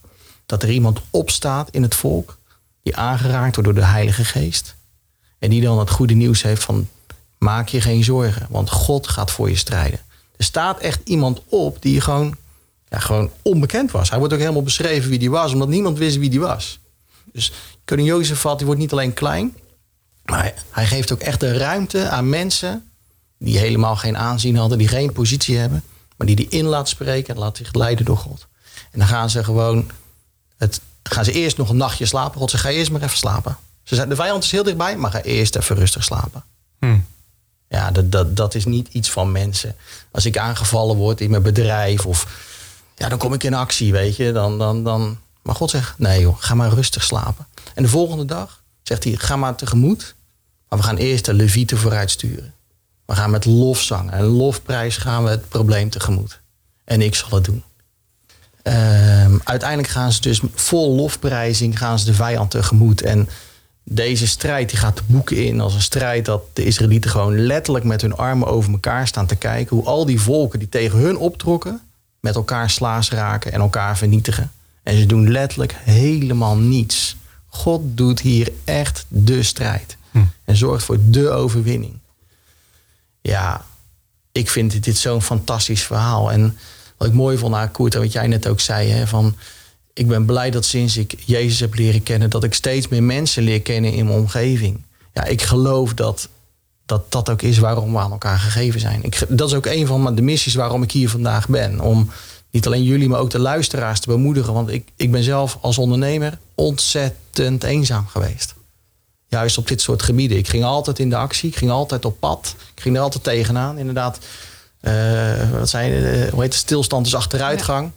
Dat 0.45 0.63
er 0.63 0.69
iemand 0.69 0.99
opstaat 1.09 1.69
in 1.69 1.81
het 1.81 1.95
volk 1.95 2.37
die 2.83 2.95
aangeraakt 2.95 3.55
wordt 3.55 3.69
door 3.69 3.79
de 3.79 3.89
Heilige 3.89 4.25
Geest. 4.25 4.75
En 5.39 5.49
die 5.49 5.61
dan 5.61 5.79
het 5.79 5.89
goede 5.89 6.13
nieuws 6.13 6.41
heeft 6.41 6.63
van 6.63 6.89
maak 7.37 7.67
je 7.67 7.81
geen 7.81 8.03
zorgen, 8.03 8.47
want 8.49 8.69
God 8.69 9.07
gaat 9.07 9.31
voor 9.31 9.49
je 9.49 9.55
strijden. 9.55 9.99
Er 10.37 10.43
staat 10.43 10.79
echt 10.79 10.99
iemand 11.03 11.41
op 11.49 11.81
die 11.81 12.01
gewoon, 12.01 12.35
ja, 12.89 12.99
gewoon 12.99 13.31
onbekend 13.41 13.91
was. 13.91 14.09
Hij 14.09 14.19
wordt 14.19 14.33
ook 14.33 14.39
helemaal 14.39 14.63
beschreven 14.63 15.09
wie 15.09 15.19
die 15.19 15.31
was, 15.31 15.53
omdat 15.53 15.67
niemand 15.67 15.97
wist 15.97 16.17
wie 16.17 16.29
die 16.29 16.39
was. 16.39 16.79
Dus 17.31 17.51
koning 17.85 18.07
Jozefat, 18.07 18.57
die 18.57 18.65
wordt 18.65 18.81
niet 18.81 18.91
alleen 18.91 19.13
klein, 19.13 19.55
maar 20.25 20.53
hij 20.69 20.85
geeft 20.85 21.11
ook 21.11 21.19
echt 21.19 21.39
de 21.39 21.57
ruimte 21.57 22.09
aan 22.09 22.29
mensen 22.29 22.91
die 23.37 23.57
helemaal 23.57 23.95
geen 23.95 24.17
aanzien 24.17 24.55
hadden, 24.55 24.77
die 24.77 24.87
geen 24.87 25.13
positie 25.13 25.57
hebben, 25.57 25.83
maar 26.17 26.27
die 26.27 26.35
die 26.35 26.49
in 26.49 26.65
laat 26.65 26.89
spreken 26.89 27.33
en 27.33 27.39
laat 27.39 27.57
zich 27.57 27.73
leiden 27.73 28.05
door 28.05 28.17
God. 28.17 28.47
En 28.91 28.99
dan 28.99 29.07
gaan 29.07 29.29
ze 29.29 29.43
gewoon 29.43 29.89
het, 30.63 30.81
gaan 31.03 31.25
ze 31.25 31.31
eerst 31.31 31.57
nog 31.57 31.69
een 31.69 31.77
nachtje 31.77 32.05
slapen. 32.05 32.39
God 32.39 32.49
zegt, 32.49 32.63
ga 32.63 32.69
eerst 32.69 32.91
maar 32.91 33.01
even 33.01 33.17
slapen. 33.17 33.57
Ze 33.83 33.95
zei, 33.95 34.09
de 34.09 34.15
vijand 34.15 34.43
is 34.43 34.51
heel 34.51 34.63
dichtbij, 34.63 34.97
maar 34.97 35.11
ga 35.11 35.21
eerst 35.21 35.55
even 35.55 35.75
rustig 35.75 36.03
slapen. 36.03 36.43
Hmm. 36.79 37.05
Ja, 37.67 37.91
dat, 37.91 38.11
dat, 38.11 38.35
dat 38.35 38.55
is 38.55 38.65
niet 38.65 38.87
iets 38.91 39.11
van 39.11 39.31
mensen. 39.31 39.75
Als 40.11 40.25
ik 40.25 40.37
aangevallen 40.37 40.95
word 40.95 41.21
in 41.21 41.29
mijn 41.29 41.41
bedrijf 41.41 42.05
of 42.05 42.27
ja, 42.95 43.09
dan 43.09 43.17
kom 43.17 43.33
ik 43.33 43.43
in 43.43 43.53
actie, 43.53 43.91
weet 43.91 44.15
je. 44.15 44.31
Dan, 44.31 44.57
dan, 44.57 44.83
dan... 44.83 45.17
Maar 45.41 45.55
God 45.55 45.69
zegt, 45.69 45.99
nee 45.99 46.21
joh, 46.21 46.35
ga 46.39 46.55
maar 46.55 46.73
rustig 46.73 47.03
slapen. 47.03 47.47
En 47.75 47.83
de 47.83 47.89
volgende 47.89 48.25
dag 48.25 48.63
zegt 48.83 49.03
hij, 49.03 49.15
ga 49.15 49.35
maar 49.35 49.55
tegemoet. 49.55 50.15
Maar 50.69 50.79
we 50.79 50.85
gaan 50.85 50.97
eerst 50.97 51.25
de 51.25 51.33
levieten 51.33 51.77
vooruit 51.77 52.11
sturen. 52.11 52.53
We 53.05 53.15
gaan 53.15 53.31
met 53.31 53.45
lofzang 53.45 54.11
en 54.11 54.23
lofprijs 54.23 54.97
gaan 54.97 55.23
we 55.23 55.29
het 55.29 55.49
probleem 55.49 55.89
tegemoet. 55.89 56.39
En 56.83 57.01
ik 57.01 57.15
zal 57.15 57.29
het 57.31 57.43
doen. 57.43 57.63
Ehm, 58.61 59.12
uiteindelijk 59.53 59.91
gaan 59.91 60.11
ze 60.11 60.21
dus 60.21 60.41
vol 60.53 60.95
lofprijzing 60.95 61.77
gaan 61.77 61.99
ze 61.99 62.05
de 62.05 62.13
vijand 62.13 62.51
tegemoet. 62.51 63.01
En 63.01 63.29
deze 63.83 64.27
strijd 64.27 64.69
die 64.69 64.79
gaat 64.79 64.97
de 64.97 65.03
boeken 65.05 65.45
in 65.45 65.59
als 65.59 65.73
een 65.73 65.81
strijd 65.81 66.25
dat 66.25 66.43
de 66.53 66.65
Israëlieten 66.65 67.11
gewoon 67.11 67.45
letterlijk 67.45 67.85
met 67.85 68.01
hun 68.01 68.15
armen 68.15 68.47
over 68.47 68.71
elkaar 68.71 69.07
staan 69.07 69.25
te 69.25 69.35
kijken. 69.35 69.77
Hoe 69.77 69.85
al 69.85 70.05
die 70.05 70.21
volken 70.21 70.59
die 70.59 70.69
tegen 70.69 70.99
hun 70.99 71.17
optrokken, 71.17 71.81
met 72.19 72.35
elkaar 72.35 72.69
slaas 72.69 73.09
raken 73.09 73.51
en 73.51 73.59
elkaar 73.59 73.97
vernietigen. 73.97 74.51
En 74.83 74.97
ze 74.97 75.05
doen 75.05 75.31
letterlijk 75.31 75.75
helemaal 75.83 76.57
niets. 76.57 77.15
God 77.47 77.81
doet 77.83 78.19
hier 78.19 78.51
echt 78.63 79.05
de 79.07 79.43
strijd. 79.43 79.97
En 80.45 80.55
zorgt 80.55 80.83
voor 80.85 80.97
de 81.01 81.29
overwinning. 81.29 81.93
Ja, 83.21 83.65
ik 84.31 84.49
vind 84.49 84.71
dit, 84.71 84.83
dit 84.83 84.97
zo'n 84.97 85.21
fantastisch 85.21 85.83
verhaal. 85.83 86.31
En 86.31 86.57
wat 86.97 87.07
ik 87.07 87.13
mooi 87.13 87.37
vond 87.37 87.55
aan 87.55 87.71
Koert, 87.71 87.93
wat 87.93 88.11
jij 88.11 88.27
net 88.27 88.47
ook 88.47 88.59
zei, 88.59 88.89
hè, 88.89 89.07
van 89.07 89.35
ik 89.93 90.07
ben 90.07 90.25
blij 90.25 90.51
dat 90.51 90.65
sinds 90.65 90.97
ik 90.97 91.15
Jezus 91.25 91.59
heb 91.59 91.75
leren 91.75 92.03
kennen, 92.03 92.29
dat 92.29 92.43
ik 92.43 92.53
steeds 92.53 92.87
meer 92.87 93.03
mensen 93.03 93.43
leer 93.43 93.61
kennen 93.61 93.93
in 93.93 94.05
mijn 94.05 94.19
omgeving. 94.19 94.81
Ja, 95.13 95.23
ik 95.23 95.41
geloof 95.41 95.93
dat 95.93 96.29
dat, 96.85 97.11
dat 97.11 97.29
ook 97.29 97.41
is 97.41 97.57
waarom 97.57 97.91
we 97.91 97.99
aan 97.99 98.11
elkaar 98.11 98.39
gegeven 98.39 98.79
zijn. 98.79 99.03
Ik, 99.03 99.25
dat 99.29 99.49
is 99.49 99.55
ook 99.55 99.65
een 99.65 99.87
van 99.87 100.15
de 100.15 100.21
missies 100.21 100.55
waarom 100.55 100.83
ik 100.83 100.91
hier 100.91 101.09
vandaag 101.09 101.47
ben. 101.47 101.79
Om 101.79 102.09
niet 102.51 102.65
alleen 102.65 102.83
jullie, 102.83 103.09
maar 103.09 103.19
ook 103.19 103.29
de 103.29 103.39
luisteraars 103.39 103.99
te 103.99 104.07
bemoedigen. 104.07 104.53
Want 104.53 104.69
ik, 104.69 104.87
ik 104.95 105.11
ben 105.11 105.23
zelf 105.23 105.57
als 105.61 105.77
ondernemer 105.77 106.37
ontzettend 106.55 107.63
eenzaam 107.63 108.07
geweest. 108.07 108.53
Juist 109.27 109.57
op 109.57 109.67
dit 109.67 109.81
soort 109.81 110.01
gebieden. 110.01 110.37
Ik 110.37 110.47
ging 110.47 110.63
altijd 110.63 110.99
in 110.99 111.09
de 111.09 111.15
actie, 111.15 111.49
ik 111.49 111.55
ging 111.55 111.71
altijd 111.71 112.05
op 112.05 112.19
pad. 112.19 112.55
Ik 112.75 112.81
ging 112.81 112.95
er 112.95 113.01
altijd 113.01 113.23
tegenaan. 113.23 113.77
Inderdaad, 113.77 114.19
wat 115.59 115.69
zei 115.69 115.91
je, 115.91 116.27
hoe 116.31 116.41
heet 116.41 116.53
het, 116.53 116.61
stilstand 116.61 117.05
is 117.05 117.15
achteruitgang. 117.15 117.91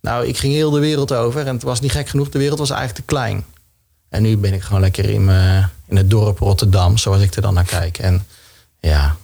Nou, 0.00 0.26
ik 0.26 0.38
ging 0.38 0.52
heel 0.52 0.70
de 0.70 0.80
wereld 0.80 1.12
over 1.12 1.46
en 1.46 1.54
het 1.54 1.62
was 1.62 1.80
niet 1.80 1.92
gek 1.92 2.08
genoeg. 2.08 2.28
De 2.28 2.38
wereld 2.38 2.58
was 2.58 2.70
eigenlijk 2.70 3.00
te 3.00 3.14
klein. 3.14 3.44
En 4.08 4.22
nu 4.22 4.36
ben 4.36 4.52
ik 4.52 4.62
gewoon 4.62 4.80
lekker 4.80 5.10
in, 5.10 5.24
me, 5.24 5.64
in 5.86 5.96
het 5.96 6.10
dorp 6.10 6.38
Rotterdam, 6.38 6.96
zoals 6.96 7.22
ik 7.22 7.34
er 7.34 7.42
dan 7.42 7.54
naar 7.54 7.64
kijk. 7.64 7.98
En 7.98 8.26
ja. 8.80 9.16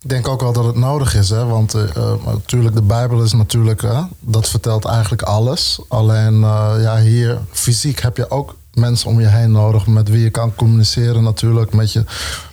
Ik 0.00 0.08
denk 0.08 0.28
ook 0.28 0.40
wel 0.40 0.52
dat 0.52 0.64
het 0.64 0.76
nodig 0.76 1.14
is, 1.14 1.30
hè? 1.30 1.44
want 1.44 1.74
uh, 1.74 2.24
natuurlijk, 2.24 2.74
de 2.74 2.82
Bijbel 2.82 3.22
is 3.22 3.32
natuurlijk, 3.32 3.82
uh, 3.82 4.04
dat 4.20 4.48
vertelt 4.48 4.84
eigenlijk 4.84 5.22
alles. 5.22 5.80
Alleen 5.88 6.40
ja, 6.80 7.00
hier 7.00 7.38
fysiek 7.50 8.00
heb 8.00 8.16
je 8.16 8.30
ook 8.30 8.56
mensen 8.74 9.08
om 9.08 9.20
je 9.20 9.28
heen 9.28 9.50
nodig 9.50 9.86
met 9.86 10.08
wie 10.08 10.22
je 10.22 10.30
kan 10.30 10.54
communiceren, 10.54 11.22
natuurlijk, 11.22 11.72
met, 11.72 11.92
je, 11.92 12.04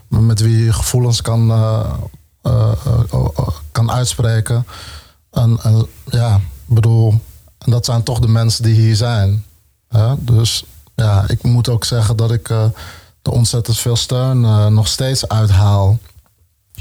met 0.07 0.39
wie 0.39 0.63
je 0.63 0.73
gevoelens 0.73 1.21
kan, 1.21 1.51
kan 3.71 3.91
uitspreken. 3.91 4.65
En, 5.31 5.59
en 5.63 5.87
ja, 6.05 6.39
bedoel, 6.65 7.21
en 7.57 7.71
dat 7.71 7.85
zijn 7.85 8.03
toch 8.03 8.19
de 8.19 8.27
mensen 8.27 8.63
die 8.63 8.75
hier 8.75 8.95
zijn. 8.95 9.45
Hè? 9.87 10.13
Dus 10.17 10.63
ja, 10.95 11.23
ik 11.27 11.43
moet 11.43 11.69
ook 11.69 11.85
zeggen 11.85 12.17
dat 12.17 12.31
ik 12.31 12.49
uh, 12.49 12.63
er 13.21 13.31
ontzettend 13.31 13.77
veel 13.77 13.95
steun 13.95 14.43
uh, 14.43 14.67
nog 14.67 14.87
steeds 14.87 15.27
uithaal. 15.27 15.99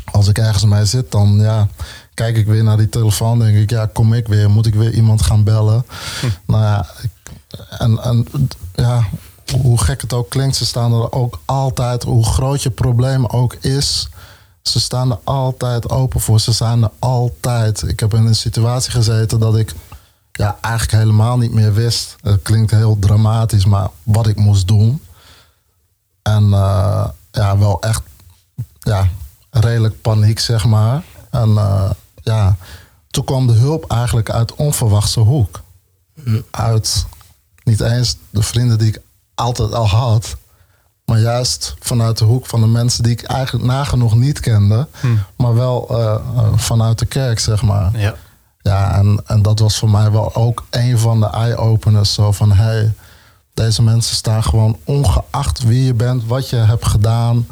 Als 0.04 0.28
ik 0.28 0.38
ergens 0.38 0.64
mee 0.64 0.84
zit, 0.84 1.10
dan 1.10 1.38
ja, 1.40 1.68
kijk 2.14 2.36
ik 2.36 2.46
weer 2.46 2.64
naar 2.64 2.76
die 2.76 2.88
telefoon. 2.88 3.38
Denk 3.38 3.56
ik, 3.56 3.70
ja, 3.70 3.86
kom 3.86 4.14
ik 4.14 4.28
weer? 4.28 4.50
Moet 4.50 4.66
ik 4.66 4.74
weer 4.74 4.92
iemand 4.92 5.22
gaan 5.22 5.44
bellen? 5.44 5.86
Hm. 6.20 6.26
Nou 6.46 6.62
ja, 6.62 6.86
ik, 7.02 7.10
en, 7.78 7.98
en 8.02 8.26
ja, 8.74 9.08
hoe 9.60 9.80
gek 9.80 10.00
het 10.00 10.12
ook 10.12 10.30
klinkt, 10.30 10.56
ze 10.56 10.66
staan 10.66 10.92
er 10.92 11.12
ook 11.12 11.40
altijd, 11.44 12.02
hoe 12.02 12.24
groot 12.24 12.62
je 12.62 12.70
probleem 12.70 13.26
ook 13.26 13.54
is, 13.54 14.08
ze 14.62 14.80
staan 14.80 15.10
er 15.10 15.18
altijd 15.24 15.90
open 15.90 16.20
voor. 16.20 16.40
Ze 16.40 16.52
zijn 16.52 16.82
er 16.82 16.90
altijd. 16.98 17.82
Ik 17.82 18.00
heb 18.00 18.14
in 18.14 18.26
een 18.26 18.34
situatie 18.34 18.90
gezeten 18.90 19.40
dat 19.40 19.56
ik 19.56 19.74
ja, 20.32 20.58
eigenlijk 20.60 21.02
helemaal 21.02 21.38
niet 21.38 21.52
meer 21.52 21.74
wist. 21.74 22.16
Het 22.22 22.42
klinkt 22.42 22.70
heel 22.70 22.98
dramatisch, 22.98 23.64
maar 23.64 23.88
wat 24.02 24.26
ik 24.26 24.36
moest 24.36 24.68
doen. 24.68 25.02
En 26.22 26.44
uh, 26.44 27.08
ja, 27.30 27.58
wel 27.58 27.80
echt 27.80 28.02
ja, 28.78 29.08
redelijk 29.50 30.00
paniek, 30.00 30.38
zeg 30.38 30.64
maar. 30.64 31.02
En 31.30 31.48
uh, 31.48 31.90
ja, 32.22 32.56
toen 33.10 33.24
kwam 33.24 33.46
de 33.46 33.52
hulp 33.52 33.90
eigenlijk 33.90 34.30
uit 34.30 34.54
onverwachte 34.54 35.20
hoek. 35.20 35.60
Uit 36.50 37.06
niet 37.64 37.80
eens 37.80 38.16
de 38.30 38.42
vrienden 38.42 38.78
die 38.78 38.88
ik 38.88 39.00
altijd 39.34 39.72
al 39.74 39.88
had. 39.88 40.36
Maar 41.08 41.18
juist 41.18 41.74
vanuit 41.80 42.18
de 42.18 42.24
hoek 42.24 42.46
van 42.46 42.60
de 42.60 42.66
mensen 42.66 43.02
die 43.02 43.12
ik 43.12 43.22
eigenlijk 43.22 43.66
nagenoeg 43.66 44.14
niet 44.14 44.40
kende. 44.40 44.86
Hmm. 45.00 45.22
Maar 45.36 45.54
wel 45.54 45.86
uh, 45.90 46.16
vanuit 46.54 46.98
de 46.98 47.06
kerk, 47.06 47.38
zeg 47.38 47.62
maar. 47.62 47.98
Ja, 47.98 48.14
ja 48.60 48.94
en, 48.94 49.22
en 49.26 49.42
dat 49.42 49.58
was 49.58 49.78
voor 49.78 49.90
mij 49.90 50.10
wel 50.10 50.34
ook 50.34 50.64
een 50.70 50.98
van 50.98 51.20
de 51.20 51.26
eye-openers. 51.26 52.14
Zo 52.14 52.32
van, 52.32 52.52
hey, 52.52 52.94
deze 53.54 53.82
mensen 53.82 54.16
staan 54.16 54.42
gewoon 54.42 54.78
ongeacht 54.84 55.62
wie 55.62 55.84
je 55.84 55.94
bent, 55.94 56.26
wat 56.26 56.48
je 56.48 56.56
hebt 56.56 56.86
gedaan. 56.86 57.46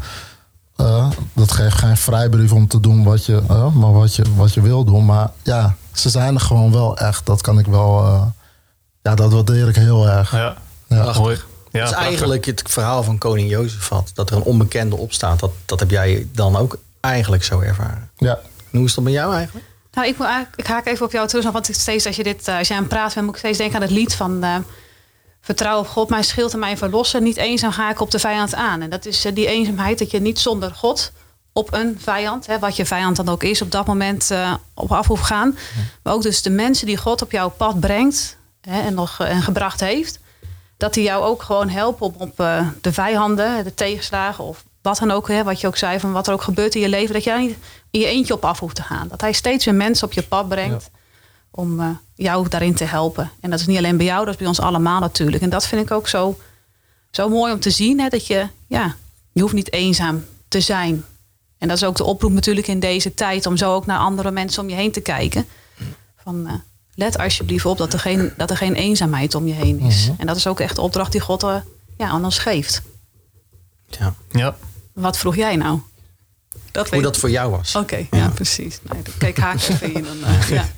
Uh, 0.76 1.10
dat 1.32 1.52
geeft 1.52 1.74
geen 1.74 1.96
vrijbrief 1.96 2.52
om 2.52 2.68
te 2.68 2.80
doen 2.80 3.04
wat 3.04 3.26
je, 3.26 3.42
uh, 3.50 3.72
maar 3.72 3.92
wat, 3.92 4.14
je, 4.14 4.24
wat 4.36 4.54
je 4.54 4.60
wil 4.60 4.84
doen. 4.84 5.04
Maar 5.04 5.30
ja, 5.42 5.74
ze 5.92 6.10
zijn 6.10 6.34
er 6.34 6.40
gewoon 6.40 6.72
wel 6.72 6.96
echt. 6.96 7.26
Dat 7.26 7.40
kan 7.40 7.58
ik 7.58 7.66
wel. 7.66 8.06
Uh, 8.06 8.22
ja, 9.02 9.14
dat 9.14 9.32
waardeer 9.32 9.68
ik 9.68 9.76
heel 9.76 10.08
erg. 10.08 10.32
Ja, 10.32 10.56
ja. 10.88 11.12
mooi. 11.18 11.38
Ja, 11.76 11.84
dat 11.84 11.90
is 11.90 12.04
eigenlijk 12.04 12.44
het 12.44 12.62
verhaal 12.66 13.02
van 13.02 13.18
koning 13.18 13.50
Jozefat. 13.50 14.10
Dat 14.14 14.30
er 14.30 14.36
een 14.36 14.42
onbekende 14.42 14.96
opstaat. 14.96 15.40
Dat, 15.40 15.52
dat 15.64 15.80
heb 15.80 15.90
jij 15.90 16.28
dan 16.32 16.56
ook 16.56 16.78
eigenlijk 17.00 17.44
zo 17.44 17.60
ervaren. 17.60 18.10
Ja. 18.16 18.38
En 18.70 18.78
hoe 18.78 18.84
is 18.84 18.94
dat 18.94 19.04
bij 19.04 19.12
jou 19.12 19.34
eigenlijk? 19.34 19.66
Nou, 19.92 20.08
ik, 20.08 20.18
moet 20.18 20.26
ik 20.56 20.66
haak 20.66 20.86
even 20.86 21.06
op 21.06 21.12
jou 21.12 21.28
terug. 21.28 21.50
Want 21.50 21.68
steeds 21.72 22.06
als 22.06 22.16
je, 22.16 22.22
dit, 22.22 22.48
als 22.48 22.68
je 22.68 22.74
aan 22.74 22.80
het 22.80 22.88
praten 22.88 23.14
bent, 23.14 23.26
moet 23.26 23.34
ik 23.34 23.40
steeds 23.40 23.58
denken 23.58 23.76
aan 23.76 23.82
het 23.82 23.90
lied 23.90 24.14
van... 24.14 24.44
Uh, 24.44 24.56
Vertrouw 25.40 25.78
op 25.78 25.88
God, 25.88 26.08
mijn 26.08 26.24
schild 26.24 26.52
en 26.52 26.58
mijn 26.58 26.78
verlossen. 26.78 27.22
Niet 27.22 27.36
eenzaam 27.36 27.72
ga 27.72 27.90
ik 27.90 28.00
op 28.00 28.10
de 28.10 28.18
vijand 28.18 28.54
aan. 28.54 28.80
En 28.80 28.90
dat 28.90 29.06
is 29.06 29.26
uh, 29.26 29.34
die 29.34 29.46
eenzaamheid 29.46 29.98
dat 29.98 30.10
je 30.10 30.20
niet 30.20 30.38
zonder 30.38 30.70
God 30.70 31.12
op 31.52 31.72
een 31.72 31.98
vijand, 32.00 32.46
hè, 32.46 32.58
wat 32.58 32.76
je 32.76 32.86
vijand 32.86 33.16
dan 33.16 33.28
ook 33.28 33.42
is, 33.42 33.62
op 33.62 33.70
dat 33.70 33.86
moment 33.86 34.30
uh, 34.30 34.54
op 34.74 34.92
af 34.92 35.06
hoeft 35.06 35.24
gaan. 35.24 35.58
Maar 36.02 36.12
ook 36.12 36.22
dus 36.22 36.42
de 36.42 36.50
mensen 36.50 36.86
die 36.86 36.96
God 36.96 37.22
op 37.22 37.30
jouw 37.30 37.48
pad 37.48 37.80
brengt 37.80 38.36
hè, 38.60 38.80
en 38.80 38.94
nog 38.94 39.20
en 39.20 39.42
gebracht 39.42 39.80
heeft 39.80 40.18
dat 40.76 40.94
die 40.94 41.02
jou 41.02 41.24
ook 41.24 41.42
gewoon 41.42 41.68
helpen 41.68 42.06
om 42.06 42.14
op 42.18 42.40
uh, 42.40 42.68
de 42.80 42.92
vijanden, 42.92 43.64
de 43.64 43.74
tegenslagen 43.74 44.44
of 44.44 44.64
wat 44.82 44.98
dan 44.98 45.10
ook, 45.10 45.28
hè, 45.28 45.44
wat 45.44 45.60
je 45.60 45.66
ook 45.66 45.76
zei, 45.76 46.00
van 46.00 46.12
wat 46.12 46.26
er 46.26 46.32
ook 46.32 46.42
gebeurt 46.42 46.74
in 46.74 46.80
je 46.80 46.88
leven, 46.88 47.14
dat 47.14 47.24
daar 47.24 47.40
niet 47.40 47.56
in 47.90 48.00
je 48.00 48.06
eentje 48.06 48.34
op 48.34 48.44
af 48.44 48.58
hoeft 48.58 48.74
te 48.76 48.82
gaan. 48.82 49.08
Dat 49.08 49.20
hij 49.20 49.32
steeds 49.32 49.64
weer 49.64 49.74
mensen 49.74 50.06
op 50.06 50.12
je 50.12 50.22
pad 50.22 50.48
brengt 50.48 50.90
om 51.50 51.80
uh, 51.80 51.88
jou 52.14 52.48
daarin 52.48 52.74
te 52.74 52.84
helpen. 52.84 53.30
En 53.40 53.50
dat 53.50 53.60
is 53.60 53.66
niet 53.66 53.78
alleen 53.78 53.96
bij 53.96 54.06
jou, 54.06 54.24
dat 54.24 54.34
is 54.34 54.38
bij 54.38 54.48
ons 54.48 54.60
allemaal 54.60 55.00
natuurlijk. 55.00 55.42
En 55.42 55.50
dat 55.50 55.66
vind 55.66 55.82
ik 55.82 55.90
ook 55.90 56.08
zo, 56.08 56.38
zo 57.10 57.28
mooi 57.28 57.52
om 57.52 57.60
te 57.60 57.70
zien, 57.70 58.00
hè, 58.00 58.08
dat 58.08 58.26
je, 58.26 58.48
ja, 58.66 58.94
je 59.32 59.40
hoeft 59.40 59.54
niet 59.54 59.72
eenzaam 59.72 60.24
te 60.48 60.60
zijn. 60.60 61.04
En 61.58 61.68
dat 61.68 61.76
is 61.76 61.84
ook 61.84 61.96
de 61.96 62.04
oproep 62.04 62.32
natuurlijk 62.32 62.66
in 62.66 62.80
deze 62.80 63.14
tijd, 63.14 63.46
om 63.46 63.56
zo 63.56 63.74
ook 63.74 63.86
naar 63.86 63.98
andere 63.98 64.30
mensen 64.30 64.62
om 64.62 64.68
je 64.68 64.74
heen 64.74 64.92
te 64.92 65.00
kijken. 65.00 65.46
Van, 66.16 66.46
uh, 66.46 66.52
let 66.96 67.18
alsjeblieft 67.18 67.64
op 67.64 67.78
dat 67.78 67.92
er 67.92 67.98
geen, 67.98 68.32
dat 68.36 68.50
er 68.50 68.56
geen 68.56 68.74
eenzaamheid 68.74 69.34
om 69.34 69.46
je 69.46 69.52
heen 69.52 69.80
is. 69.80 70.08
Mhm. 70.08 70.20
En 70.20 70.26
dat 70.26 70.36
is 70.36 70.46
ook 70.46 70.60
echt 70.60 70.74
de 70.74 70.80
opdracht 70.80 71.12
die 71.12 71.20
God 71.20 71.42
uh, 71.42 71.56
ja, 71.96 72.08
aan 72.08 72.24
ons 72.24 72.38
geeft. 72.38 72.82
Ja. 73.98 74.14
ja. 74.30 74.56
Wat 74.92 75.18
vroeg 75.18 75.36
jij 75.36 75.56
nou? 75.56 75.80
Dat 76.70 76.90
Hoe 76.90 77.02
dat 77.02 77.16
voor 77.16 77.30
jou 77.30 77.50
was. 77.50 77.74
Oké, 77.74 78.06
ja. 78.10 78.28
precies. 78.28 78.78
Nee, 78.92 79.02
kijk 79.18 79.38
haak 79.38 79.56
even 79.56 79.94
in. 79.94 80.02
Dan, 80.02 80.16
uh, 80.16 80.48
ja, 80.48 80.68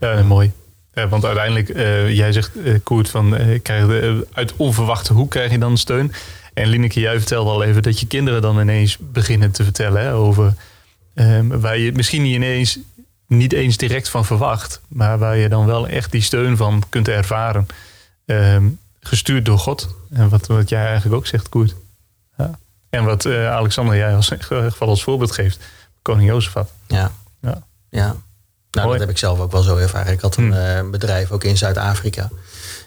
ja. 0.00 0.12
ja, 0.12 0.22
mooi. 0.22 0.52
Ja, 0.92 1.08
want 1.08 1.24
uiteindelijk, 1.24 1.68
uh, 1.68 2.14
jij 2.16 2.32
zegt, 2.32 2.50
Koert, 2.82 3.08
van, 3.08 3.38
krijg 3.62 4.22
uit 4.32 4.52
onverwachte 4.56 5.12
hoek 5.12 5.30
krijg 5.30 5.50
je 5.50 5.58
dan 5.58 5.78
steun. 5.78 6.12
En 6.54 6.68
Lineke, 6.68 7.00
jij 7.00 7.18
vertelde 7.18 7.50
al 7.50 7.62
even 7.62 7.82
dat 7.82 8.00
je 8.00 8.06
kinderen 8.06 8.42
dan 8.42 8.60
ineens 8.60 8.96
beginnen 9.00 9.52
te 9.52 9.64
vertellen 9.64 10.02
hè, 10.02 10.14
over... 10.14 10.54
Um, 11.18 11.60
waar 11.60 11.78
je 11.78 11.92
misschien 11.92 12.22
niet 12.22 12.34
ineens 12.34 12.78
niet 13.26 13.52
eens 13.52 13.76
direct 13.76 14.08
van 14.08 14.24
verwacht, 14.24 14.80
maar 14.88 15.18
waar 15.18 15.36
je 15.36 15.48
dan 15.48 15.66
wel 15.66 15.88
echt 15.88 16.12
die 16.12 16.22
steun 16.22 16.56
van 16.56 16.82
kunt 16.88 17.08
ervaren. 17.08 17.66
Ehm, 18.26 18.68
gestuurd 19.00 19.44
door 19.44 19.58
God. 19.58 19.88
En 20.10 20.28
wat, 20.28 20.46
wat 20.46 20.68
jij 20.68 20.84
eigenlijk 20.84 21.14
ook 21.14 21.26
zegt, 21.26 21.48
Koert. 21.48 21.74
Ja. 22.36 22.58
En 22.90 23.04
wat 23.04 23.24
uh, 23.24 23.50
Alexander 23.50 23.96
jij 23.96 24.14
als 24.14 24.32
geval 24.38 24.88
als 24.88 25.02
voorbeeld 25.02 25.32
geeft, 25.32 25.58
koning 26.02 26.28
Jozefat. 26.28 26.72
Ja. 26.86 27.12
ja. 27.40 27.62
ja. 27.88 28.16
Nou, 28.70 28.90
dat 28.90 29.00
heb 29.00 29.10
ik 29.10 29.18
zelf 29.18 29.40
ook 29.40 29.52
wel 29.52 29.62
zo 29.62 29.76
ervaren. 29.76 30.12
Ik 30.12 30.20
had 30.20 30.36
een 30.36 30.52
uh, 30.52 30.90
bedrijf 30.90 31.30
ook 31.30 31.44
in 31.44 31.56
Zuid-Afrika. 31.56 32.30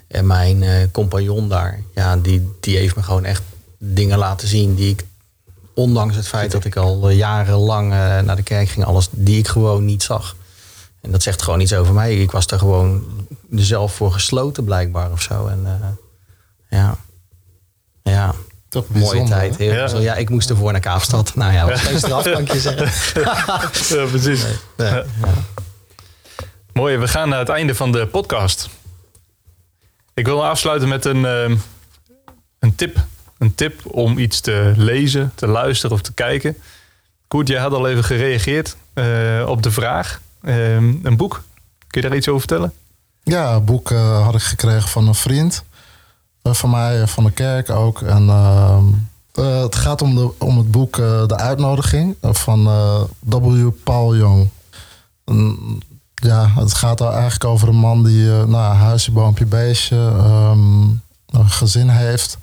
En 0.08 0.28
mijn 0.28 0.62
uh, 0.62 0.74
compagnon 0.92 1.50
daar, 1.50 1.80
ja, 1.96 2.18
die, 2.18 2.50
die 2.60 2.78
heeft 2.78 2.96
me 2.96 3.04
gewoon 3.04 3.26
echt 3.26 3.44
dingen 3.78 4.18
laten 4.18 4.48
zien 4.48 4.76
die 4.76 4.90
ik 4.90 5.06
Ondanks 5.80 6.15
het 6.15 6.27
feit 6.27 6.51
dat 6.51 6.65
ik 6.65 6.75
al 6.75 7.09
eh, 7.09 7.17
jarenlang 7.17 7.91
eh, 7.91 8.19
naar 8.19 8.36
de 8.36 8.43
kerk 8.43 8.69
ging, 8.69 8.86
alles 8.86 9.07
die 9.11 9.38
ik 9.38 9.47
gewoon 9.47 9.86
niet 9.86 10.03
zag. 10.03 10.36
En 11.01 11.11
dat 11.11 11.23
zegt 11.23 11.41
gewoon 11.41 11.59
iets 11.59 11.73
over 11.73 11.93
mij. 11.93 12.15
Ik 12.15 12.32
was 12.32 12.45
er 12.45 12.59
gewoon 12.59 13.03
zelf 13.51 13.93
voor 13.93 14.11
gesloten 14.11 14.63
blijkbaar 14.63 15.11
of 15.11 15.21
zo. 15.21 15.47
En 15.47 15.59
uh, 15.63 15.88
ja. 16.80 16.97
Ja. 18.03 18.34
Toch 18.69 18.86
Mooie 18.88 19.23
tijd. 19.23 19.55
Heel 19.57 19.73
Ja. 19.73 19.97
ja, 19.97 20.15
ik 20.15 20.30
moest 20.30 20.49
ervoor 20.49 20.71
naar 20.71 20.82
Kaapstad. 20.82 21.36
Nou 21.36 21.53
ja, 21.53 21.67
was 21.67 21.82
geen 21.82 21.97
straf, 21.97 22.23
kan 22.23 22.41
ik 22.41 22.51
je 22.51 22.59
zeggen. 22.59 22.91
Ja, 23.97 24.05
precies. 24.05 24.45
Nee. 24.77 24.91
Ja. 24.91 25.03
Mooi, 26.73 26.97
we 26.97 27.07
gaan 27.07 27.30
naar 27.30 27.39
het 27.39 27.49
einde 27.49 27.75
van 27.75 27.91
de 27.91 28.07
podcast. 28.07 28.69
Ik 30.13 30.25
wil 30.25 30.45
afsluiten 30.45 30.89
met 30.89 31.05
een, 31.05 31.23
een 32.59 32.75
tip. 32.75 32.97
Een 33.40 33.56
tip 33.56 33.82
om 33.86 34.18
iets 34.18 34.40
te 34.40 34.74
lezen, 34.78 35.32
te 35.36 35.48
luisteren 35.48 35.96
of 35.96 36.02
te 36.02 36.14
kijken. 36.14 36.58
Koert, 37.28 37.48
jij 37.48 37.60
had 37.60 37.74
al 37.74 37.88
even 37.88 38.04
gereageerd 38.04 38.76
eh, 38.94 39.46
op 39.48 39.64
de 39.64 39.72
vraag. 39.72 40.22
Ehm, 40.42 40.94
een 41.04 41.18
boek. 41.18 41.44
Kun 41.88 42.02
je 42.02 42.08
daar 42.08 42.18
iets 42.18 42.28
over 42.28 42.40
vertellen? 42.48 42.74
Ja, 43.24 43.54
een 43.54 43.66
boek 43.66 43.92
eh, 43.92 44.24
had 44.24 44.36
ik 44.36 44.42
gekregen 44.42 44.90
van 44.90 45.08
een 45.08 45.16
vriend. 45.16 45.64
eh, 46.42 46.54
van 46.54 46.70
mij, 46.70 47.08
van 47.08 47.24
de 47.24 47.32
kerk 47.32 47.70
ook. 47.70 48.02
En 48.02 48.30
ehm, 48.30 48.86
eh, 49.34 49.62
het 49.62 49.76
gaat 49.76 50.02
om, 50.02 50.16
de, 50.16 50.32
om 50.38 50.58
het 50.58 50.72
boek 50.72 50.96
De 51.28 51.38
Uitnodiging 51.38 52.16
van 52.22 52.64
W. 53.20 53.70
Paul 53.84 54.16
Jong. 54.16 54.50
Ja, 56.16 56.52
het 56.56 56.74
gaat 56.74 57.02
eigenlijk 57.02 57.44
over 57.44 57.68
een 57.68 57.76
man 57.76 58.04
die 58.04 58.26
nou, 58.30 58.76
huisje, 58.76 59.12
boompje, 59.12 59.46
beestje, 59.46 59.96
ehm, 60.18 60.82
een 61.30 61.50
gezin 61.50 61.90
heeft. 61.90 62.38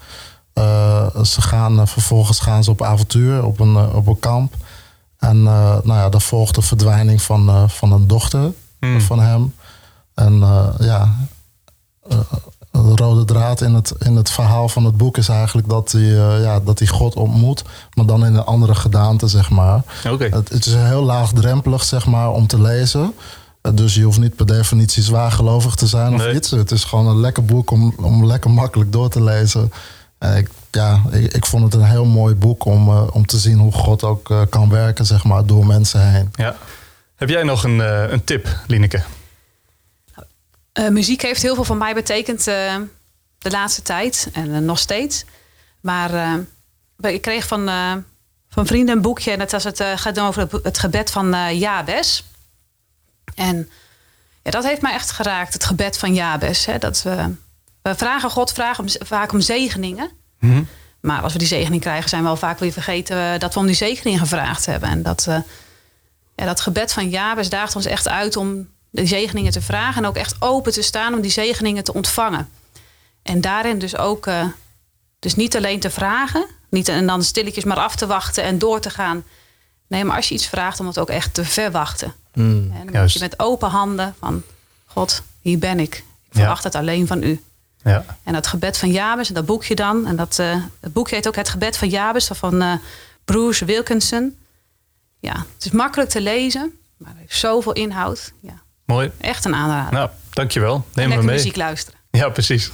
Eh, 0.56 1.06
ze 1.22 1.42
gaan, 1.42 1.80
eh, 1.80 1.86
vervolgens 1.86 2.40
gaan 2.40 2.64
ze 2.64 2.70
op 2.70 2.82
avontuur 2.82 3.44
op 3.44 3.60
een, 3.60 3.76
eh, 3.76 3.94
op 3.94 4.06
een 4.06 4.18
kamp. 4.18 4.54
En 5.18 5.42
nou 5.42 5.86
ja, 5.86 6.08
dan 6.08 6.20
volgt 6.20 6.54
de 6.54 6.62
verdwijning 6.62 7.22
van, 7.22 7.70
van 7.70 7.92
een 7.92 8.06
dochter 8.06 8.52
Hmm. 8.80 9.00
van 9.00 9.20
hem. 9.20 9.54
En 10.14 10.38
ja, 10.78 11.14
de 12.70 12.92
rode 12.94 13.24
draad 13.24 13.60
in 13.60 13.74
het, 13.74 13.92
in 13.98 14.16
het 14.16 14.30
verhaal 14.30 14.68
van 14.68 14.84
het 14.84 14.96
boek 14.96 15.16
is 15.16 15.28
eigenlijk 15.28 15.68
dat 15.68 15.92
hij, 15.92 16.02
ja, 16.40 16.60
dat 16.60 16.78
hij 16.78 16.88
God 16.88 17.14
ontmoet, 17.14 17.64
maar 17.94 18.06
dan 18.06 18.24
in 18.26 18.34
een 18.34 18.44
andere 18.44 18.74
gedaante, 18.74 19.28
zeg 19.28 19.50
maar. 19.50 19.82
Het, 20.30 20.48
het 20.48 20.66
is 20.66 20.74
heel 20.74 21.02
laagdrempelig, 21.02 21.84
zeg 21.84 22.06
maar, 22.06 22.30
om 22.30 22.46
te 22.46 22.60
lezen. 22.60 23.14
Dus 23.74 23.94
je 23.94 24.02
hoeft 24.02 24.18
niet 24.20 24.36
per 24.36 24.46
definitie 24.46 25.02
zwaargelovig 25.02 25.74
te 25.74 25.86
zijn 25.86 26.14
of 26.14 26.20
Nee. 26.24 26.34
iets. 26.34 26.50
Het 26.50 26.70
is 26.70 26.84
gewoon 26.84 27.06
een 27.06 27.20
lekker 27.20 27.44
boek 27.44 27.70
om, 27.70 27.94
om 28.02 28.26
lekker 28.26 28.50
makkelijk 28.50 28.92
door 28.92 29.08
te 29.08 29.22
lezen. 29.22 29.72
En 30.26 30.36
ik, 30.36 30.48
ja, 30.70 31.02
ik, 31.10 31.32
ik 31.32 31.46
vond 31.46 31.64
het 31.64 31.74
een 31.74 31.88
heel 31.88 32.04
mooi 32.04 32.34
boek 32.34 32.64
om, 32.64 32.88
eh, 32.88 33.06
om 33.12 33.26
te 33.26 33.38
zien 33.38 33.58
hoe 33.58 33.72
God 33.72 34.02
ook 34.04 34.30
eh, 34.30 34.42
kan 34.50 34.68
werken, 34.68 35.06
zeg 35.06 35.24
maar, 35.24 35.46
door 35.46 35.66
mensen 35.66 36.10
heen. 36.10 36.28
Ja. 36.34 36.56
Heb 37.16 37.28
jij 37.28 37.42
nog 37.42 37.64
een, 37.64 37.80
eh, 37.80 38.10
een 38.10 38.24
tip, 38.24 38.48
Lineke? 38.66 39.02
Eh, 40.72 40.88
muziek 40.88 41.22
heeft 41.22 41.42
heel 41.42 41.54
veel 41.54 41.64
voor 41.64 41.76
mij 41.76 41.94
betekend 41.94 42.46
eh, 42.46 42.74
de 43.38 43.50
laatste 43.50 43.82
tijd 43.82 44.28
en 44.32 44.54
eh, 44.54 44.60
nog 44.60 44.78
steeds. 44.78 45.24
Maar 45.80 46.14
eh, 46.14 47.12
ik 47.12 47.22
kreeg 47.22 47.46
van, 47.46 47.68
eh, 47.68 47.92
van 48.48 48.66
vrienden 48.66 48.96
een 48.96 49.02
boekje 49.02 49.30
en 49.30 49.38
dat 49.38 49.52
was 49.52 49.64
het, 49.64 49.80
eh, 49.80 49.92
gaat 49.96 50.20
over 50.20 50.40
het, 50.42 50.52
het 50.62 50.78
gebed 50.78 51.10
van 51.10 51.34
eh 51.34 51.60
Jabes. 51.60 52.24
En 53.34 53.68
ja, 54.42 54.50
dat 54.50 54.64
heeft 54.64 54.82
mij 54.82 54.92
echt 54.92 55.10
geraakt, 55.10 55.52
het 55.52 55.64
gebed 55.64 55.98
van 55.98 56.14
Jabes. 56.14 56.66
Hè, 56.66 56.78
dat 56.78 57.02
we, 57.02 57.34
we 57.90 57.94
vragen 57.94 58.30
God 58.30 58.52
vragen 58.52 58.84
om, 58.84 59.06
vaak 59.06 59.32
om 59.32 59.40
zegeningen. 59.40 60.10
Mhm. 60.40 60.62
Maar 61.00 61.22
als 61.22 61.32
we 61.32 61.38
die 61.38 61.48
zegening 61.48 61.80
krijgen, 61.82 62.08
zijn 62.08 62.22
we 62.22 62.28
al 62.28 62.36
vaak 62.36 62.58
weer 62.58 62.72
vergeten 62.72 63.32
eh, 63.32 63.38
dat 63.38 63.54
we 63.54 63.60
om 63.60 63.66
die 63.66 63.74
zegening 63.74 64.18
gevraagd 64.18 64.66
hebben. 64.66 64.88
En 64.88 65.02
dat, 65.02 65.26
eh, 65.28 65.38
ja, 66.36 66.44
dat 66.44 66.60
gebed 66.60 66.92
van 66.92 67.10
Jabes 67.10 67.48
daagt 67.48 67.76
ons 67.76 67.86
echt 67.86 68.08
uit 68.08 68.36
om 68.36 68.68
die 68.90 69.06
zegeningen 69.06 69.52
te 69.52 69.60
vragen. 69.60 70.02
En 70.02 70.08
ook 70.08 70.16
echt 70.16 70.36
open 70.38 70.72
te 70.72 70.82
staan 70.82 71.14
om 71.14 71.20
die 71.20 71.30
zegeningen 71.30 71.84
te 71.84 71.94
ontvangen. 71.94 72.48
En 73.22 73.40
daarin 73.40 73.78
dus 73.78 73.96
ook, 73.96 74.26
eh, 74.26 74.46
dus 75.18 75.34
niet 75.34 75.56
alleen 75.56 75.80
te 75.80 75.90
vragen. 75.90 76.46
Niet 76.70 76.88
en 76.88 77.06
dan 77.06 77.22
stilletjes 77.22 77.64
maar 77.64 77.76
af 77.76 77.96
te 77.96 78.06
wachten 78.06 78.44
en 78.44 78.58
door 78.58 78.80
te 78.80 78.90
gaan. 78.90 79.24
Nee, 79.86 80.04
maar 80.04 80.16
als 80.16 80.28
je 80.28 80.34
iets 80.34 80.46
vraagt, 80.46 80.80
om 80.80 80.86
het 80.86 80.98
ook 80.98 81.10
echt 81.10 81.34
te 81.34 81.44
verwachten. 81.44 82.14
Mm. 82.34 82.44
En 82.44 82.70
dan 82.70 82.84
moet 82.84 82.92
Juist. 82.92 83.14
je 83.14 83.20
met 83.20 83.38
open 83.38 83.68
handen 83.68 84.14
van... 84.18 84.42
God, 84.86 85.22
hier 85.40 85.58
ben 85.58 85.80
ik. 85.80 85.94
Ik 85.96 86.32
verwacht 86.32 86.64
het 86.64 86.74
alleen 86.74 87.06
van 87.06 87.22
u. 87.22 87.42
Ja. 87.90 88.04
En 88.22 88.32
dat 88.32 88.46
gebed 88.46 88.78
van 88.78 88.90
Jabes, 88.90 89.28
en 89.28 89.34
dat 89.34 89.46
boekje 89.46 89.74
dan. 89.74 90.06
En 90.06 90.16
dat 90.16 90.38
eh, 90.38 90.56
het 90.80 90.92
boekje 90.92 91.14
heet 91.14 91.28
ook 91.28 91.36
Het 91.36 91.48
gebed 91.48 91.76
van 91.76 91.88
Jabes 91.88 92.30
van 92.32 92.62
eh, 92.62 92.72
Bruce 93.24 93.64
Wilkinson. 93.64 94.36
Ja, 95.18 95.36
het 95.54 95.64
is 95.64 95.70
makkelijk 95.70 96.10
te 96.10 96.20
lezen, 96.20 96.72
maar 96.96 97.10
het 97.10 97.18
heeft 97.18 97.36
zoveel 97.36 97.72
inhoud. 97.72 98.32
Ja, 98.40 98.62
Mooi. 98.84 99.10
echt 99.20 99.44
een 99.44 99.54
aanrader. 99.54 99.92
Nou, 99.92 100.10
dankjewel. 100.30 100.86
Neem 100.94 101.08
me 101.08 101.16
mee. 101.16 101.24
muziek 101.24 101.56
luisteren. 101.56 102.00
Ja, 102.10 102.28
precies. 102.28 102.70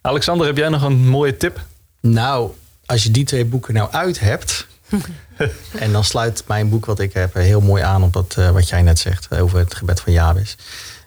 Alexander, 0.00 0.46
heb 0.46 0.56
jij 0.56 0.68
nog 0.68 0.82
een 0.82 1.08
mooie 1.08 1.36
tip? 1.36 1.60
Nou, 2.00 2.50
als 2.86 3.02
je 3.02 3.10
die 3.10 3.24
twee 3.24 3.44
boeken 3.44 3.74
nou 3.74 3.92
uit 3.92 4.20
hebt. 4.20 4.66
en 5.84 5.92
dan 5.92 6.04
sluit 6.04 6.44
mijn 6.46 6.68
boek 6.68 6.86
wat 6.86 7.00
ik 7.00 7.12
heb 7.12 7.34
heel 7.34 7.60
mooi 7.60 7.82
aan 7.82 8.02
op 8.02 8.14
wat, 8.14 8.34
eh, 8.38 8.50
wat 8.50 8.68
jij 8.68 8.82
net 8.82 8.98
zegt 8.98 9.38
over 9.38 9.58
het 9.58 9.74
gebed 9.74 10.00
van 10.00 10.12
Jabes. 10.12 10.56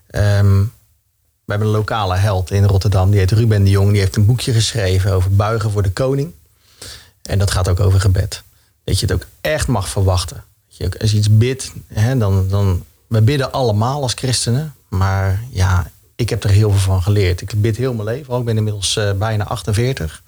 Ehm, 0.08 0.64
we 1.48 1.54
hebben 1.54 1.72
een 1.72 1.78
lokale 1.78 2.16
held 2.16 2.52
in 2.52 2.64
Rotterdam, 2.64 3.10
die 3.10 3.20
heet 3.20 3.32
Ruben 3.32 3.64
de 3.64 3.70
Jong. 3.70 3.92
Die 3.92 4.00
heeft 4.00 4.16
een 4.16 4.26
boekje 4.26 4.54
geschreven 4.54 5.12
over 5.12 5.36
buigen 5.36 5.72
voor 5.72 5.84
de 5.84 5.92
koning. 5.92 6.32
En 7.22 7.40
dat 7.40 7.52
gaat 7.52 7.70
ook 7.70 7.80
over 7.80 8.00
gebed. 8.00 8.44
Dat 8.84 9.00
je 9.00 9.06
het 9.06 9.16
ook 9.16 9.26
echt 9.42 9.68
mag 9.68 9.90
verwachten. 9.90 10.44
Dat 10.68 10.78
je 10.78 10.86
ook, 10.86 10.96
als 10.96 11.12
je 11.12 11.18
iets 11.18 11.38
bidt, 11.38 11.72
hè, 11.88 12.18
dan, 12.18 12.48
dan... 12.50 12.84
We 13.08 13.22
bidden 13.22 13.52
allemaal 13.52 14.02
als 14.02 14.14
christenen. 14.14 14.76
Maar 14.88 15.44
ja, 15.50 15.92
ik 16.16 16.30
heb 16.30 16.44
er 16.44 16.50
heel 16.50 16.72
veel 16.72 16.80
van 16.80 17.02
geleerd. 17.02 17.42
Ik 17.42 17.62
bid 17.62 17.78
heel 17.78 17.94
mijn 17.94 18.08
leven 18.08 18.34
al. 18.34 18.40
Ik 18.40 18.46
ben 18.46 18.58
inmiddels 18.58 18.98
eh, 18.98 19.12
bijna 19.12 19.44
48. 19.44 20.24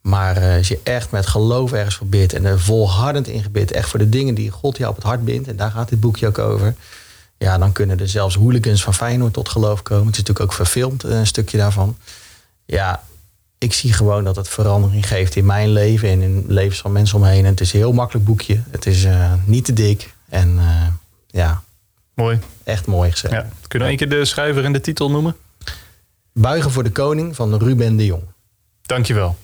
Maar 0.00 0.36
eh, 0.36 0.56
als 0.56 0.68
je 0.68 0.80
echt 0.82 1.10
met 1.10 1.26
geloof 1.26 1.72
ergens 1.72 1.94
voor 1.94 2.06
bidt 2.06 2.32
en 2.32 2.44
er 2.44 2.60
volhardend 2.60 3.28
in 3.28 3.42
gebid, 3.42 3.70
echt 3.70 3.88
voor 3.88 3.98
de 3.98 4.08
dingen 4.08 4.34
die 4.34 4.50
God 4.50 4.76
jou 4.76 4.90
op 4.90 4.96
het 4.96 5.04
hart 5.04 5.24
bindt, 5.24 5.48
en 5.48 5.56
daar 5.56 5.70
gaat 5.70 5.88
dit 5.88 6.00
boekje 6.00 6.26
ook 6.26 6.38
over, 6.38 6.74
ja, 7.42 7.58
dan 7.58 7.72
kunnen 7.72 7.98
er 8.00 8.08
zelfs 8.08 8.34
hooligans 8.34 8.82
van 8.82 8.94
Feyenoord 8.94 9.32
tot 9.32 9.48
geloof 9.48 9.82
komen. 9.82 10.06
Het 10.06 10.12
is 10.12 10.18
natuurlijk 10.20 10.50
ook 10.50 10.56
verfilmd, 10.56 11.04
eh, 11.04 11.18
een 11.18 11.26
stukje 11.26 11.58
daarvan. 11.58 11.96
Ja, 12.64 13.02
ik 13.58 13.72
zie 13.72 13.92
gewoon 13.92 14.24
dat 14.24 14.36
het 14.36 14.48
verandering 14.48 15.06
geeft 15.06 15.36
in 15.36 15.46
mijn 15.46 15.68
leven 15.68 16.08
en 16.08 16.20
in 16.20 16.44
levens 16.48 16.80
van 16.80 16.92
mensen 16.92 17.16
omheen. 17.16 17.44
En 17.44 17.50
het 17.50 17.60
is 17.60 17.72
een 17.72 17.78
heel 17.78 17.92
makkelijk 17.92 18.24
boekje. 18.26 18.62
Het 18.70 18.86
is 18.86 19.04
eh, 19.04 19.32
niet 19.44 19.64
te 19.64 19.72
dik 19.72 20.14
en 20.28 20.58
eh, 20.58 20.86
ja, 21.26 21.62
Mooi. 22.14 22.38
echt 22.64 22.86
mooi 22.86 23.10
geschreven. 23.10 23.38
Ja. 23.38 23.48
Kun 23.68 23.80
je 23.80 23.86
één 23.86 23.96
keer 23.96 24.08
de 24.08 24.24
schrijver 24.24 24.64
en 24.64 24.72
de 24.72 24.80
titel 24.80 25.10
noemen? 25.10 25.36
Buigen 26.32 26.70
voor 26.70 26.82
de 26.82 26.92
koning 26.92 27.36
van 27.36 27.58
Ruben 27.58 27.96
de 27.96 28.04
Jong. 28.04 28.22
Dankjewel. 28.82 29.36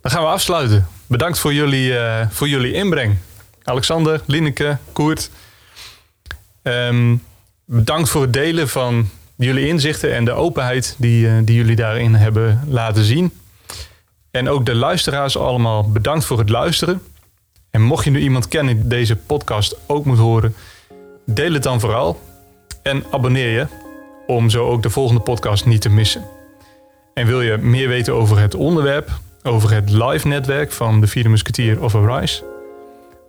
Dan 0.00 0.10
gaan 0.10 0.22
we 0.22 0.28
afsluiten. 0.28 0.86
Bedankt 1.06 1.38
voor 1.38 1.54
jullie, 1.54 1.94
voor 2.30 2.48
jullie 2.48 2.72
inbreng. 2.72 3.16
Alexander, 3.62 4.22
Lineke, 4.26 4.78
Koert. 4.92 5.30
Ehm, 6.62 7.16
bedankt 7.64 8.08
voor 8.08 8.22
het 8.22 8.32
delen 8.32 8.68
van 8.68 9.08
jullie 9.36 9.66
inzichten 9.66 10.14
en 10.14 10.24
de 10.24 10.32
openheid 10.32 10.94
die, 10.98 11.28
eh, 11.28 11.32
die 11.44 11.56
jullie 11.56 11.76
daarin 11.76 12.14
hebben 12.14 12.60
laten 12.66 13.04
zien. 13.04 13.32
En 14.30 14.48
ook 14.48 14.66
de 14.66 14.74
luisteraars 14.74 15.36
allemaal 15.36 15.90
bedankt 15.90 16.24
voor 16.24 16.38
het 16.38 16.48
luisteren. 16.48 17.02
En 17.70 17.82
mocht 17.82 18.04
je 18.04 18.10
nu 18.10 18.20
iemand 18.20 18.48
kennen 18.48 18.76
die 18.76 18.86
deze 18.86 19.16
podcast 19.16 19.76
ook 19.86 20.04
moet 20.04 20.18
horen, 20.18 20.54
deel 21.26 21.52
het 21.52 21.62
dan 21.62 21.80
vooral. 21.80 22.20
En 22.82 23.04
abonneer 23.10 23.48
je 23.48 23.66
om 24.26 24.50
zo 24.50 24.66
ook 24.66 24.82
de 24.82 24.90
volgende 24.90 25.20
podcast 25.20 25.66
niet 25.66 25.80
te 25.80 25.88
missen. 25.88 26.24
En 27.14 27.26
wil 27.26 27.40
je 27.40 27.56
meer 27.56 27.88
weten 27.88 28.14
over 28.14 28.38
het 28.38 28.54
onderwerp, 28.54 29.10
over 29.42 29.72
het 29.72 29.90
live 29.90 30.28
netwerk 30.28 30.72
van 30.72 31.00
de 31.00 31.06
Vierde 31.06 31.28
Musketeer 31.28 31.82
of 31.82 31.94
Arise? 31.94 32.49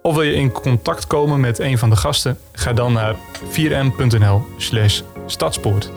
Of 0.01 0.15
wil 0.15 0.23
je 0.23 0.33
in 0.33 0.51
contact 0.51 1.07
komen 1.07 1.39
met 1.39 1.59
een 1.59 1.77
van 1.77 1.89
de 1.89 1.95
gasten? 1.95 2.37
Ga 2.51 2.73
dan 2.73 2.93
naar 2.93 3.15
4m.nl 3.49 4.45
slash 4.57 5.01
stadspoort. 5.25 5.91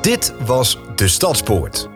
Dit 0.00 0.34
was 0.44 0.78
De 0.94 1.08
Stadspoort. 1.08 1.88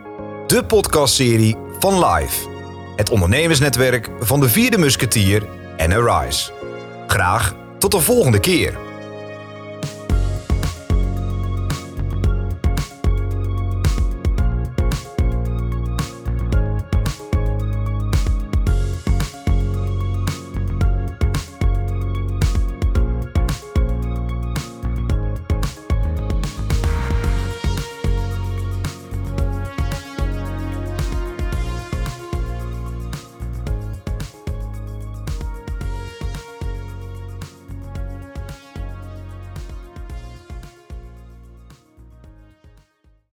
De 0.47 0.63
podcastserie 0.63 1.57
van 1.79 2.05
Live. 2.05 2.47
Het 2.95 3.09
ondernemersnetwerk 3.09 4.09
van 4.19 4.39
de 4.39 4.49
vierde 4.49 4.77
musketier 4.77 5.43
en 5.77 5.93
Arise. 5.93 6.51
Graag 7.07 7.55
tot 7.77 7.91
de 7.91 7.99
volgende 7.99 8.39
keer. 8.39 8.84